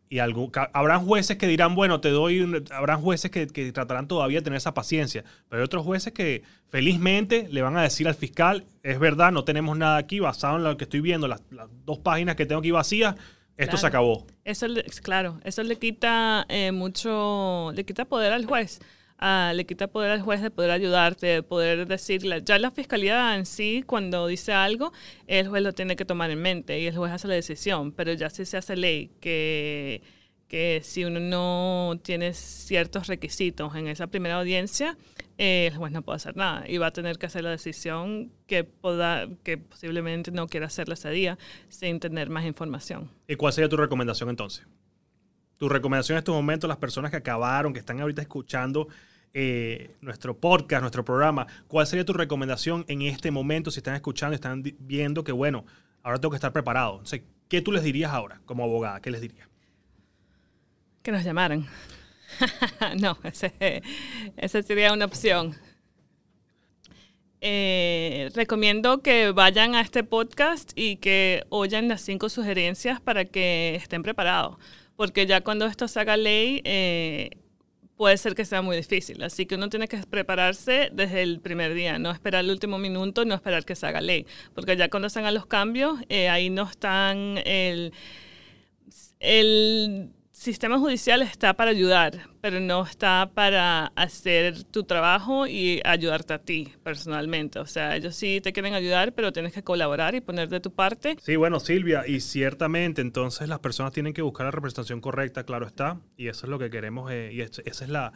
Y 0.08 0.20
algo, 0.20 0.52
habrán 0.72 1.04
jueces 1.04 1.36
que 1.36 1.48
dirán, 1.48 1.74
bueno, 1.74 2.00
te 2.00 2.10
doy, 2.10 2.64
habrán 2.70 3.00
jueces 3.00 3.30
que, 3.30 3.46
tratarán 3.72 4.06
todavía 4.06 4.38
de 4.38 4.44
tener 4.44 4.56
esa 4.56 4.72
paciencia, 4.72 5.24
pero 5.48 5.62
hay 5.62 5.64
otros 5.64 5.84
jueces 5.84 6.12
que 6.12 6.44
felizmente 6.68 7.48
le 7.50 7.60
van 7.62 7.76
a 7.76 7.82
decir 7.82 8.06
al 8.06 8.14
fiscal, 8.14 8.64
es 8.84 9.00
verdad, 9.00 9.32
no 9.32 9.42
tenemos 9.42 9.76
nada 9.76 9.96
aquí, 9.96 10.20
basado 10.20 10.58
en 10.58 10.64
lo 10.64 10.76
que 10.76 10.84
estoy 10.84 11.00
viendo, 11.00 11.26
las, 11.26 11.42
dos 11.84 11.98
páginas 11.98 12.36
que 12.36 12.46
tengo 12.46 12.60
aquí 12.60 12.70
vacías, 12.70 13.16
esto 13.56 13.76
se 13.76 13.86
acabó. 13.86 14.26
Eso, 14.44 14.66
claro, 15.02 15.40
eso 15.42 15.62
le 15.64 15.76
quita 15.76 16.46
eh, 16.48 16.70
mucho, 16.70 17.72
le 17.74 17.84
quita 17.84 18.04
poder 18.04 18.32
al 18.32 18.44
juez. 18.44 18.80
Ah, 19.18 19.52
le 19.54 19.64
quita 19.64 19.86
poder 19.86 20.10
al 20.10 20.20
juez 20.20 20.42
de 20.42 20.50
poder 20.50 20.70
ayudarte, 20.70 21.26
de 21.26 21.42
poder 21.42 21.86
decirle. 21.86 22.42
Ya 22.44 22.58
la 22.58 22.70
fiscalía 22.70 23.34
en 23.36 23.46
sí, 23.46 23.82
cuando 23.86 24.26
dice 24.26 24.52
algo, 24.52 24.92
el 25.26 25.48
juez 25.48 25.62
lo 25.62 25.72
tiene 25.72 25.96
que 25.96 26.04
tomar 26.04 26.30
en 26.30 26.42
mente 26.42 26.78
y 26.80 26.86
el 26.86 26.96
juez 26.96 27.12
hace 27.12 27.28
la 27.28 27.34
decisión. 27.34 27.92
Pero 27.92 28.12
ya 28.12 28.28
si 28.28 28.44
se 28.44 28.58
hace 28.58 28.76
ley 28.76 29.10
que, 29.20 30.02
que 30.48 30.80
si 30.82 31.04
uno 31.04 31.18
no 31.18 31.98
tiene 32.02 32.34
ciertos 32.34 33.06
requisitos 33.06 33.74
en 33.74 33.88
esa 33.88 34.06
primera 34.06 34.38
audiencia, 34.38 34.98
el 35.38 35.74
juez 35.74 35.92
no 35.92 36.02
puede 36.02 36.16
hacer 36.16 36.36
nada 36.36 36.68
y 36.68 36.76
va 36.78 36.88
a 36.88 36.92
tener 36.92 37.18
que 37.18 37.26
hacer 37.26 37.42
la 37.42 37.50
decisión 37.50 38.32
que, 38.46 38.64
pueda, 38.64 39.28
que 39.44 39.58
posiblemente 39.58 40.30
no 40.30 40.46
quiera 40.46 40.66
hacerla 40.66 40.94
ese 40.94 41.10
día 41.10 41.38
sin 41.68 42.00
tener 42.00 42.28
más 42.28 42.44
información. 42.44 43.10
¿Y 43.28 43.36
cuál 43.36 43.52
sería 43.52 43.68
tu 43.68 43.76
recomendación 43.76 44.28
entonces? 44.28 44.66
Tu 45.58 45.68
recomendación 45.68 46.16
en 46.16 46.18
estos 46.18 46.34
momentos, 46.34 46.68
las 46.68 46.76
personas 46.76 47.10
que 47.10 47.16
acabaron, 47.16 47.72
que 47.72 47.78
están 47.78 48.00
ahorita 48.00 48.22
escuchando 48.22 48.88
eh, 49.32 49.90
nuestro 50.00 50.36
podcast, 50.36 50.80
nuestro 50.80 51.04
programa, 51.04 51.46
¿cuál 51.68 51.86
sería 51.86 52.04
tu 52.04 52.12
recomendación 52.12 52.84
en 52.88 53.02
este 53.02 53.30
momento 53.30 53.70
si 53.70 53.80
están 53.80 53.94
escuchando, 53.94 54.34
están 54.34 54.62
viendo 54.78 55.24
que, 55.24 55.32
bueno, 55.32 55.64
ahora 56.02 56.18
tengo 56.18 56.30
que 56.30 56.36
estar 56.36 56.52
preparado? 56.52 57.02
¿Qué 57.48 57.60
tú 57.60 57.72
les 57.72 57.82
dirías 57.82 58.12
ahora 58.12 58.40
como 58.44 58.64
abogada? 58.64 59.00
¿Qué 59.00 59.10
les 59.10 59.20
dirías? 59.20 59.48
Que 61.02 61.12
nos 61.12 61.22
llamaran. 61.22 61.66
no, 63.00 63.18
esa 63.22 64.62
sería 64.62 64.92
una 64.92 65.04
opción. 65.04 65.54
Eh, 67.40 68.30
recomiendo 68.34 69.02
que 69.02 69.30
vayan 69.30 69.74
a 69.74 69.80
este 69.80 70.02
podcast 70.02 70.72
y 70.74 70.96
que 70.96 71.44
oyan 71.50 71.86
las 71.86 72.00
cinco 72.00 72.28
sugerencias 72.28 73.00
para 73.00 73.26
que 73.26 73.76
estén 73.76 74.02
preparados 74.02 74.56
porque 74.96 75.26
ya 75.26 75.42
cuando 75.42 75.66
esto 75.66 75.88
se 75.88 76.00
haga 76.00 76.16
ley, 76.16 76.62
eh, 76.64 77.30
puede 77.96 78.16
ser 78.18 78.34
que 78.34 78.44
sea 78.44 78.62
muy 78.62 78.76
difícil. 78.76 79.22
Así 79.22 79.46
que 79.46 79.56
uno 79.56 79.68
tiene 79.68 79.88
que 79.88 79.98
prepararse 79.98 80.90
desde 80.92 81.22
el 81.22 81.40
primer 81.40 81.74
día, 81.74 81.98
no 81.98 82.10
esperar 82.10 82.44
el 82.44 82.50
último 82.50 82.78
minuto, 82.78 83.24
no 83.24 83.34
esperar 83.34 83.64
que 83.64 83.74
se 83.74 83.86
haga 83.86 84.00
ley, 84.00 84.26
porque 84.54 84.76
ya 84.76 84.88
cuando 84.88 85.08
se 85.08 85.18
hagan 85.18 85.34
los 85.34 85.46
cambios, 85.46 85.98
eh, 86.08 86.28
ahí 86.28 86.50
no 86.50 86.64
están 86.64 87.38
el, 87.44 87.92
el 89.20 90.10
sistema 90.46 90.78
judicial 90.78 91.22
está 91.22 91.54
para 91.54 91.72
ayudar, 91.72 92.28
pero 92.40 92.60
no 92.60 92.84
está 92.84 93.32
para 93.34 93.86
hacer 93.96 94.62
tu 94.62 94.84
trabajo 94.84 95.48
y 95.48 95.82
ayudarte 95.84 96.34
a 96.34 96.38
ti 96.38 96.72
personalmente. 96.84 97.58
O 97.58 97.66
sea, 97.66 97.96
ellos 97.96 98.14
sí 98.14 98.40
te 98.40 98.52
quieren 98.52 98.74
ayudar, 98.74 99.12
pero 99.12 99.32
tienes 99.32 99.52
que 99.52 99.64
colaborar 99.64 100.14
y 100.14 100.20
poner 100.20 100.48
de 100.48 100.60
tu 100.60 100.72
parte. 100.72 101.16
Sí, 101.20 101.34
bueno, 101.34 101.58
Silvia, 101.58 102.04
y 102.06 102.20
ciertamente 102.20 103.02
entonces 103.02 103.48
las 103.48 103.58
personas 103.58 103.92
tienen 103.92 104.12
que 104.12 104.22
buscar 104.22 104.46
la 104.46 104.52
representación 104.52 105.00
correcta, 105.00 105.42
claro 105.42 105.66
está, 105.66 105.98
y 106.16 106.28
eso 106.28 106.46
es 106.46 106.50
lo 106.50 106.60
que 106.60 106.70
queremos, 106.70 107.10
eh, 107.10 107.30
y 107.32 107.40
esa 107.40 107.62
es 107.66 107.88
la, 107.88 108.12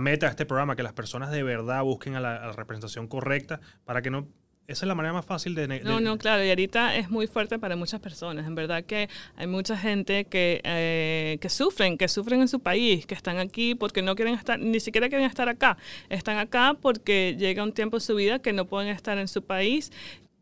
meta 0.00 0.26
de 0.26 0.30
este 0.30 0.44
programa, 0.44 0.76
que 0.76 0.82
las 0.82 0.92
personas 0.92 1.30
de 1.30 1.42
verdad 1.42 1.82
busquen 1.82 2.14
a 2.14 2.20
la, 2.20 2.52
representación 2.52 3.08
correcta 3.08 3.58
para 3.86 4.02
que 4.02 4.10
no 4.10 4.28
Esa 4.70 4.84
es 4.84 4.88
la 4.88 4.94
manera 4.94 5.12
más 5.12 5.24
fácil 5.26 5.54
de... 5.54 5.66
de- 5.66 5.80
No, 5.80 6.00
no, 6.00 6.16
claro, 6.16 6.44
y 6.44 6.48
ahorita 6.48 6.96
es 6.96 7.10
muy 7.10 7.26
fuerte 7.26 7.58
para 7.58 7.74
muchas 7.76 8.00
personas. 8.00 8.46
En 8.46 8.54
verdad 8.54 8.84
que 8.84 9.08
hay 9.36 9.46
mucha 9.46 9.76
gente 9.76 10.24
que, 10.26 10.60
eh, 10.64 11.38
que 11.40 11.48
sufren, 11.48 11.98
que 11.98 12.06
sufren 12.08 12.40
en 12.40 12.48
su 12.48 12.60
país, 12.60 13.04
que 13.06 13.14
están 13.14 13.38
aquí 13.38 13.74
porque 13.74 14.00
no 14.02 14.14
quieren 14.14 14.34
estar, 14.34 14.58
ni 14.58 14.78
siquiera 14.80 15.08
quieren 15.08 15.26
estar 15.26 15.48
acá. 15.48 15.76
Están 16.08 16.38
acá 16.38 16.76
porque 16.80 17.34
llega 17.38 17.62
un 17.62 17.72
tiempo 17.72 17.96
en 17.96 18.00
su 18.00 18.14
vida 18.14 18.38
que 18.38 18.52
no 18.52 18.64
pueden 18.66 18.88
estar 18.90 19.18
en 19.18 19.28
su 19.28 19.42
país 19.42 19.90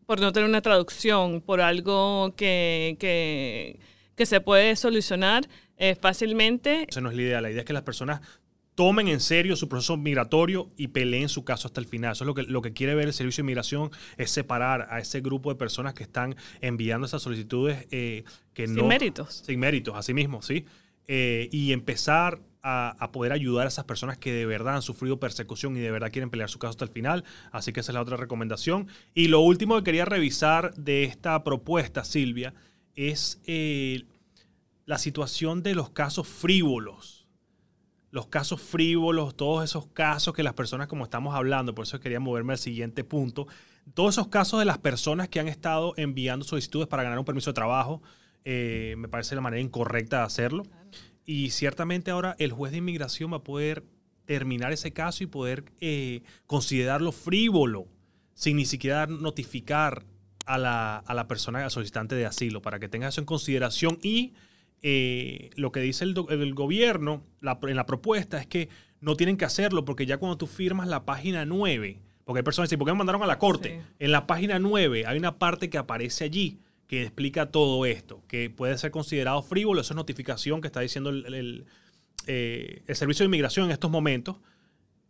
por 0.06 0.20
no 0.20 0.32
tener 0.32 0.48
una 0.48 0.60
traducción, 0.62 1.40
por 1.40 1.60
algo 1.60 2.34
que, 2.36 2.96
que, 3.00 3.78
que 4.14 4.26
se 4.26 4.40
puede 4.40 4.74
solucionar 4.76 5.48
eh, 5.76 5.94
fácilmente. 5.94 6.86
Esa 6.88 7.00
no 7.00 7.10
es 7.10 7.16
la 7.16 7.22
idea. 7.22 7.40
La 7.40 7.50
idea 7.50 7.60
es 7.60 7.66
que 7.66 7.72
las 7.72 7.82
personas 7.82 8.20
tomen 8.78 9.08
en 9.08 9.18
serio 9.18 9.56
su 9.56 9.68
proceso 9.68 9.96
migratorio 9.96 10.70
y 10.76 10.86
peleen 10.86 11.28
su 11.28 11.42
caso 11.42 11.66
hasta 11.66 11.80
el 11.80 11.88
final. 11.88 12.12
Eso 12.12 12.22
es 12.22 12.26
lo 12.26 12.34
que, 12.34 12.44
lo 12.44 12.62
que 12.62 12.72
quiere 12.72 12.94
ver 12.94 13.08
el 13.08 13.12
Servicio 13.12 13.42
de 13.42 13.46
Inmigración, 13.46 13.90
es 14.18 14.30
separar 14.30 14.86
a 14.92 15.00
ese 15.00 15.20
grupo 15.20 15.50
de 15.50 15.56
personas 15.56 15.94
que 15.94 16.04
están 16.04 16.36
enviando 16.60 17.04
esas 17.04 17.20
solicitudes 17.20 17.88
eh, 17.90 18.22
que 18.54 18.68
Sin 18.68 18.76
no... 18.76 18.86
méritos. 18.86 19.42
Sin 19.44 19.58
méritos, 19.58 19.96
así 19.96 20.14
mismo, 20.14 20.42
¿sí? 20.42 20.64
Eh, 21.08 21.48
y 21.50 21.72
empezar 21.72 22.40
a, 22.62 22.94
a 23.00 23.10
poder 23.10 23.32
ayudar 23.32 23.66
a 23.66 23.68
esas 23.68 23.84
personas 23.84 24.16
que 24.16 24.32
de 24.32 24.46
verdad 24.46 24.76
han 24.76 24.82
sufrido 24.82 25.18
persecución 25.18 25.76
y 25.76 25.80
de 25.80 25.90
verdad 25.90 26.12
quieren 26.12 26.30
pelear 26.30 26.48
su 26.48 26.60
caso 26.60 26.70
hasta 26.70 26.84
el 26.84 26.92
final. 26.92 27.24
Así 27.50 27.72
que 27.72 27.80
esa 27.80 27.90
es 27.90 27.94
la 27.94 28.02
otra 28.02 28.16
recomendación. 28.16 28.86
Y 29.12 29.26
lo 29.26 29.40
último 29.40 29.76
que 29.78 29.82
quería 29.82 30.04
revisar 30.04 30.72
de 30.76 31.02
esta 31.02 31.42
propuesta, 31.42 32.04
Silvia, 32.04 32.54
es 32.94 33.40
eh, 33.44 34.04
la 34.86 34.98
situación 34.98 35.64
de 35.64 35.74
los 35.74 35.90
casos 35.90 36.28
frívolos 36.28 37.17
los 38.10 38.26
casos 38.28 38.60
frívolos, 38.60 39.36
todos 39.36 39.64
esos 39.64 39.86
casos 39.86 40.34
que 40.34 40.42
las 40.42 40.54
personas, 40.54 40.88
como 40.88 41.04
estamos 41.04 41.34
hablando, 41.34 41.74
por 41.74 41.84
eso 41.84 42.00
quería 42.00 42.20
moverme 42.20 42.54
al 42.54 42.58
siguiente 42.58 43.04
punto, 43.04 43.46
todos 43.94 44.14
esos 44.14 44.28
casos 44.28 44.58
de 44.58 44.64
las 44.64 44.78
personas 44.78 45.28
que 45.28 45.40
han 45.40 45.48
estado 45.48 45.94
enviando 45.96 46.44
solicitudes 46.44 46.88
para 46.88 47.02
ganar 47.02 47.18
un 47.18 47.24
permiso 47.24 47.50
de 47.50 47.54
trabajo, 47.54 48.02
eh, 48.44 48.94
me 48.96 49.08
parece 49.08 49.34
la 49.34 49.40
manera 49.40 49.60
incorrecta 49.60 50.18
de 50.18 50.24
hacerlo. 50.24 50.62
Y 51.24 51.50
ciertamente 51.50 52.10
ahora 52.10 52.34
el 52.38 52.52
juez 52.52 52.72
de 52.72 52.78
inmigración 52.78 53.32
va 53.32 53.38
a 53.38 53.44
poder 53.44 53.84
terminar 54.24 54.72
ese 54.72 54.92
caso 54.92 55.24
y 55.24 55.26
poder 55.26 55.64
eh, 55.80 56.22
considerarlo 56.46 57.12
frívolo, 57.12 57.86
sin 58.34 58.56
ni 58.56 58.64
siquiera 58.64 59.06
notificar 59.06 60.04
a 60.46 60.56
la, 60.56 60.98
a 60.98 61.14
la 61.14 61.28
persona 61.28 61.62
al 61.62 61.70
solicitante 61.70 62.14
de 62.14 62.24
asilo, 62.24 62.62
para 62.62 62.78
que 62.78 62.88
tenga 62.88 63.08
eso 63.08 63.20
en 63.20 63.26
consideración 63.26 63.98
y 64.02 64.32
eh, 64.82 65.50
lo 65.56 65.72
que 65.72 65.80
dice 65.80 66.04
el, 66.04 66.14
gobierno 66.54 67.22
la- 67.40 67.58
en 67.62 67.76
la 67.76 67.86
propuesta 67.86 68.38
es 68.38 68.46
que 68.46 68.68
no 69.00 69.16
tienen 69.16 69.36
que 69.36 69.44
hacerlo 69.44 69.84
porque 69.84 70.06
ya 70.06 70.18
cuando 70.18 70.36
tú 70.38 70.46
firmas 70.46 70.88
la 70.88 71.04
página 71.04 71.44
9, 71.44 71.98
porque 72.24 72.38
hay 72.40 72.44
personas 72.44 72.68
que 72.68 72.74
dicen, 72.74 72.78
¿por 72.80 72.86
qué 72.86 72.92
me 72.92 72.98
mandaron 72.98 73.22
a 73.22 73.26
la 73.26 73.38
corte? 73.38 73.80
Sí. 73.80 73.94
En 74.00 74.12
la 74.12 74.26
página 74.26 74.58
9 74.58 75.06
hay 75.06 75.18
una 75.18 75.38
parte 75.38 75.70
que 75.70 75.78
aparece 75.78 76.24
allí 76.24 76.58
que 76.86 77.02
explica 77.02 77.50
todo 77.50 77.84
esto, 77.86 78.22
que 78.28 78.48
puede 78.50 78.76
ser 78.78 78.90
considerado 78.90 79.42
frívolo, 79.42 79.80
eso 79.80 79.92
es 79.92 79.96
notificación 79.96 80.60
que 80.60 80.68
está 80.68 80.80
diciendo 80.80 81.10
el, 81.10 81.34
el- 81.34 81.64
eh, 82.26 82.82
el 82.86 82.96
Servicio 82.96 83.22
de 83.24 83.26
Inmigración 83.26 83.66
en 83.66 83.72
estos 83.72 83.90
momentos. 83.90 84.36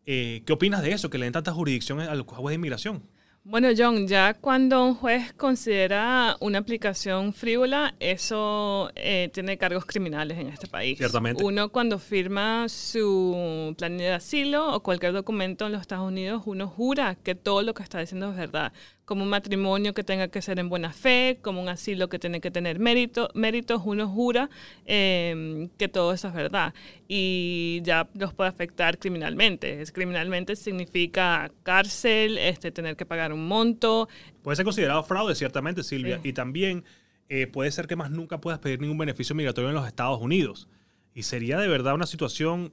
Eh, 0.06 0.42
¿Qué 0.46 0.52
opinas 0.52 0.82
de 0.82 0.92
eso? 0.92 1.10
Que 1.10 1.18
le 1.18 1.26
den 1.26 1.32
tanta 1.32 1.52
jurisdicción 1.52 2.00
al 2.00 2.22
juez 2.22 2.50
de 2.52 2.54
inmigración. 2.54 3.02
Bueno, 3.50 3.68
John, 3.74 4.06
ya 4.06 4.34
cuando 4.34 4.84
un 4.84 4.94
juez 4.94 5.32
considera 5.32 6.36
una 6.40 6.58
aplicación 6.58 7.32
frívola, 7.32 7.94
eso 7.98 8.90
eh, 8.94 9.30
tiene 9.32 9.56
cargos 9.56 9.86
criminales 9.86 10.36
en 10.36 10.48
este 10.48 10.66
país. 10.66 10.98
Ciertamente. 10.98 11.42
Uno 11.42 11.70
cuando 11.70 11.98
firma 11.98 12.68
su 12.68 13.74
planilla 13.78 14.10
de 14.10 14.12
asilo 14.16 14.74
o 14.74 14.80
cualquier 14.80 15.14
documento 15.14 15.64
en 15.64 15.72
los 15.72 15.80
Estados 15.80 16.06
Unidos, 16.06 16.42
uno 16.44 16.68
jura 16.68 17.14
que 17.14 17.34
todo 17.34 17.62
lo 17.62 17.72
que 17.72 17.82
está 17.82 18.00
diciendo 18.00 18.30
es 18.30 18.36
verdad. 18.36 18.74
Como 19.08 19.22
un 19.24 19.30
matrimonio 19.30 19.94
que 19.94 20.04
tenga 20.04 20.28
que 20.28 20.42
ser 20.42 20.58
en 20.58 20.68
buena 20.68 20.92
fe, 20.92 21.38
como 21.40 21.62
un 21.62 21.70
asilo 21.70 22.10
que 22.10 22.18
tiene 22.18 22.42
que 22.42 22.50
tener 22.50 22.78
mérito, 22.78 23.30
méritos, 23.32 23.80
uno 23.86 24.06
jura 24.06 24.50
eh, 24.84 25.68
que 25.78 25.88
todo 25.88 26.12
eso 26.12 26.28
es 26.28 26.34
verdad. 26.34 26.74
Y 27.08 27.80
ya 27.84 28.06
los 28.12 28.34
puede 28.34 28.50
afectar 28.50 28.98
criminalmente. 28.98 29.80
Es- 29.80 29.92
Criminalmente 29.92 30.56
significa 30.56 31.50
cárcel, 31.62 32.36
este, 32.36 32.70
tener 32.70 32.96
que 32.96 33.06
pagar 33.06 33.32
un 33.32 33.48
monto. 33.48 34.10
Puede 34.42 34.56
ser 34.56 34.66
considerado 34.66 35.02
fraude, 35.04 35.34
ciertamente, 35.34 35.82
Silvia. 35.82 36.20
Sí. 36.22 36.28
Y 36.28 36.32
también 36.34 36.84
eh, 37.30 37.46
puede 37.46 37.70
ser 37.70 37.86
que 37.86 37.96
más 37.96 38.10
nunca 38.10 38.42
puedas 38.42 38.58
pedir 38.60 38.78
ningún 38.78 38.98
beneficio 38.98 39.34
migratorio 39.34 39.70
en 39.70 39.74
los 39.74 39.86
Estados 39.86 40.20
Unidos. 40.20 40.68
Y 41.14 41.22
sería 41.22 41.58
de 41.58 41.68
verdad 41.68 41.94
una 41.94 42.06
situación 42.06 42.72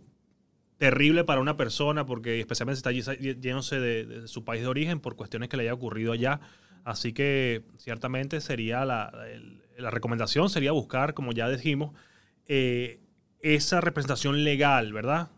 terrible 0.77 1.23
para 1.23 1.41
una 1.41 1.57
persona, 1.57 2.05
porque 2.05 2.39
especialmente 2.39 2.77
está 2.77 2.91
yéndose 2.91 3.79
de, 3.79 4.05
de 4.05 4.27
su 4.27 4.43
país 4.43 4.61
de 4.61 4.67
origen 4.67 4.99
por 4.99 5.15
cuestiones 5.15 5.49
que 5.49 5.57
le 5.57 5.63
haya 5.63 5.73
ocurrido 5.73 6.11
allá. 6.11 6.39
Así 6.83 7.13
que 7.13 7.63
ciertamente 7.77 8.41
sería 8.41 8.85
la, 8.85 9.11
la 9.77 9.89
recomendación, 9.89 10.49
sería 10.49 10.71
buscar, 10.71 11.13
como 11.13 11.31
ya 11.31 11.49
dijimos, 11.49 11.93
eh, 12.47 12.99
esa 13.41 13.81
representación 13.81 14.43
legal, 14.43 14.93
¿verdad? 14.93 15.29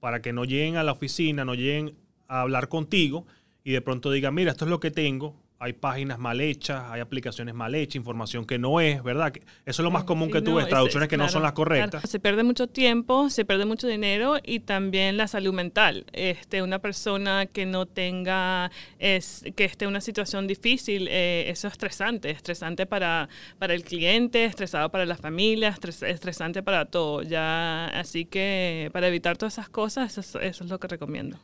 Para 0.00 0.22
que 0.22 0.32
no 0.32 0.44
lleguen 0.44 0.76
a 0.76 0.84
la 0.84 0.92
oficina, 0.92 1.44
no 1.44 1.54
lleguen 1.54 1.96
a 2.28 2.40
hablar 2.40 2.68
contigo 2.68 3.26
y 3.64 3.72
de 3.72 3.80
pronto 3.80 4.10
digan, 4.10 4.34
mira, 4.34 4.52
esto 4.52 4.64
es 4.64 4.70
lo 4.70 4.80
que 4.80 4.90
tengo. 4.90 5.36
Hay 5.58 5.72
páginas 5.72 6.18
mal 6.18 6.38
hechas, 6.42 6.84
hay 6.90 7.00
aplicaciones 7.00 7.54
mal 7.54 7.74
hechas, 7.74 7.96
información 7.96 8.44
que 8.44 8.58
no 8.58 8.78
es, 8.78 9.02
¿verdad? 9.02 9.32
Que 9.32 9.40
Eso 9.64 9.80
es 9.80 9.84
lo 9.84 9.90
más 9.90 10.04
común 10.04 10.30
que 10.30 10.42
tú 10.42 10.50
no, 10.50 10.56
ves, 10.56 10.66
es- 10.66 10.70
traducciones 10.70 11.08
que 11.08 11.16
no 11.16 11.30
son 11.30 11.42
las 11.42 11.52
correctas. 11.52 11.90
claro. 11.92 12.06
Se 12.06 12.20
pierde 12.20 12.42
mucho 12.42 12.66
tiempo, 12.66 13.30
se 13.30 13.46
pierde 13.46 13.64
mucho 13.64 13.86
dinero 13.88 14.36
y 14.44 14.60
también 14.60 15.16
la 15.16 15.26
salud 15.28 15.54
mental. 15.54 16.04
Este, 16.12 16.62
una 16.62 16.78
persona 16.80 17.46
que 17.46 17.64
no 17.64 17.86
tenga, 17.86 18.70
es, 18.98 19.44
que 19.56 19.64
esté 19.64 19.86
en 19.86 19.92
una 19.92 20.02
situación 20.02 20.46
difícil, 20.46 21.08
eh, 21.10 21.46
eso 21.48 21.68
es 21.68 21.72
estresante, 21.72 22.30
estresante 22.30 22.84
para, 22.84 23.30
para 23.58 23.72
el 23.72 23.82
cliente, 23.82 24.44
estresado 24.44 24.90
para 24.90 25.06
la 25.06 25.16
familia, 25.16 25.70
estres- 25.74 26.06
estresante 26.06 26.62
para 26.62 26.84
todo. 26.84 27.22
Ya, 27.22 27.86
así 27.98 28.26
que 28.26 28.90
para 28.92 29.08
evitar 29.08 29.38
todas 29.38 29.54
esas 29.54 29.70
cosas, 29.70 30.18
eso 30.18 30.38
es, 30.38 30.44
eso 30.50 30.64
es 30.64 30.70
lo 30.70 30.78
que 30.78 30.88
recomiendo. 30.88 31.38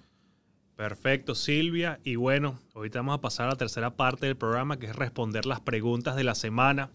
Perfecto, 0.83 1.37
Silvia. 1.37 2.01
Y 2.03 2.17
bueno, 2.17 2.59
ahorita 2.75 2.99
vamos 2.99 3.15
a 3.15 3.21
pasar 3.21 3.47
a 3.47 3.51
la 3.51 3.57
tercera 3.57 3.95
parte 3.95 4.27
del 4.27 4.37
programa, 4.37 4.81
que 4.81 4.87
es 4.87 4.97
responder 4.97 5.47
las 5.47 5.61
preguntas 5.61 6.17
de 6.17 6.25
la 6.25 6.35
semana. 6.35 6.91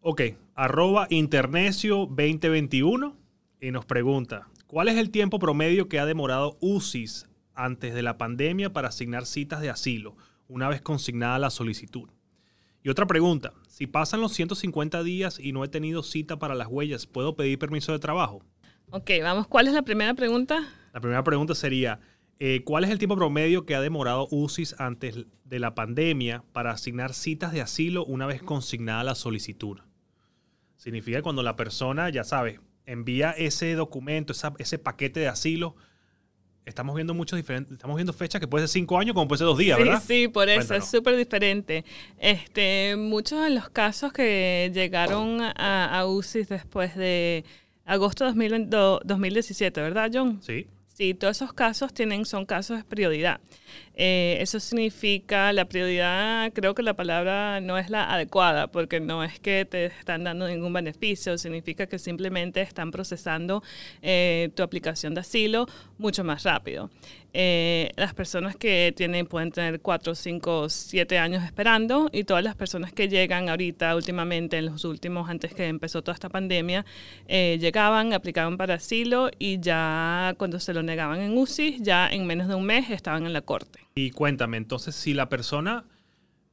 Ok, 0.00 0.22
arroba 0.54 1.08
internecio 1.10 2.06
2021 2.06 3.14
y 3.60 3.70
nos 3.70 3.84
pregunta, 3.84 4.48
¿cuál 4.66 4.88
es 4.88 4.96
el 4.96 5.10
tiempo 5.10 5.38
promedio 5.38 5.90
que 5.90 6.00
ha 6.00 6.06
demorado 6.06 6.56
UCIS 6.62 7.26
antes 7.56 7.94
de 7.94 8.02
la 8.02 8.18
pandemia 8.18 8.72
para 8.72 8.88
asignar 8.88 9.26
citas 9.26 9.60
de 9.60 9.70
asilo, 9.70 10.16
una 10.48 10.68
vez 10.68 10.80
consignada 10.82 11.38
la 11.38 11.50
solicitud? 11.50 12.08
Y 12.82 12.88
otra 12.88 13.06
pregunta, 13.06 13.52
si 13.66 13.86
pasan 13.86 14.20
los 14.20 14.32
150 14.32 15.02
días 15.02 15.40
y 15.40 15.52
no 15.52 15.64
he 15.64 15.68
tenido 15.68 16.02
cita 16.04 16.38
para 16.38 16.54
las 16.54 16.68
huellas, 16.68 17.06
¿puedo 17.06 17.34
pedir 17.34 17.58
permiso 17.58 17.90
de 17.92 17.98
trabajo? 17.98 18.42
Ok, 18.90 19.10
vamos. 19.22 19.48
¿Cuál 19.48 19.66
es 19.66 19.74
la 19.74 19.82
primera 19.82 20.14
pregunta? 20.14 20.60
La 20.92 21.00
primera 21.00 21.24
pregunta 21.24 21.56
sería, 21.56 21.98
eh, 22.38 22.62
¿cuál 22.64 22.84
es 22.84 22.90
el 22.90 22.98
tiempo 22.98 23.16
promedio 23.16 23.66
que 23.66 23.74
ha 23.74 23.80
demorado 23.80 24.28
UCIS 24.30 24.76
antes 24.78 25.26
de 25.44 25.58
la 25.58 25.74
pandemia 25.74 26.44
para 26.52 26.70
asignar 26.70 27.12
citas 27.12 27.52
de 27.52 27.60
asilo 27.60 28.04
una 28.04 28.26
vez 28.26 28.40
consignada 28.42 29.02
la 29.02 29.14
solicitud? 29.16 29.78
Significa 30.76 31.22
cuando 31.22 31.42
la 31.42 31.56
persona, 31.56 32.08
ya 32.10 32.22
sabes, 32.22 32.60
envía 32.84 33.32
ese 33.32 33.74
documento, 33.74 34.32
esa- 34.32 34.54
ese 34.58 34.78
paquete 34.78 35.20
de 35.20 35.28
asilo. 35.28 35.74
Estamos 36.66 36.96
viendo 36.96 37.14
muchos 37.14 37.36
diferentes, 37.36 37.72
estamos 37.72 37.96
viendo 37.96 38.12
fechas 38.12 38.40
que 38.40 38.48
puede 38.48 38.66
ser 38.66 38.72
cinco 38.80 38.98
años 38.98 39.14
como 39.14 39.28
puede 39.28 39.38
ser 39.38 39.46
dos 39.46 39.56
días, 39.56 39.78
sí, 39.78 39.84
¿verdad? 39.84 40.02
Sí, 40.04 40.28
por 40.28 40.48
eso 40.48 40.58
Cuéntanos. 40.58 40.84
es 40.84 40.90
súper 40.90 41.16
diferente. 41.16 41.84
Este, 42.18 42.96
muchos 42.96 43.42
de 43.44 43.50
los 43.50 43.68
casos 43.68 44.12
que 44.12 44.70
llegaron 44.74 45.40
a, 45.40 45.98
a 45.98 46.06
UCIS 46.06 46.48
después 46.48 46.96
de 46.96 47.44
agosto 47.84 48.24
de 48.24 48.30
2000 48.30 48.68
do- 48.68 49.00
2017, 49.04 49.80
¿verdad, 49.80 50.10
John? 50.12 50.40
Sí. 50.42 50.66
Sí, 50.96 51.12
todos 51.12 51.36
esos 51.36 51.52
casos 51.52 51.92
tienen, 51.92 52.24
son 52.24 52.46
casos 52.46 52.78
de 52.78 52.84
prioridad. 52.84 53.38
Eh, 53.96 54.38
eso 54.40 54.58
significa, 54.58 55.52
la 55.52 55.66
prioridad, 55.66 56.50
creo 56.54 56.74
que 56.74 56.82
la 56.82 56.94
palabra 56.94 57.60
no 57.60 57.76
es 57.76 57.90
la 57.90 58.10
adecuada, 58.10 58.68
porque 58.68 58.98
no 58.98 59.22
es 59.22 59.38
que 59.38 59.66
te 59.66 59.84
están 59.84 60.24
dando 60.24 60.48
ningún 60.48 60.72
beneficio, 60.72 61.36
significa 61.36 61.86
que 61.86 61.98
simplemente 61.98 62.62
están 62.62 62.92
procesando 62.92 63.62
eh, 64.00 64.48
tu 64.54 64.62
aplicación 64.62 65.12
de 65.12 65.20
asilo 65.20 65.66
mucho 65.98 66.24
más 66.24 66.44
rápido. 66.44 66.90
Eh, 67.38 67.90
las 67.96 68.14
personas 68.14 68.56
que 68.56 68.94
tienen 68.96 69.26
pueden 69.26 69.52
tener 69.52 69.82
4, 69.82 70.14
5, 70.14 70.70
7 70.70 71.18
años 71.18 71.44
esperando 71.44 72.08
y 72.10 72.24
todas 72.24 72.42
las 72.42 72.54
personas 72.56 72.94
que 72.94 73.10
llegan 73.10 73.50
ahorita, 73.50 73.94
últimamente, 73.94 74.56
en 74.56 74.64
los 74.64 74.86
últimos, 74.86 75.28
antes 75.28 75.52
que 75.52 75.66
empezó 75.66 76.00
toda 76.00 76.14
esta 76.14 76.30
pandemia, 76.30 76.86
eh, 77.28 77.58
llegaban, 77.60 78.14
aplicaban 78.14 78.56
para 78.56 78.76
asilo 78.76 79.30
y 79.38 79.60
ya 79.60 80.34
cuando 80.38 80.58
se 80.58 80.72
lo 80.72 80.82
negaban 80.82 81.20
en 81.20 81.36
UCI, 81.36 81.76
ya 81.82 82.08
en 82.08 82.26
menos 82.26 82.48
de 82.48 82.54
un 82.54 82.64
mes 82.64 82.88
estaban 82.88 83.26
en 83.26 83.34
la 83.34 83.42
corte. 83.42 83.80
Y 83.96 84.12
cuéntame, 84.12 84.56
entonces, 84.56 84.94
si 84.94 85.12
la 85.12 85.28
persona 85.28 85.84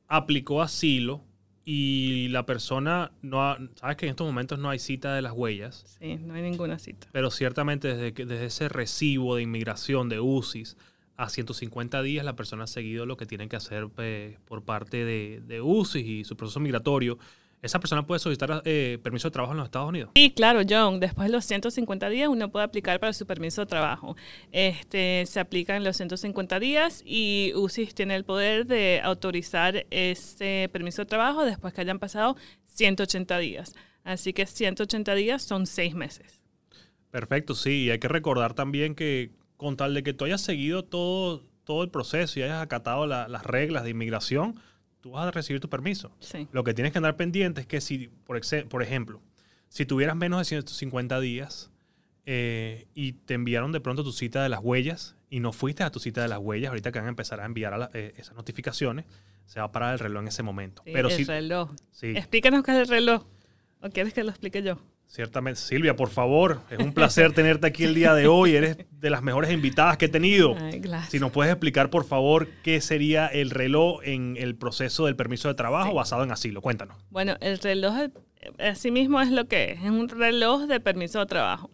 aplicó 0.09 0.61
asilo 0.61 1.23
y 1.65 2.27
la 2.29 2.45
persona 2.45 3.11
no 3.21 3.41
ha- 3.43 3.57
sabes 3.75 3.95
que 3.97 4.05
en 4.05 4.11
estos 4.11 4.27
momentos 4.27 4.59
no 4.59 4.69
hay 4.69 4.79
cita 4.79 5.13
de 5.15 5.21
las 5.21 5.33
huellas, 5.33 5.97
Sí, 5.99 6.15
no 6.15 6.33
hay 6.33 6.41
ninguna 6.41 6.77
cita. 6.79 7.07
pero 7.11 7.31
ciertamente 7.31 7.87
desde, 7.89 8.13
que- 8.13 8.25
desde 8.25 8.45
ese 8.45 8.69
recibo 8.69 9.35
de 9.37 9.43
inmigración 9.43 10.09
de 10.09 10.19
UCIS 10.19 10.75
a 11.15 11.29
150 11.29 12.01
días 12.01 12.25
la 12.25 12.35
persona 12.35 12.63
ha 12.65 12.67
seguido 12.67 13.05
lo 13.05 13.15
que 13.17 13.25
tiene 13.25 13.47
que 13.47 13.55
hacer 13.55 13.87
pues, 13.87 14.37
por 14.45 14.63
parte 14.63 15.05
de, 15.05 15.41
de 15.45 15.61
UCIS 15.61 16.05
y 16.05 16.23
su 16.23 16.35
proceso 16.35 16.59
migratorio. 16.59 17.17
Esa 17.63 17.79
persona 17.79 18.05
puede 18.05 18.19
solicitar 18.19 18.61
eh, 18.65 18.99
permiso 19.01 19.29
de 19.29 19.31
trabajo 19.31 19.53
en 19.53 19.57
los 19.57 19.65
Estados 19.65 19.89
Unidos. 19.89 20.11
Sí, 20.15 20.31
claro, 20.35 20.61
John. 20.69 20.99
Después 20.99 21.27
de 21.27 21.31
los 21.33 21.45
150 21.45 22.09
días 22.09 22.27
uno 22.27 22.51
puede 22.51 22.65
aplicar 22.65 22.99
para 22.99 23.13
su 23.13 23.25
permiso 23.25 23.61
de 23.61 23.67
trabajo. 23.67 24.15
Este, 24.51 25.23
se 25.25 25.39
aplica 25.39 25.75
en 25.75 25.83
los 25.83 25.97
150 25.97 26.59
días 26.59 27.01
y 27.05 27.53
UCIS 27.55 27.95
tiene 27.95 28.15
el 28.15 28.25
poder 28.25 28.65
de 28.67 28.99
autorizar 29.03 29.85
ese 29.89 30.69
permiso 30.71 31.01
de 31.03 31.05
trabajo 31.07 31.45
después 31.45 31.73
que 31.73 31.81
hayan 31.81 31.99
pasado 31.99 32.35
180 32.65 33.37
días. 33.39 33.73
Así 34.03 34.33
que 34.33 34.45
180 34.45 35.15
días 35.15 35.41
son 35.41 35.65
seis 35.65 35.95
meses. 35.95 36.41
Perfecto, 37.11 37.55
sí. 37.55 37.85
Y 37.85 37.89
hay 37.91 37.99
que 37.99 38.07
recordar 38.09 38.53
también 38.53 38.95
que 38.95 39.31
con 39.55 39.77
tal 39.77 39.93
de 39.93 40.03
que 40.03 40.13
tú 40.13 40.25
hayas 40.25 40.41
seguido 40.41 40.83
todo, 40.83 41.45
todo 41.63 41.83
el 41.83 41.89
proceso 41.89 42.39
y 42.39 42.43
hayas 42.43 42.61
acatado 42.61 43.07
la- 43.07 43.27
las 43.29 43.43
reglas 43.45 43.83
de 43.85 43.91
inmigración, 43.91 44.59
tú 45.03 45.11
vas 45.11 45.27
a 45.27 45.31
recibir 45.31 45.59
tu 45.59 45.69
permiso. 45.69 46.15
Sí. 46.21 46.47
Lo 46.53 46.63
que 46.63 46.73
tienes 46.73 46.93
que 46.93 46.97
andar 46.97 47.17
pendiente 47.17 47.59
es 47.59 47.67
que 47.67 47.81
si, 47.81 48.07
por, 48.07 48.39
por 48.69 48.81
ejemplo, 48.81 49.21
si 49.67 49.85
tuvieras 49.85 50.15
menos 50.15 50.39
de 50.39 50.45
150 50.45 51.19
días 51.19 51.69
eh, 52.25 52.87
y 52.93 53.11
te 53.11 53.33
enviaron 53.33 53.73
de 53.73 53.81
pronto 53.81 54.01
tu 54.05 54.13
cita 54.13 54.41
de 54.41 54.47
las 54.47 54.61
huellas 54.63 55.17
y 55.29 55.41
no 55.41 55.51
fuiste 55.51 55.83
a 55.83 55.91
tu 55.91 55.99
cita 55.99 56.21
de 56.21 56.29
las 56.29 56.39
huellas, 56.39 56.69
ahorita 56.69 56.93
que 56.93 56.99
van 56.99 57.07
a 57.07 57.09
empezar 57.09 57.41
a 57.41 57.45
enviar 57.45 57.73
a 57.73 57.77
la- 57.77 57.89
eh, 57.93 58.13
esas 58.15 58.33
notificaciones, 58.35 59.05
se 59.45 59.59
va 59.59 59.65
a 59.65 59.71
parar 59.73 59.91
el 59.91 59.99
reloj 59.99 60.21
en 60.21 60.27
ese 60.29 60.41
momento. 60.41 60.83
Sí, 60.85 60.91
Pero 60.93 61.09
el 61.09 61.27
reloj. 61.27 61.71
sí, 61.91 62.07
Explícanos 62.15 62.63
qué 62.63 62.71
es 62.71 62.77
el 62.77 62.87
reloj. 62.87 63.25
¿O 63.81 63.89
quieres 63.89 64.13
que 64.13 64.23
lo 64.23 64.29
explique 64.29 64.63
yo? 64.63 64.77
Ciertamente. 65.07 65.59
Silvia, 65.59 65.95
por 65.95 66.09
favor, 66.09 66.61
es 66.69 66.79
un 66.79 66.93
placer 66.93 67.31
tenerte 67.35 67.67
aquí 67.67 67.83
el 67.83 67.93
día 67.93 68.13
de 68.13 68.27
hoy. 68.27 68.55
Eres 68.55 68.77
de 68.91 69.09
las 69.09 69.21
mejores 69.21 69.51
invitadas 69.51 69.97
que 69.97 70.05
he 70.05 70.09
tenido. 70.09 70.55
Ay. 70.59 70.81
Si 71.09 71.19
nos 71.19 71.31
puedes 71.31 71.51
explicar, 71.51 71.89
por 71.89 72.05
favor, 72.05 72.47
qué 72.63 72.81
sería 72.81 73.27
el 73.27 73.49
reloj 73.49 74.01
en 74.03 74.35
el 74.37 74.55
proceso 74.55 75.05
del 75.05 75.15
permiso 75.15 75.47
de 75.47 75.53
trabajo 75.55 75.89
Sí. 75.91 75.95
basado 75.95 76.23
en 76.23 76.31
asilo. 76.31 76.61
Cuéntanos. 76.61 76.97
Bueno, 77.09 77.35
el 77.41 77.59
reloj 77.59 77.93
así 78.59 78.91
mismo 78.91 79.21
es 79.21 79.31
lo 79.31 79.45
que 79.47 79.71
es, 79.73 79.79
es 79.83 79.89
un 79.89 80.09
reloj 80.09 80.63
de 80.63 80.79
permiso 80.79 81.19
de 81.19 81.25
trabajo. 81.27 81.69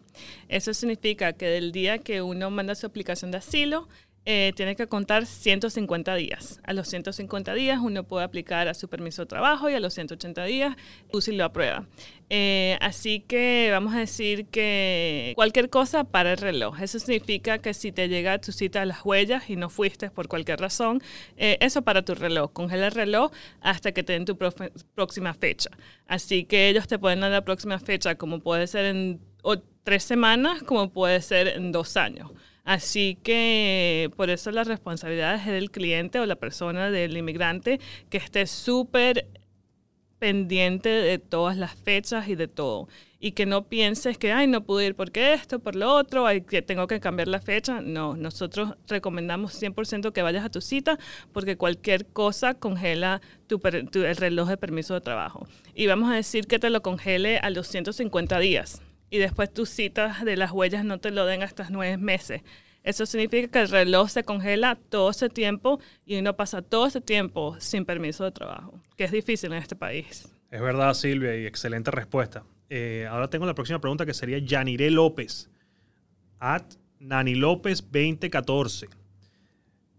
Eso 0.48 0.74
significa 0.74 1.32
que 1.32 1.46
del 1.46 1.72
día 1.72 1.98
que 1.98 2.22
uno 2.22 2.50
manda 2.50 2.74
su 2.74 2.86
aplicación 2.86 3.30
de 3.30 3.38
asilo, 3.38 3.88
eh, 4.26 4.52
tiene 4.54 4.76
que 4.76 4.86
contar 4.86 5.24
150 5.24 6.14
días. 6.14 6.60
A 6.64 6.74
los 6.74 6.88
150 6.88 7.54
días 7.54 7.80
uno 7.82 8.04
puede 8.04 8.24
aplicar 8.24 8.68
a 8.68 8.74
su 8.74 8.88
permiso 8.88 9.22
de 9.22 9.26
trabajo 9.26 9.70
y 9.70 9.74
a 9.74 9.80
los 9.80 9.94
180 9.94 10.44
días 10.44 10.76
UCI 11.10 11.32
lo 11.36 11.44
aprueba. 11.46 11.86
Eh, 12.28 12.76
así 12.80 13.20
que 13.20 13.68
vamos 13.72 13.94
a 13.94 13.98
decir 13.98 14.46
que 14.46 15.32
cualquier 15.36 15.70
cosa 15.70 16.04
para 16.04 16.32
el 16.32 16.36
reloj. 16.36 16.80
Eso 16.80 16.98
significa 16.98 17.58
que 17.58 17.72
si 17.72 17.92
te 17.92 18.08
llega 18.08 18.38
tu 18.38 18.52
cita 18.52 18.82
a 18.82 18.84
las 18.84 19.04
huellas 19.04 19.48
y 19.48 19.56
no 19.56 19.70
fuiste 19.70 20.10
por 20.10 20.28
cualquier 20.28 20.60
razón, 20.60 21.02
eh, 21.38 21.56
eso 21.60 21.82
para 21.82 22.02
tu 22.04 22.14
reloj. 22.14 22.52
Congela 22.52 22.88
el 22.88 22.92
reloj 22.92 23.32
hasta 23.62 23.92
que 23.92 24.02
te 24.02 24.12
den 24.12 24.26
tu 24.26 24.36
próxima 24.36 25.32
fecha. 25.32 25.70
Así 26.06 26.44
que 26.44 26.68
ellos 26.68 26.86
te 26.86 26.98
pueden 26.98 27.20
dar 27.20 27.30
la 27.30 27.44
próxima 27.44 27.78
fecha 27.78 28.16
como 28.16 28.40
puede 28.40 28.66
ser 28.66 28.84
en 28.84 29.20
tres 29.82 30.04
semanas, 30.04 30.62
como 30.62 30.92
puede 30.92 31.22
ser 31.22 31.48
en 31.48 31.72
dos 31.72 31.96
años. 31.96 32.30
Así 32.70 33.18
que 33.24 34.10
por 34.16 34.30
eso 34.30 34.52
la 34.52 34.62
responsabilidad 34.62 35.34
es 35.34 35.44
del 35.46 35.72
cliente 35.72 36.20
o 36.20 36.26
la 36.26 36.36
persona 36.36 36.88
del 36.88 37.16
inmigrante 37.16 37.80
que 38.10 38.18
esté 38.18 38.46
súper 38.46 39.26
pendiente 40.20 40.88
de 40.88 41.18
todas 41.18 41.56
las 41.56 41.74
fechas 41.74 42.28
y 42.28 42.36
de 42.36 42.46
todo. 42.46 42.86
Y 43.18 43.32
que 43.32 43.44
no 43.44 43.64
pienses 43.64 44.18
que, 44.18 44.30
ay, 44.30 44.46
no 44.46 44.62
pude 44.62 44.86
ir 44.86 44.94
porque 44.94 45.34
esto, 45.34 45.58
por 45.58 45.74
lo 45.74 45.92
otro, 45.92 46.28
ay, 46.28 46.42
que 46.42 46.62
tengo 46.62 46.86
que 46.86 47.00
cambiar 47.00 47.26
la 47.26 47.40
fecha. 47.40 47.80
No, 47.80 48.14
nosotros 48.16 48.74
recomendamos 48.86 49.52
100% 49.60 50.12
que 50.12 50.22
vayas 50.22 50.44
a 50.44 50.48
tu 50.50 50.60
cita 50.60 50.96
porque 51.32 51.56
cualquier 51.56 52.06
cosa 52.06 52.54
congela 52.54 53.20
tu, 53.48 53.58
tu- 53.58 54.04
el 54.04 54.16
reloj 54.16 54.48
de 54.48 54.56
permiso 54.56 54.94
de 54.94 55.00
trabajo. 55.00 55.44
Y 55.74 55.88
vamos 55.88 56.08
a 56.08 56.14
decir 56.14 56.46
que 56.46 56.60
te 56.60 56.70
lo 56.70 56.82
congele 56.82 57.38
a 57.38 57.50
los 57.50 57.66
150 57.66 58.38
días 58.38 58.80
y 59.10 59.18
después 59.18 59.52
tus 59.52 59.68
citas 59.68 60.24
de 60.24 60.36
las 60.36 60.52
huellas 60.52 60.84
no 60.84 60.98
te 60.98 61.10
lo 61.10 61.26
den 61.26 61.42
hasta 61.42 61.68
nueve 61.70 61.96
meses. 61.96 62.42
Eso 62.82 63.04
significa 63.04 63.48
que 63.48 63.60
el 63.60 63.68
reloj 63.68 64.08
se 64.08 64.24
congela 64.24 64.76
todo 64.88 65.10
ese 65.10 65.28
tiempo 65.28 65.80
y 66.06 66.16
uno 66.18 66.34
pasa 66.36 66.62
todo 66.62 66.86
ese 66.86 67.00
tiempo 67.02 67.56
sin 67.60 67.84
permiso 67.84 68.24
de 68.24 68.30
trabajo, 68.32 68.80
que 68.96 69.04
es 69.04 69.12
difícil 69.12 69.52
en 69.52 69.58
este 69.58 69.76
país. 69.76 70.28
Es 70.50 70.60
verdad, 70.60 70.94
Silvia, 70.94 71.36
y 71.36 71.44
excelente 71.46 71.90
respuesta. 71.90 72.44
Eh, 72.70 73.06
ahora 73.10 73.28
tengo 73.28 73.44
la 73.44 73.54
próxima 73.54 73.80
pregunta 73.80 74.06
que 74.06 74.14
sería 74.14 74.38
Yaniré 74.38 74.90
López, 74.90 75.50
at 76.38 76.62
Nani 76.98 77.34
López 77.34 77.82
2014. 77.82 78.88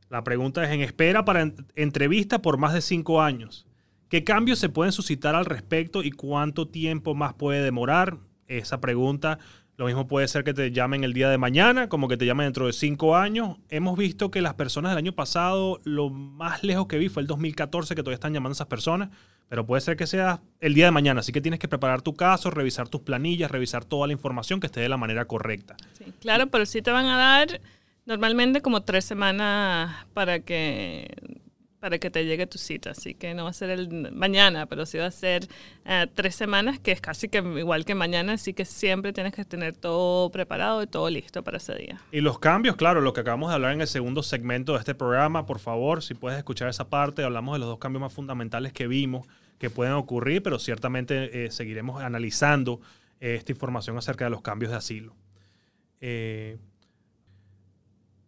La 0.09 0.23
pregunta 0.23 0.63
es, 0.63 0.71
en 0.71 0.81
espera 0.81 1.23
para 1.23 1.41
en- 1.41 1.55
entrevista 1.75 2.41
por 2.41 2.57
más 2.57 2.73
de 2.73 2.81
cinco 2.81 3.21
años, 3.21 3.65
¿qué 4.09 4.23
cambios 4.23 4.59
se 4.59 4.69
pueden 4.69 4.91
suscitar 4.91 5.35
al 5.35 5.45
respecto 5.45 6.03
y 6.03 6.11
cuánto 6.11 6.67
tiempo 6.67 7.13
más 7.15 7.33
puede 7.33 7.61
demorar? 7.63 8.17
Esa 8.57 8.81
pregunta, 8.81 9.39
lo 9.77 9.85
mismo 9.85 10.07
puede 10.07 10.27
ser 10.27 10.43
que 10.43 10.53
te 10.53 10.71
llamen 10.71 11.05
el 11.05 11.13
día 11.13 11.29
de 11.29 11.37
mañana, 11.37 11.87
como 11.87 12.09
que 12.09 12.17
te 12.17 12.25
llamen 12.25 12.47
dentro 12.47 12.67
de 12.67 12.73
cinco 12.73 13.15
años. 13.15 13.57
Hemos 13.69 13.97
visto 13.97 14.29
que 14.29 14.41
las 14.41 14.55
personas 14.55 14.91
del 14.91 14.97
año 14.97 15.13
pasado, 15.13 15.79
lo 15.85 16.09
más 16.09 16.61
lejos 16.63 16.87
que 16.87 16.97
vi 16.97 17.07
fue 17.07 17.21
el 17.21 17.27
2014, 17.27 17.95
que 17.95 18.03
todavía 18.03 18.15
están 18.15 18.33
llamando 18.33 18.53
esas 18.53 18.67
personas, 18.67 19.09
pero 19.47 19.65
puede 19.65 19.81
ser 19.81 19.95
que 19.95 20.05
sea 20.05 20.41
el 20.59 20.73
día 20.73 20.85
de 20.85 20.91
mañana. 20.91 21.21
Así 21.21 21.31
que 21.31 21.39
tienes 21.39 21.59
que 21.61 21.69
preparar 21.69 22.01
tu 22.01 22.13
caso, 22.13 22.51
revisar 22.51 22.89
tus 22.89 23.01
planillas, 23.01 23.49
revisar 23.49 23.85
toda 23.85 24.05
la 24.07 24.13
información 24.13 24.59
que 24.59 24.67
esté 24.67 24.81
de 24.81 24.89
la 24.89 24.97
manera 24.97 25.25
correcta. 25.25 25.77
Sí, 25.93 26.13
claro, 26.19 26.47
pero 26.47 26.65
sí 26.65 26.81
te 26.81 26.91
van 26.91 27.05
a 27.05 27.17
dar 27.17 27.61
normalmente 28.05 28.61
como 28.61 28.81
tres 28.81 29.05
semanas 29.05 30.05
para 30.13 30.41
que 30.41 31.40
para 31.81 31.97
que 31.97 32.09
te 32.09 32.23
llegue 32.25 32.47
tu 32.47 32.57
cita. 32.57 32.91
Así 32.91 33.15
que 33.15 33.33
no 33.33 33.43
va 33.43 33.49
a 33.49 33.53
ser 33.53 33.71
el 33.71 34.13
mañana, 34.13 34.67
pero 34.67 34.85
sí 34.85 34.97
va 34.97 35.07
a 35.07 35.11
ser 35.11 35.47
eh, 35.83 36.07
tres 36.13 36.35
semanas, 36.35 36.79
que 36.79 36.91
es 36.91 37.01
casi 37.01 37.27
que 37.27 37.39
igual 37.39 37.83
que 37.83 37.95
mañana. 37.95 38.33
Así 38.33 38.53
que 38.53 38.63
siempre 38.63 39.11
tienes 39.11 39.33
que 39.33 39.43
tener 39.43 39.75
todo 39.75 40.29
preparado 40.29 40.83
y 40.83 40.87
todo 40.87 41.09
listo 41.09 41.43
para 41.43 41.57
ese 41.57 41.75
día. 41.75 41.99
Y 42.11 42.21
los 42.21 42.39
cambios, 42.39 42.77
claro, 42.77 43.01
lo 43.01 43.11
que 43.11 43.21
acabamos 43.21 43.49
de 43.49 43.55
hablar 43.55 43.73
en 43.73 43.81
el 43.81 43.87
segundo 43.87 44.23
segmento 44.23 44.73
de 44.73 44.79
este 44.79 44.95
programa, 44.95 45.45
por 45.45 45.59
favor, 45.59 46.03
si 46.03 46.13
puedes 46.13 46.37
escuchar 46.37 46.69
esa 46.69 46.87
parte, 46.87 47.23
hablamos 47.23 47.55
de 47.55 47.59
los 47.59 47.67
dos 47.67 47.79
cambios 47.79 48.01
más 48.01 48.13
fundamentales 48.13 48.71
que 48.71 48.87
vimos 48.87 49.27
que 49.57 49.69
pueden 49.69 49.93
ocurrir, 49.93 50.41
pero 50.41 50.57
ciertamente 50.57 51.45
eh, 51.45 51.51
seguiremos 51.51 52.01
analizando 52.01 52.79
eh, 53.19 53.35
esta 53.35 53.51
información 53.51 53.97
acerca 53.97 54.25
de 54.25 54.31
los 54.31 54.41
cambios 54.41 54.71
de 54.71 54.77
asilo. 54.77 55.15
Eh, 55.99 56.57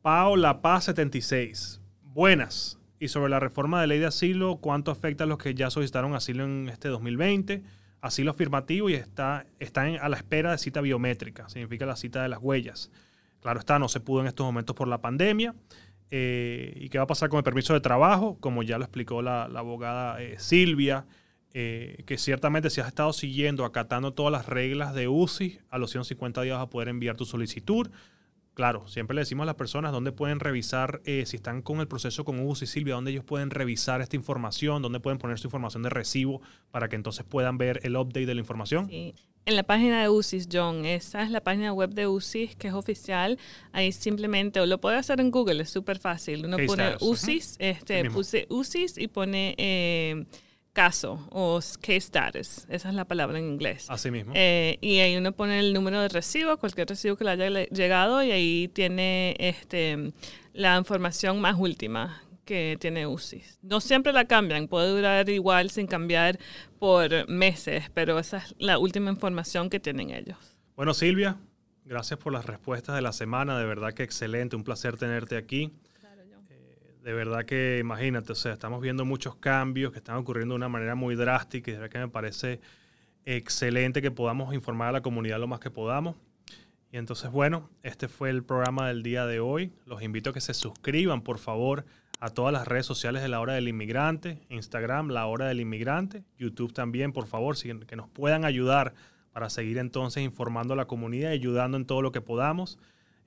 Pao 0.04 0.36
La 0.36 0.62
Paz 0.62 0.84
76. 0.84 1.82
Buenas. 2.04 2.78
Y 3.04 3.10
sobre 3.10 3.30
la 3.30 3.42
reforma 3.42 3.82
de 3.82 3.88
ley 3.88 4.00
de 4.00 4.06
asilo, 4.06 4.60
¿cuánto 4.62 4.90
afecta 4.90 5.26
a 5.26 5.28
los 5.28 5.38
que 5.38 5.54
ya 5.54 5.70
solicitaron 5.70 6.16
asilo 6.16 6.46
en 6.46 6.70
este 6.70 6.88
2020? 6.88 7.62
Asilo 8.00 8.32
afirmativo 8.32 8.90
y 8.90 8.94
está, 8.94 9.46
está 9.60 9.90
en- 9.90 9.98
a 10.00 10.08
la 10.08 10.16
espera 10.16 10.52
de 10.52 10.58
cita 10.58 10.80
biométrica, 10.80 11.50
significa 11.50 11.86
la 11.86 11.98
cita 11.98 12.24
de 12.24 12.30
las 12.30 12.40
huellas. 12.42 12.90
Claro 13.42 13.60
está, 13.60 13.78
no 13.78 13.90
se 13.90 14.00
pudo 14.00 14.22
en 14.22 14.28
estos 14.28 14.46
momentos 14.46 14.74
por 14.74 14.88
la 14.88 15.02
pandemia. 15.02 15.54
Eh, 16.12 16.78
¿Y 16.78 16.88
qué 16.88 16.98
va 16.98 17.04
a 17.04 17.08
pasar 17.08 17.28
con 17.28 17.40
el 17.40 17.44
permiso 17.44 17.74
de 17.74 17.82
trabajo? 17.82 18.38
Como 18.40 18.64
ya 18.64 18.78
lo 18.78 18.86
explicó 18.86 19.22
la, 19.22 19.50
la 19.50 19.60
abogada 19.60 20.22
eh, 20.22 20.36
Silvia, 20.40 21.06
eh, 21.54 22.04
que 22.06 22.18
ciertamente 22.18 22.70
si 22.70 22.80
has 22.80 22.88
estado 22.88 23.12
siguiendo, 23.12 23.66
acatando 23.66 24.14
todas 24.14 24.32
las 24.32 24.46
reglas 24.46 24.94
de 24.94 25.10
UCI, 25.10 25.60
a 25.70 25.78
los 25.78 25.92
150 25.92 26.42
días 26.44 26.56
vas 26.56 26.68
a 26.68 26.70
poder 26.70 26.88
enviar 26.88 27.18
tu 27.18 27.26
solicitud. 27.26 27.90
Claro, 28.54 28.88
siempre 28.88 29.16
le 29.16 29.22
decimos 29.22 29.44
a 29.44 29.48
las 29.48 29.56
personas 29.56 29.92
dónde 29.92 30.12
pueden 30.12 30.40
revisar, 30.40 31.02
eh, 31.06 31.26
si 31.26 31.38
están 31.38 31.64
con 31.64 31.80
el 31.80 31.88
proceso 31.88 32.24
con 32.24 32.40
UCI, 32.40 32.68
Silvia, 32.68 32.94
dónde 32.94 33.12
ellos 33.12 33.24
pueden 33.24 33.50
revisar 33.50 34.02
esta 34.02 34.16
información, 34.16 34.82
dónde 34.84 35.00
pueden 35.00 35.18
poner 35.18 35.40
su 35.40 35.48
información 35.48 35.82
de 35.82 35.90
recibo 35.90 36.42
para 36.70 36.88
que 36.88 36.96
entonces 36.96 37.26
puedan 37.26 37.58
ver 37.58 37.80
el 37.84 37.96
update 37.96 38.28
de 38.28 38.36
la 38.36 38.42
información. 38.42 38.88
Sí. 38.90 39.16
En 39.46 39.58
la 39.58 39.64
página 39.64 40.02
de 40.02 40.08
UCIS, 40.08 40.48
John, 40.50 40.86
esa 40.86 41.22
es 41.22 41.30
la 41.30 41.42
página 41.42 41.74
web 41.74 41.90
de 41.90 42.08
UCIS 42.08 42.56
que 42.56 42.70
es 42.70 42.74
oficial. 42.74 43.38
Ahí 43.74 43.92
simplemente, 43.92 44.62
o 44.62 44.66
lo 44.66 44.80
puede 44.80 44.96
hacer 44.96 45.20
en 45.20 45.32
Google, 45.32 45.64
es 45.64 45.70
súper 45.70 46.00
fácil. 46.00 46.46
Uno 46.46 46.56
Case 46.56 46.68
pone 46.68 46.88
status. 46.92 47.10
UCIS, 47.10 47.56
este, 47.60 48.10
puse 48.10 48.48
UCIS 48.50 48.98
y 48.98 49.08
pone 49.08 49.54
eh, 49.58 50.26
caso 50.74 51.28
o 51.32 51.60
case 51.82 51.98
status. 51.98 52.66
Esa 52.68 52.90
es 52.90 52.96
la 52.96 53.06
palabra 53.06 53.38
en 53.40 53.46
inglés. 53.48 53.86
Así 53.90 54.10
mismo. 54.12 54.34
Eh, 54.36 54.78
y 54.82 55.00
ahí 55.00 55.16
uno 55.16 55.32
pone 55.32 55.60
el 55.60 55.74
número 55.74 56.02
de 56.02 56.10
recibo, 56.10 56.58
cualquier 56.58 56.88
recibo 56.90 57.16
que 57.16 57.24
le 57.24 57.30
haya 57.32 57.50
le- 57.50 57.68
llegado, 57.68 58.24
y 58.24 58.32
ahí 58.32 58.68
tiene 58.74 59.36
este, 59.40 60.12
la 60.54 60.78
información 60.78 61.40
más 61.40 61.56
última 61.58 62.24
que 62.46 62.76
tiene 62.82 63.08
UCIS. 63.08 63.60
No 63.62 63.80
siempre 63.80 64.12
la 64.12 64.26
cambian, 64.26 64.68
puede 64.68 64.90
durar 64.90 65.30
igual 65.30 65.70
sin 65.70 65.88
cambiar 65.88 66.38
por 66.80 67.30
meses, 67.30 67.90
pero 67.94 68.20
esa 68.20 68.38
es 68.40 68.56
la 68.58 68.80
última 68.80 69.10
información 69.10 69.70
que 69.70 69.80
tienen 69.80 70.10
ellos. 70.10 70.38
Bueno, 70.76 70.94
Silvia, 70.94 71.38
gracias 71.86 72.20
por 72.20 72.34
las 72.34 72.46
respuestas 72.46 72.96
de 72.96 73.02
la 73.02 73.14
semana. 73.14 73.58
De 73.58 73.66
verdad 73.66 73.94
que 73.94 74.04
excelente, 74.04 74.56
un 74.58 74.64
placer 74.66 74.98
tenerte 74.98 75.38
aquí. 75.38 75.72
De 77.04 77.12
verdad 77.12 77.44
que 77.44 77.80
imagínate, 77.82 78.32
o 78.32 78.36
sea, 78.36 78.54
estamos 78.54 78.82
viendo 78.82 79.04
muchos 79.04 79.36
cambios 79.36 79.92
que 79.92 79.98
están 79.98 80.16
ocurriendo 80.16 80.54
de 80.54 80.56
una 80.56 80.70
manera 80.70 80.96
muy 80.96 81.16
drástica 81.16 81.70
y 81.70 81.74
de 81.74 81.80
verdad 81.82 81.92
que 81.92 82.00
me 82.00 82.08
parece 82.08 82.62
excelente 83.26 84.02
que 84.02 84.10
podamos 84.10 84.54
informar 84.54 84.88
a 84.88 84.92
la 84.94 85.02
comunidad 85.02 85.38
lo 85.38 85.48
más 85.48 85.60
que 85.60 85.70
podamos. 85.70 86.16
Y 86.94 86.98
entonces, 86.98 87.30
bueno, 87.30 87.70
este 87.82 88.08
fue 88.08 88.30
el 88.30 88.42
programa 88.44 88.88
del 88.88 89.04
día 89.04 89.26
de 89.26 89.42
hoy. 89.42 89.74
Los 89.86 90.02
invito 90.02 90.30
a 90.30 90.34
que 90.34 90.40
se 90.40 90.54
suscriban, 90.54 91.24
por 91.24 91.40
favor, 91.40 91.84
a 92.22 92.30
todas 92.30 92.54
las 92.54 92.70
redes 92.70 92.86
sociales 92.86 93.22
de 93.22 93.28
La 93.28 93.42
Hora 93.42 93.56
del 93.56 93.68
Inmigrante, 93.68 94.40
Instagram, 94.48 95.10
La 95.10 95.26
Hora 95.26 95.48
del 95.48 95.60
Inmigrante, 95.60 96.24
YouTube 96.38 96.72
también, 96.72 97.12
por 97.12 97.28
favor, 97.28 97.58
que 97.58 97.96
nos 97.98 98.08
puedan 98.08 98.46
ayudar 98.46 98.94
para 99.34 99.50
seguir 99.50 99.78
entonces 99.78 100.24
informando 100.24 100.74
a 100.74 100.78
la 100.78 100.86
comunidad 100.86 101.32
y 101.32 101.34
ayudando 101.34 101.76
en 101.76 101.86
todo 101.86 102.02
lo 102.02 102.14
que 102.14 102.22
podamos. 102.22 102.80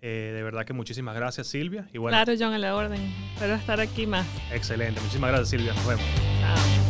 Eh, 0.09 0.31
de 0.33 0.43
verdad 0.45 0.65
que 0.65 0.73
muchísimas 0.73 1.17
gracias, 1.17 1.49
Silvia. 1.49 1.89
Y 1.93 1.99
bueno, 1.99 2.17
claro, 2.17 2.33
John, 2.39 2.53
a 2.53 2.59
la 2.59 2.77
orden. 2.77 3.13
Espero 3.35 3.57
estar 3.57 3.81
aquí 3.81 4.07
más. 4.07 4.25
Excelente. 4.53 5.01
Muchísimas 5.01 5.31
gracias, 5.31 5.49
Silvia. 5.49 5.75
Nos 5.75 5.85
vemos. 5.85 6.05
Chao. 6.41 6.86